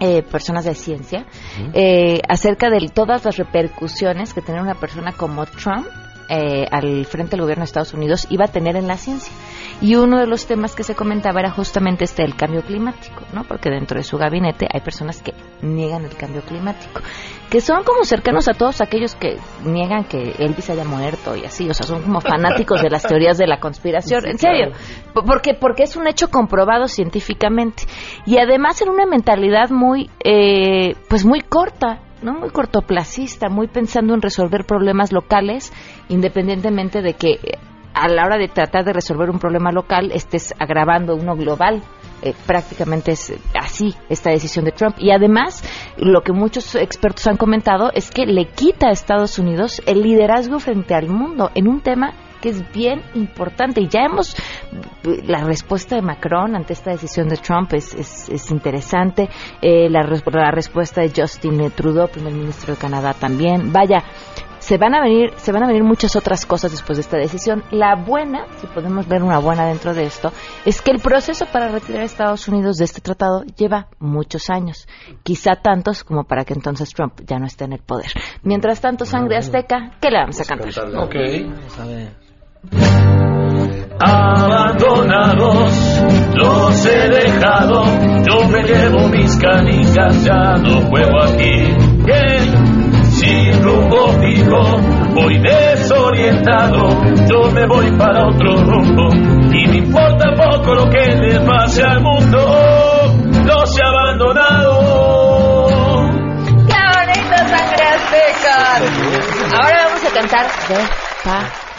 eh, 0.00 0.22
personas 0.22 0.64
de 0.64 0.74
ciencia, 0.74 1.26
eh, 1.72 2.20
acerca 2.28 2.68
de 2.70 2.88
todas 2.88 3.24
las 3.24 3.36
repercusiones 3.36 4.34
que 4.34 4.42
tener 4.42 4.60
una 4.60 4.74
persona 4.74 5.12
como 5.12 5.46
Trump 5.46 5.86
eh, 6.28 6.66
al 6.70 7.04
frente 7.06 7.32
del 7.32 7.42
gobierno 7.42 7.62
de 7.62 7.66
Estados 7.66 7.94
Unidos 7.94 8.26
iba 8.30 8.46
a 8.46 8.48
tener 8.48 8.76
en 8.76 8.88
la 8.88 8.96
ciencia. 8.96 9.32
Y 9.80 9.94
uno 9.96 10.18
de 10.18 10.26
los 10.26 10.46
temas 10.46 10.74
que 10.74 10.82
se 10.82 10.94
comentaba 10.94 11.40
era 11.40 11.50
justamente 11.50 12.04
este 12.04 12.22
del 12.22 12.34
cambio 12.34 12.62
climático, 12.62 13.22
¿no? 13.34 13.44
Porque 13.44 13.68
dentro 13.68 13.98
de 13.98 14.04
su 14.04 14.16
gabinete 14.16 14.66
hay 14.72 14.80
personas 14.80 15.22
que 15.22 15.34
niegan 15.60 16.04
el 16.04 16.16
cambio 16.16 16.40
climático, 16.42 17.00
que 17.50 17.60
son 17.60 17.84
como 17.84 18.04
cercanos 18.04 18.48
a 18.48 18.54
todos 18.54 18.80
aquellos 18.80 19.14
que 19.14 19.36
niegan 19.64 20.04
que 20.04 20.34
Elvis 20.38 20.70
haya 20.70 20.84
muerto 20.84 21.36
y 21.36 21.44
así, 21.44 21.68
o 21.68 21.74
sea, 21.74 21.86
son 21.86 22.02
como 22.02 22.20
fanáticos 22.20 22.80
de 22.82 22.88
las 22.88 23.02
teorías 23.06 23.36
de 23.36 23.46
la 23.46 23.60
conspiración, 23.60 24.22
Sí, 24.22 24.30
en 24.30 24.38
serio, 24.38 24.66
claro. 25.12 25.26
Porque 25.26 25.54
porque 25.54 25.82
es 25.82 25.96
un 25.96 26.06
hecho 26.06 26.30
comprobado 26.30 26.88
científicamente 26.88 27.84
y 28.24 28.38
además 28.38 28.80
en 28.80 28.88
una 28.88 29.06
mentalidad 29.06 29.70
muy 29.70 30.10
eh, 30.24 30.94
pues 31.08 31.24
muy 31.24 31.40
corta 31.40 32.00
no 32.22 32.32
muy 32.32 32.50
cortoplacista 32.50 33.48
muy 33.48 33.68
pensando 33.68 34.14
en 34.14 34.22
resolver 34.22 34.64
problemas 34.64 35.12
locales 35.12 35.72
independientemente 36.08 37.02
de 37.02 37.14
que 37.14 37.38
a 37.96 38.08
la 38.08 38.26
hora 38.26 38.36
de 38.36 38.48
tratar 38.48 38.84
de 38.84 38.92
resolver 38.92 39.30
un 39.30 39.38
problema 39.38 39.72
local 39.72 40.12
estés 40.12 40.54
agravando 40.58 41.16
uno 41.16 41.34
global. 41.34 41.82
Eh, 42.22 42.34
prácticamente 42.46 43.12
es 43.12 43.32
así 43.54 43.94
esta 44.08 44.30
decisión 44.30 44.64
de 44.64 44.72
Trump. 44.72 44.96
Y 44.98 45.10
además 45.10 45.64
lo 45.96 46.22
que 46.22 46.32
muchos 46.32 46.74
expertos 46.74 47.26
han 47.26 47.36
comentado 47.36 47.90
es 47.94 48.10
que 48.10 48.26
le 48.26 48.46
quita 48.46 48.88
a 48.88 48.90
Estados 48.90 49.38
Unidos 49.38 49.82
el 49.86 50.02
liderazgo 50.02 50.58
frente 50.58 50.94
al 50.94 51.08
mundo 51.08 51.50
en 51.54 51.68
un 51.68 51.80
tema 51.80 52.12
que 52.40 52.50
es 52.50 52.72
bien 52.72 53.02
importante. 53.14 53.80
Y 53.80 53.88
ya 53.88 54.04
hemos 54.04 54.36
la 55.26 55.44
respuesta 55.44 55.96
de 55.96 56.02
Macron 56.02 56.54
ante 56.54 56.74
esta 56.74 56.90
decisión 56.90 57.28
de 57.28 57.36
Trump 57.36 57.72
es, 57.72 57.94
es, 57.94 58.28
es 58.28 58.50
interesante. 58.50 59.28
Eh, 59.62 59.88
la, 59.88 60.02
la 60.02 60.50
respuesta 60.50 61.00
de 61.00 61.12
Justin 61.14 61.70
Trudeau 61.70 62.08
primer 62.08 62.34
ministro 62.34 62.74
de 62.74 62.80
Canadá 62.80 63.14
también. 63.14 63.72
Vaya 63.72 64.02
se 64.66 64.78
van 64.78 64.96
a 64.96 65.00
venir 65.00 65.32
se 65.36 65.52
van 65.52 65.62
a 65.62 65.68
venir 65.68 65.84
muchas 65.84 66.16
otras 66.16 66.44
cosas 66.44 66.72
después 66.72 66.96
de 66.96 67.02
esta 67.02 67.16
decisión 67.16 67.62
la 67.70 67.94
buena 67.94 68.46
si 68.60 68.66
podemos 68.66 69.06
ver 69.06 69.22
una 69.22 69.38
buena 69.38 69.64
dentro 69.64 69.94
de 69.94 70.06
esto 70.06 70.32
es 70.64 70.82
que 70.82 70.90
el 70.90 70.98
proceso 70.98 71.46
para 71.46 71.68
retirar 71.68 72.02
a 72.02 72.04
Estados 72.04 72.48
Unidos 72.48 72.76
de 72.78 72.84
este 72.86 73.00
tratado 73.00 73.44
lleva 73.56 73.86
muchos 74.00 74.50
años 74.50 74.88
quizá 75.22 75.54
tantos 75.54 76.02
como 76.02 76.24
para 76.24 76.44
que 76.44 76.54
entonces 76.54 76.90
Trump 76.90 77.20
ya 77.24 77.38
no 77.38 77.46
esté 77.46 77.66
en 77.66 77.74
el 77.74 77.80
poder 77.80 78.10
mientras 78.42 78.80
tanto 78.80 79.04
sangre 79.04 79.36
azteca 79.36 79.92
¿qué 80.00 80.10
le 80.10 80.18
vamos 80.18 80.40
a 80.40 80.44
cantar? 80.44 80.66
Ok. 80.96 81.14
Abandonados 83.98 85.72
los 86.34 86.86
he 86.86 87.08
dejado, 87.08 87.84
yo 88.28 88.48
me 88.48 88.62
llevo 88.62 89.08
mis 89.08 89.36
canicas, 89.36 90.24
ya 90.24 90.56
no 90.56 90.82
juego 90.82 91.22
aquí. 91.22 91.85
Rumbo 93.66 94.08
fijo, 94.20 94.62
voy 95.12 95.38
desorientado, 95.38 96.88
yo 97.28 97.50
me 97.50 97.66
voy 97.66 97.90
para 97.98 98.28
otro 98.28 98.54
rumbo 98.58 99.08
y 99.52 99.66
me 99.66 99.78
importa 99.78 100.32
poco 100.36 100.72
lo 100.72 100.88
que 100.88 101.04
le 101.04 101.40
pase 101.40 101.82
al 101.82 102.00
mundo, 102.00 102.38
los 103.44 103.76
he 103.76 103.82
abandonado. 103.84 104.78
¡Qué 106.68 106.78
bonito 106.94 107.36
sangre 107.36 107.84
azteca! 107.88 108.76
Ahora 109.56 109.84
vamos 109.86 110.04
a 110.04 110.10
cantar 110.14 110.46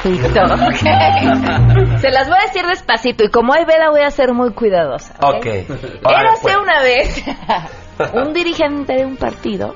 despacito, 0.03 0.39
¿ok? 0.43 2.01
Se 2.01 2.11
las 2.11 2.27
voy 2.27 2.37
a 2.37 2.47
decir 2.47 2.65
despacito 2.67 3.23
y 3.23 3.29
como 3.29 3.53
hay 3.53 3.63
vela 3.63 3.91
voy 3.91 4.01
a 4.01 4.09
ser 4.09 4.33
muy 4.33 4.51
cuidadosa. 4.51 5.15
Ok. 5.21 5.45
Érase 5.45 6.57
una 6.61 6.81
vez 6.81 7.23
un 8.13 8.33
dirigente 8.33 8.93
de 8.93 9.05
un 9.05 9.15
partido. 9.15 9.73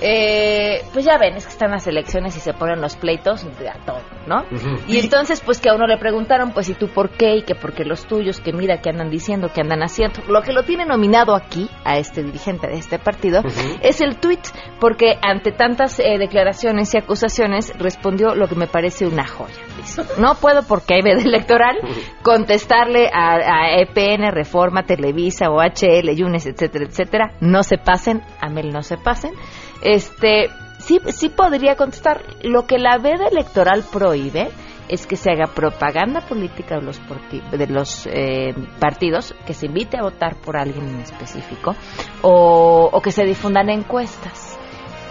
Eh, 0.00 0.82
pues 0.92 1.04
ya 1.04 1.18
ven, 1.18 1.36
es 1.36 1.46
que 1.46 1.52
están 1.52 1.70
las 1.70 1.86
elecciones 1.86 2.36
y 2.36 2.40
se 2.40 2.52
ponen 2.54 2.80
los 2.80 2.96
pleitos 2.96 3.46
de 3.58 3.68
a 3.68 3.74
todo, 3.84 4.00
¿no? 4.26 4.44
Y 4.88 4.98
entonces, 4.98 5.40
pues 5.40 5.60
que 5.60 5.68
a 5.68 5.74
uno 5.74 5.86
le 5.86 5.98
preguntaron, 5.98 6.52
pues, 6.52 6.68
¿y 6.68 6.74
tú 6.74 6.88
por 6.88 7.10
qué? 7.10 7.36
Y 7.36 7.42
que 7.42 7.54
por 7.54 7.72
qué 7.72 7.84
los 7.84 8.06
tuyos, 8.06 8.40
que 8.40 8.52
mira, 8.52 8.80
que 8.80 8.90
andan 8.90 9.10
diciendo, 9.10 9.50
que 9.52 9.60
andan 9.60 9.82
haciendo. 9.82 10.22
Lo 10.28 10.42
que 10.42 10.52
lo 10.52 10.62
tiene 10.62 10.84
nominado 10.86 11.34
aquí, 11.34 11.68
a 11.84 11.98
este 11.98 12.22
dirigente 12.22 12.66
de 12.66 12.78
este 12.78 12.98
partido, 12.98 13.42
es 13.82 14.00
el 14.00 14.16
tuit, 14.16 14.40
porque 14.80 15.18
ante 15.20 15.52
tantas 15.52 15.98
eh, 16.00 16.16
declaraciones 16.18 16.94
y 16.94 16.98
acusaciones, 16.98 17.72
respondió 17.78 18.34
lo 18.34 18.48
que 18.48 18.54
me 18.54 18.66
parece 18.66 19.06
una 19.06 19.26
joya. 19.26 19.54
Dice, 19.76 20.02
no 20.18 20.34
puedo, 20.34 20.62
porque 20.62 20.94
hay 20.94 21.02
veda 21.02 21.22
electoral, 21.22 21.76
contestarle 22.22 23.10
a, 23.12 23.34
a 23.34 23.80
EPN, 23.80 24.32
Reforma, 24.32 24.84
Televisa, 24.84 25.50
OHL, 25.50 26.14
Yunes, 26.14 26.46
etcétera, 26.46 26.86
etcétera. 26.86 27.32
No 27.40 27.62
se 27.62 27.76
pasen, 27.76 28.22
Amel, 28.40 28.70
no 28.72 28.82
se 28.82 28.96
pasen. 28.96 29.32
Este, 29.82 30.50
sí, 30.78 31.00
sí 31.08 31.28
podría 31.28 31.76
contestar. 31.76 32.22
Lo 32.42 32.66
que 32.66 32.78
la 32.78 32.98
veda 32.98 33.28
electoral 33.28 33.84
prohíbe 33.90 34.50
es 34.88 35.06
que 35.06 35.16
se 35.16 35.30
haga 35.30 35.46
propaganda 35.46 36.20
política 36.20 36.76
de 36.76 36.82
los, 36.82 37.00
de 37.52 37.66
los 37.68 38.08
eh, 38.08 38.54
partidos, 38.80 39.34
que 39.46 39.54
se 39.54 39.66
invite 39.66 39.96
a 39.96 40.02
votar 40.02 40.34
por 40.36 40.56
alguien 40.56 40.88
en 40.88 41.00
específico, 41.00 41.76
o, 42.22 42.90
o 42.92 43.00
que 43.00 43.12
se 43.12 43.24
difundan 43.24 43.70
encuestas. 43.70 44.58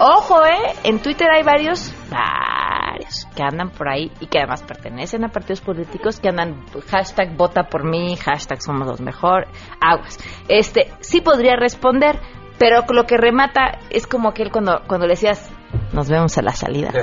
Ojo, 0.02 0.46
¿eh? 0.46 0.76
En 0.84 1.00
Twitter 1.00 1.30
hay 1.30 1.44
varios, 1.44 1.94
varios, 2.10 3.26
que 3.36 3.44
andan 3.44 3.70
por 3.70 3.90
ahí 3.90 4.12
y 4.22 4.28
que 4.28 4.40
además 4.40 4.64
pertenecen 4.64 5.26
a 5.26 5.30
partidos 5.30 5.60
políticos 5.60 6.22
que 6.22 6.30
andan 6.30 6.66
hashtag 6.88 7.36
vota 7.36 7.64
por 7.64 7.84
mí, 7.84 8.16
hashtag 8.16 8.62
somos 8.62 8.88
los 8.88 9.02
mejor, 9.02 9.48
aguas. 9.82 10.18
Este, 10.48 10.92
sí 11.02 11.20
podría 11.20 11.58
responder, 11.58 12.20
pero 12.60 12.84
lo 12.90 13.06
que 13.06 13.18
remata 13.18 13.80
es 13.90 14.06
como 14.06 14.30
aquel 14.30 14.52
cuando, 14.52 14.82
cuando 14.86 15.08
le 15.08 15.14
decías, 15.14 15.50
nos 15.94 16.10
vemos 16.10 16.38
a 16.38 16.42
la 16.42 16.52
salida. 16.52 16.92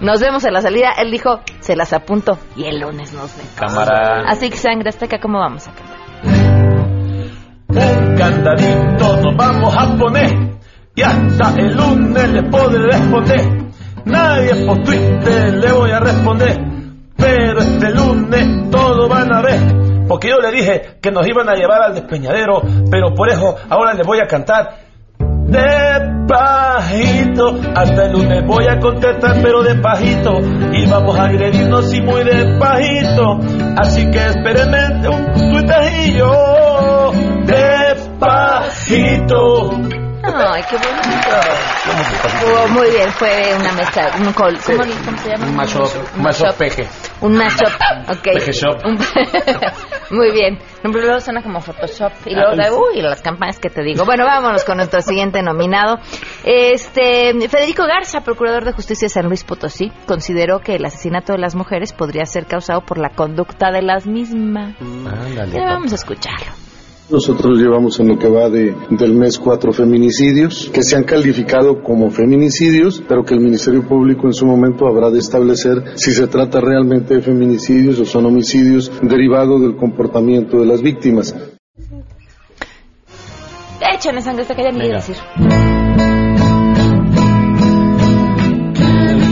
Nos 0.00 0.20
vemos 0.20 0.44
a 0.44 0.50
la 0.50 0.60
salida. 0.60 0.92
Él 0.98 1.10
dijo, 1.10 1.40
se 1.60 1.76
las 1.76 1.92
apunto 1.92 2.38
y 2.56 2.64
el 2.64 2.80
lunes 2.80 3.12
nos 3.12 3.36
vemos. 3.36 3.52
Cámara. 3.56 4.24
Así 4.26 4.50
que 4.50 4.56
sangre 4.56 4.88
hasta 4.90 5.06
acá, 5.06 5.18
¿cómo 5.20 5.38
vamos 5.38 5.66
a 5.68 5.72
cantar? 5.72 5.96
Un 7.68 8.16
candadito 8.16 9.16
nos 9.22 9.36
vamos 9.36 9.74
a 9.76 9.96
poner 9.96 10.54
y 10.94 11.02
hasta 11.02 11.54
el 11.58 11.76
lunes 11.76 12.28
le 12.28 12.42
podré 12.44 12.86
responder. 12.86 13.64
Nadie 14.04 14.66
por 14.66 14.82
Twitter 14.82 15.54
le 15.54 15.72
voy 15.72 15.90
a 15.90 15.98
responder, 16.00 16.58
pero 17.16 17.60
este 17.60 17.90
lunes 17.90 18.70
todos 18.70 19.08
van 19.08 19.32
a 19.32 19.42
ver. 19.42 19.83
Porque 20.08 20.28
yo 20.28 20.40
le 20.40 20.50
dije 20.50 20.98
que 21.00 21.10
nos 21.10 21.26
iban 21.26 21.48
a 21.48 21.54
llevar 21.54 21.82
al 21.82 21.94
despeñadero, 21.94 22.62
pero 22.90 23.14
por 23.14 23.28
eso 23.28 23.56
ahora 23.68 23.94
les 23.94 24.06
voy 24.06 24.20
a 24.20 24.26
cantar 24.26 24.84
despacito. 25.54 27.54
Hasta 27.74 28.06
el 28.06 28.12
lunes 28.12 28.46
voy 28.46 28.66
a 28.66 28.80
contestar, 28.80 29.36
pero 29.42 29.62
despacito. 29.62 30.40
Y 30.72 30.86
vamos 30.86 31.18
a 31.18 31.24
agredirnos 31.24 31.92
y 31.94 32.00
muy 32.00 32.24
despacito. 32.24 33.38
Así 33.76 34.10
que 34.10 34.18
espérenme 34.18 34.78
un 35.08 35.32
tuitejillo. 35.32 37.12
Despacito. 37.46 38.74
Ay, 40.26 40.62
qué 40.68 40.76
bonito. 40.76 42.72
Muy 42.72 42.90
bien, 42.90 43.10
fue 43.10 43.54
una 43.58 43.72
mezcla, 43.72 44.10
un 44.18 44.32
col, 44.32 44.58
¿cómo, 44.64 44.84
se 45.18 45.28
llama? 45.30 45.46
Un 45.46 45.56
mashup, 45.56 45.88
un 46.16 46.22
mashup 46.22 46.56
peje. 46.56 46.88
Un 47.20 47.36
mashup, 47.36 47.68
ok. 48.08 48.22
Peje 48.22 48.52
shop. 48.52 48.78
Muy 50.10 50.32
bien. 50.32 50.58
Luego 50.82 51.20
suena 51.20 51.42
como 51.42 51.60
Photoshop 51.60 52.12
y 52.26 52.34
luego 52.34 52.56
de, 52.56 52.70
uy, 52.70 53.00
las 53.00 53.22
campañas 53.22 53.58
que 53.58 53.70
te 53.70 53.82
digo. 53.82 54.04
Bueno, 54.04 54.24
vámonos 54.24 54.64
con 54.64 54.76
nuestro 54.76 55.00
siguiente 55.00 55.42
nominado. 55.42 55.98
Este, 56.44 57.32
Federico 57.48 57.86
Garza, 57.86 58.20
procurador 58.20 58.64
de 58.64 58.72
justicia 58.72 59.06
de 59.06 59.10
San 59.10 59.26
Luis 59.26 59.44
Potosí, 59.44 59.90
consideró 60.06 60.60
que 60.60 60.76
el 60.76 60.84
asesinato 60.84 61.32
de 61.32 61.38
las 61.38 61.54
mujeres 61.54 61.92
podría 61.92 62.26
ser 62.26 62.46
causado 62.46 62.82
por 62.82 62.98
la 62.98 63.10
conducta 63.10 63.70
de 63.70 63.82
las 63.82 64.06
mismas. 64.06 64.74
Mira, 64.80 65.74
vamos 65.74 65.92
a 65.92 65.96
escucharlo. 65.96 66.63
Nosotros 67.10 67.58
llevamos 67.58 68.00
en 68.00 68.08
lo 68.08 68.18
que 68.18 68.28
va 68.28 68.48
de, 68.48 68.74
del 68.88 69.14
mes 69.14 69.38
cuatro 69.38 69.74
feminicidios 69.74 70.70
que 70.72 70.82
se 70.82 70.96
han 70.96 71.04
calificado 71.04 71.82
como 71.82 72.10
feminicidios, 72.10 73.02
pero 73.06 73.22
que 73.24 73.34
el 73.34 73.40
Ministerio 73.40 73.86
Público 73.86 74.26
en 74.26 74.32
su 74.32 74.46
momento 74.46 74.86
habrá 74.86 75.10
de 75.10 75.18
establecer 75.18 75.82
si 75.96 76.12
se 76.12 76.26
trata 76.28 76.60
realmente 76.60 77.16
de 77.16 77.20
feminicidios 77.20 77.98
o 78.00 78.06
son 78.06 78.24
homicidios 78.24 78.90
derivados 79.02 79.60
del 79.60 79.76
comportamiento 79.76 80.58
de 80.58 80.66
las 80.66 80.80
víctimas. 80.80 81.34
Échame 83.94 84.22
sangre, 84.22 84.42
esta 84.42 84.54
que 84.54 84.62
ya 84.62 84.70
ni 84.70 84.88
decir. 84.88 85.16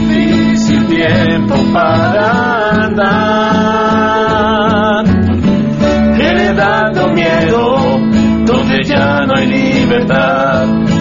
Difícil 0.09 0.87
tiempo 0.87 1.55
para 1.73 2.85
andar 2.85 3.62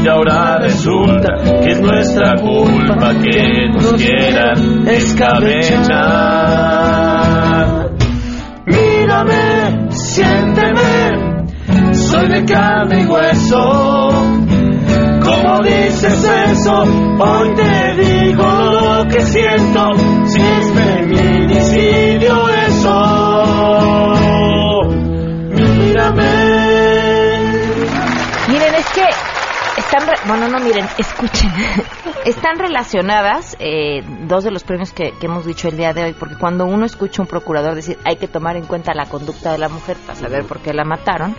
Y 0.02 0.08
ahora 0.08 0.58
resulta 0.58 1.36
que 1.62 1.70
es 1.70 1.80
nuestra 1.80 2.34
culpa 2.34 3.14
que 3.22 3.68
nos 3.68 3.92
quieran 3.92 4.88
escabechar. 4.88 5.92
Mírame, 8.66 9.90
siénteme, 9.90 11.44
soy 11.94 12.28
de 12.28 12.44
carne 12.44 13.02
y 13.02 13.06
hueso. 13.06 14.10
¿Cómo 15.22 15.60
dices 15.62 16.28
eso? 16.50 16.82
Hoy 16.82 17.54
te 17.54 17.94
digo 18.02 18.44
lo 18.44 19.06
que 19.06 19.20
siento, 19.22 19.92
si 20.24 20.40
es 20.40 20.72
feminicidio 20.72 22.21
están, 29.92 30.08
re- 30.08 30.20
bueno, 30.26 30.48
no 30.48 30.58
miren, 30.58 30.86
escuchen, 30.96 31.50
están 32.24 32.58
relacionadas 32.58 33.56
eh, 33.60 34.00
dos 34.26 34.42
de 34.44 34.50
los 34.50 34.64
premios 34.64 34.92
que, 34.92 35.12
que 35.20 35.26
hemos 35.26 35.44
dicho 35.44 35.68
el 35.68 35.76
día 35.76 35.92
de 35.92 36.04
hoy, 36.04 36.14
porque 36.18 36.36
cuando 36.36 36.64
uno 36.64 36.86
escucha 36.86 37.20
a 37.20 37.24
un 37.24 37.28
procurador 37.28 37.74
decir 37.74 37.98
hay 38.04 38.16
que 38.16 38.26
tomar 38.26 38.56
en 38.56 38.64
cuenta 38.64 38.94
la 38.94 39.04
conducta 39.06 39.52
de 39.52 39.58
la 39.58 39.68
mujer 39.68 39.98
para 40.06 40.18
saber 40.18 40.44
por 40.46 40.60
qué 40.60 40.72
la 40.72 40.84
mataron, 40.84 41.36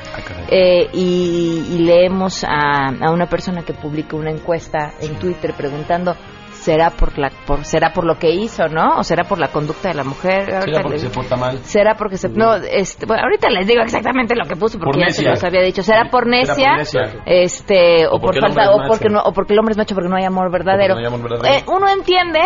eh, 0.49 0.87
y, 0.93 1.65
y 1.71 1.77
leemos 1.79 2.43
a, 2.43 2.89
a 3.01 3.11
una 3.11 3.25
persona 3.27 3.63
que 3.63 3.73
publica 3.73 4.15
una 4.15 4.29
encuesta 4.29 4.93
en 5.01 5.17
Twitter 5.17 5.53
preguntando 5.57 6.15
será 6.63 6.89
por 6.91 7.17
la 7.17 7.29
por 7.45 7.65
será 7.65 7.91
por 7.91 8.05
lo 8.05 8.17
que 8.17 8.31
hizo, 8.31 8.67
¿no? 8.67 8.97
O 8.97 9.03
será 9.03 9.25
por 9.25 9.37
la 9.37 9.49
conducta 9.49 9.89
de 9.89 9.95
la 9.95 10.03
mujer. 10.03 10.53
Ahorita 10.53 10.63
Será 10.65 10.81
porque 10.81 10.97
se 10.99 11.09
porta 11.09 11.35
mal. 11.35 11.57
Será 11.59 11.95
porque 11.95 12.17
se... 12.17 12.29
No, 12.29 12.55
este, 12.55 13.05
bueno, 13.05 13.23
ahorita 13.23 13.49
les 13.49 13.67
digo 13.67 13.81
exactamente 13.81 14.35
lo 14.35 14.45
que 14.45 14.55
puso 14.55 14.79
porque 14.79 14.99
Por 14.99 15.07
ya 15.07 15.13
se 15.13 15.23
los 15.23 15.43
había 15.43 15.61
dicho. 15.61 15.83
Será 15.83 16.09
por 16.09 16.23
Será 16.23 16.37
necia, 16.37 16.69
por 16.69 16.77
necia. 16.77 17.21
este, 17.25 18.07
o, 18.07 18.15
O 18.15 18.19
por 18.21 18.39
falta, 18.39 18.71
o 18.71 18.87
porque, 18.87 19.09
no, 19.09 19.21
o 19.21 19.33
porque 19.33 19.53
el 19.53 19.59
hombre 19.59 19.73
es 19.73 19.77
macho 19.77 19.93
porque 19.93 20.09
no 20.09 20.15
hay 20.15 20.23
amor 20.23 20.51
verdadero. 20.51 20.93
no 20.95 20.99
hay 21.01 21.05
amor 21.05 21.21
verdadero. 21.21 21.53
Eh, 21.53 21.63
uno 21.67 21.89
entiende 21.89 22.39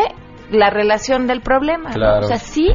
la 0.49 0.69
relación 0.69 1.27
del 1.27 1.41
problema. 1.41 1.89
¿no? 1.89 1.95
Claro. 1.95 2.25
O 2.25 2.27
sea, 2.27 2.39
sí 2.39 2.69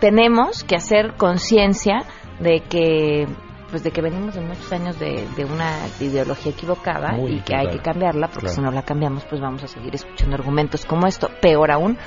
tenemos 0.00 0.62
que 0.64 0.76
hacer 0.76 1.14
conciencia 1.16 2.04
de 2.38 2.60
que 2.60 3.26
pues 3.70 3.82
de 3.82 3.90
que 3.90 4.00
venimos 4.00 4.34
de 4.34 4.40
muchos 4.40 4.72
años 4.72 4.98
de, 4.98 5.26
de 5.36 5.44
una 5.44 5.78
ideología 6.00 6.52
equivocada 6.52 7.12
Muy 7.12 7.32
y 7.36 7.40
que 7.40 7.54
hay 7.54 7.68
que 7.68 7.78
cambiarla 7.78 8.28
porque 8.28 8.46
Claro. 8.46 8.54
si 8.54 8.60
no 8.62 8.70
la 8.70 8.82
cambiamos 8.82 9.24
pues 9.26 9.40
vamos 9.40 9.62
a 9.62 9.66
seguir 9.66 9.94
escuchando 9.94 10.36
argumentos 10.36 10.84
como 10.86 11.06
esto 11.06 11.28
peor 11.40 11.70
aún 11.70 11.98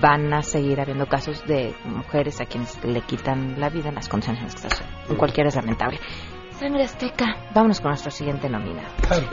van 0.00 0.32
a 0.32 0.42
seguir 0.42 0.80
habiendo 0.80 1.06
casos 1.06 1.44
de 1.46 1.74
mujeres 1.84 2.40
a 2.40 2.46
quienes 2.46 2.82
le 2.84 3.00
quitan 3.02 3.58
la 3.58 3.68
vida 3.68 3.88
en 3.88 3.96
las 3.96 4.08
condiciones 4.08 4.40
en 4.42 4.46
las 4.46 4.54
que 4.60 4.66
están 4.68 4.88
en 5.08 5.16
cualquiera 5.16 5.48
es 5.48 5.56
lamentable 5.56 5.98
Sangre 6.58 6.82
Azteca, 6.82 7.36
vámonos 7.54 7.80
con 7.80 7.90
nuestro 7.90 8.10
siguiente 8.10 8.48
nominado. 8.48 8.88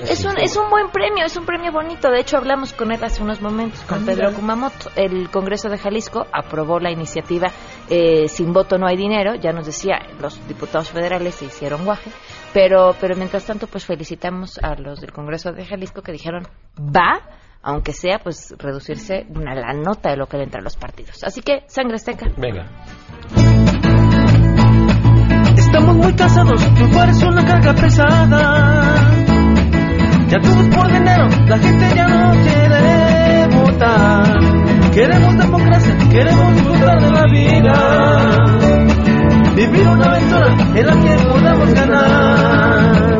Es 0.08 0.24
un, 0.26 0.38
es 0.38 0.56
un 0.58 0.70
buen 0.70 0.90
premio, 0.92 1.26
es 1.26 1.36
un 1.36 1.44
premio 1.44 1.72
bonito. 1.72 2.12
De 2.12 2.20
hecho, 2.20 2.38
hablamos 2.38 2.72
con 2.74 2.92
él 2.92 3.04
hace 3.04 3.24
unos 3.24 3.42
momentos, 3.42 3.82
con 3.86 4.06
Pedro 4.06 4.32
Kumamoto. 4.32 4.92
El 4.96 5.32
Congreso 5.32 5.70
de 5.70 5.80
Jalisco 5.80 6.28
aprobó 6.32 6.80
la 6.80 6.92
iniciativa 6.92 7.48
eh, 7.90 8.28
Sin 8.28 8.54
voto 8.54 8.78
no 8.78 8.88
hay 8.88 8.98
dinero. 8.98 9.36
Ya 9.36 9.52
nos 9.52 9.66
decía, 9.66 10.00
los 10.20 10.46
diputados 10.48 10.90
federales 10.90 11.36
se 11.36 11.46
hicieron 11.46 11.86
guaje. 11.86 12.12
Pero, 12.54 12.96
pero 13.00 13.16
mientras 13.16 13.46
tanto, 13.46 13.68
pues 13.68 13.86
felicitamos 13.86 14.58
a 14.60 14.76
los 14.76 15.02
del 15.02 15.12
Congreso 15.12 15.52
de 15.52 15.66
Jalisco 15.66 16.02
que 16.02 16.12
dijeron, 16.12 16.44
va, 16.80 17.22
aunque 17.62 17.92
sea, 17.94 18.20
pues 18.20 18.54
reducirse 18.58 19.26
una, 19.30 19.54
la 19.56 19.74
nota 19.74 20.12
de 20.12 20.18
lo 20.18 20.28
que 20.28 20.38
le 20.38 20.44
entra 20.44 20.62
a 20.62 20.64
los 20.64 20.78
partidos. 20.78 21.24
Así 21.24 21.42
que, 21.42 21.64
Sangre 21.68 21.96
Azteca. 21.96 22.28
Venga. 22.38 22.70
Estamos 25.58 25.96
muy 25.96 26.14
cansados, 26.14 26.74
triunfar 26.76 27.10
es 27.10 27.24
una 27.24 27.46
carga 27.46 27.74
pesada. 27.74 29.12
Ya 30.28 30.40
todos 30.40 30.68
por 30.76 30.88
dinero, 30.88 31.28
la 31.48 31.58
gente 31.58 31.96
ya 31.96 32.08
no 32.08 32.32
quiere 32.32 33.48
votar. 33.56 34.65
Queremos 34.96 35.38
democracia, 35.38 35.98
queremos 36.10 36.56
disfrutar 36.56 37.02
de 37.02 37.12
la 37.12 37.26
vida. 37.26 37.74
Vivir 39.54 39.88
una 39.90 40.06
aventura 40.06 40.56
en 40.74 40.86
la 40.86 40.94
que 41.02 41.16
podamos 41.26 41.74
ganar. 41.74 43.20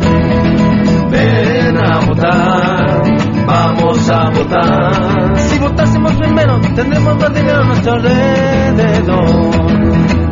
Ven 1.12 1.78
a 1.78 2.00
votar, 2.06 3.04
vamos 3.46 4.10
a 4.10 4.30
votar. 4.30 5.38
Si 5.38 5.60
votásemos 5.60 6.14
primero, 6.14 6.62
tendremos 6.76 7.18
más 7.18 7.34
dinero 7.34 7.60
a 7.60 7.64
nuestro 7.66 7.92
alrededor. 7.92 9.26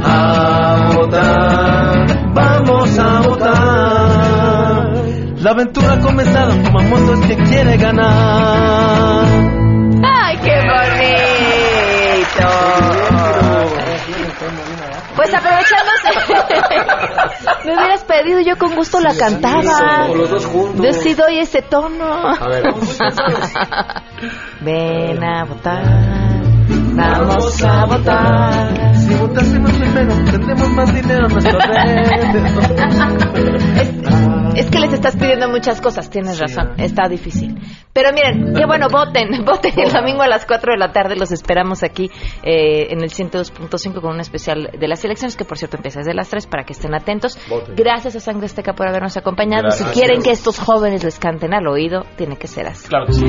A 0.01 0.91
votar, 0.95 2.33
vamos 2.33 2.99
a 2.99 3.19
votar. 3.19 4.93
La 5.39 5.51
aventura 5.51 5.91
ha 5.91 5.99
comenzado, 5.99 6.53
Kumamoto 6.63 7.15
es 7.15 7.19
que 7.27 7.35
quiere 7.43 7.75
ganar. 7.75 9.25
¡Ay, 10.05 10.37
qué 10.41 10.82
Pues 15.15 15.31
aprovechándose, 15.33 16.09
me 17.65 17.73
hubieras 17.75 18.03
pedido, 18.03 18.39
yo 18.41 18.57
con 18.57 18.75
gusto 18.75 18.99
la 18.99 19.15
cantaba. 19.15 20.07
los 20.07 20.29
dos 20.29 20.45
juntos. 20.45 20.85
Yo 20.85 20.93
sí 20.93 21.13
doy 21.13 21.37
ese 21.39 21.61
tono. 21.61 22.05
A 22.05 22.47
ver. 22.47 22.63
Ven 24.61 25.23
a 25.23 25.45
votar, 25.45 25.83
vamos 26.93 27.63
a 27.63 27.85
votar. 27.85 28.95
Si 28.95 29.13
votásemos 29.13 29.71
primero, 29.71 30.13
tendremos 30.31 30.69
más 30.69 30.93
dinero 30.93 31.27
nuestro 31.29 31.59
alrededor. 31.61 32.53
Es 34.55 34.69
que 34.69 34.79
les 34.79 34.93
estás 34.93 35.15
pidiendo 35.15 35.49
muchas 35.49 35.79
cosas, 35.81 36.09
tienes 36.09 36.39
razón, 36.39 36.73
está 36.77 37.07
difícil. 37.07 37.59
Pero 37.93 38.09
miren, 38.11 38.55
qué 38.55 38.65
bueno, 38.65 38.87
voten, 38.91 39.45
voten 39.45 39.79
el 39.79 39.91
domingo 39.91 40.23
a 40.23 40.27
las 40.27 40.47
4 40.47 40.73
de 40.73 40.79
la 40.79 40.91
tarde, 40.91 41.15
los 41.15 41.31
esperamos 41.31 41.83
aquí 41.83 42.09
eh, 42.41 42.87
en 42.89 43.03
el 43.03 43.09
102.5 43.09 44.01
con 44.01 44.15
un 44.15 44.19
especial 44.19 44.71
de 44.77 44.87
las 44.87 45.05
elecciones, 45.05 45.37
que 45.37 45.45
por 45.45 45.59
cierto 45.59 45.77
empieza 45.77 45.99
desde 45.99 46.15
las 46.15 46.27
3 46.29 46.47
para 46.47 46.63
que 46.63 46.73
estén 46.73 46.95
atentos. 46.95 47.37
Voten. 47.47 47.75
Gracias 47.75 48.15
a 48.15 48.19
Sangre 48.19 48.47
Azteca 48.47 48.73
por 48.73 48.87
habernos 48.87 49.15
acompañado. 49.15 49.63
Gracias. 49.63 49.89
Si 49.89 49.99
quieren 49.99 50.23
que 50.23 50.31
estos 50.31 50.59
jóvenes 50.59 51.03
les 51.03 51.19
canten 51.19 51.53
al 51.53 51.67
oído, 51.67 52.01
tiene 52.15 52.35
que 52.35 52.47
ser 52.47 52.65
así. 52.67 52.87
Claro 52.87 53.05
que 53.05 53.13
sí. 53.13 53.25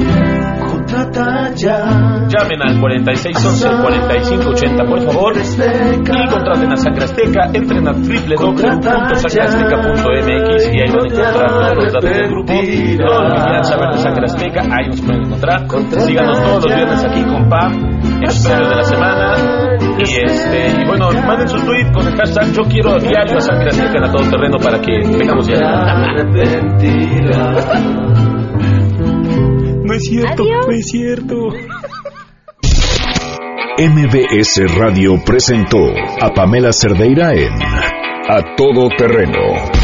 Contrata 0.65 1.53
ya. 1.55 2.25
Llamen 2.29 2.63
al 2.63 2.81
4611-4580, 2.81 4.89
por 4.89 5.03
favor, 5.03 5.35
y 5.37 5.43
contraten 6.27 6.73
a 6.73 6.77
Sangre 6.77 7.05
Azteca. 7.05 7.51
Entren 7.53 7.87
a 7.87 7.93
www.sangreazteca.mx 7.93 10.71
y 10.73 10.81
ahí 10.81 10.91
van 10.91 11.01
a 11.01 11.05
encontrar 11.05 11.35
todos 11.35 11.77
los 11.77 11.93
datos 11.93 12.11
del 12.11 12.29
grupo, 12.29 12.53
todo 12.53 13.23
lo 13.23 13.29
que 13.29 13.35
quieran 13.43 13.65
saber 13.65 13.91
de 13.93 13.99
Sangre 13.99 14.25
Azteca, 14.25 14.54
ahí 14.61 14.87
nos 14.89 15.01
pueden 15.01 15.25
encontrar. 15.25 15.67
Síganos 16.07 16.41
todos 16.41 16.65
los 16.65 16.75
viernes 16.75 17.05
aquí 17.05 17.23
con 17.25 17.49
Pam, 17.49 17.73
en 17.73 18.21
los 18.21 18.47
premios 18.47 18.69
de 18.69 18.77
la 18.77 18.85
semana. 18.85 19.35
Y 19.99 20.03
este 20.03 20.81
y 20.81 20.85
bueno, 20.87 21.11
manden 21.27 21.49
su 21.49 21.57
tweet 21.65 21.91
con 21.93 22.07
el 22.07 22.15
hashtag 22.17 22.53
Yo 22.53 22.63
quiero 22.65 22.99
diario 22.99 23.37
a 23.37 23.41
Sangre 23.41 23.69
Azteca 23.69 23.97
en 23.97 24.05
a 24.05 24.13
todo 24.13 24.31
terreno 24.31 24.59
para 24.59 24.81
que 24.81 25.01
tengamos 25.19 25.47
ya. 25.47 25.59
No 29.85 29.93
es 29.93 30.07
cierto, 30.07 30.45
no 30.45 30.73
es 30.73 30.89
cierto. 30.89 31.37
MBS 33.77 34.79
Radio 34.79 35.21
presentó 35.25 35.79
a 36.21 36.31
Pamela 36.31 36.73
Cerdeira 36.73 37.35
en 37.35 37.53
A 38.29 38.55
Todo 38.57 38.89
Terreno. 38.97 39.84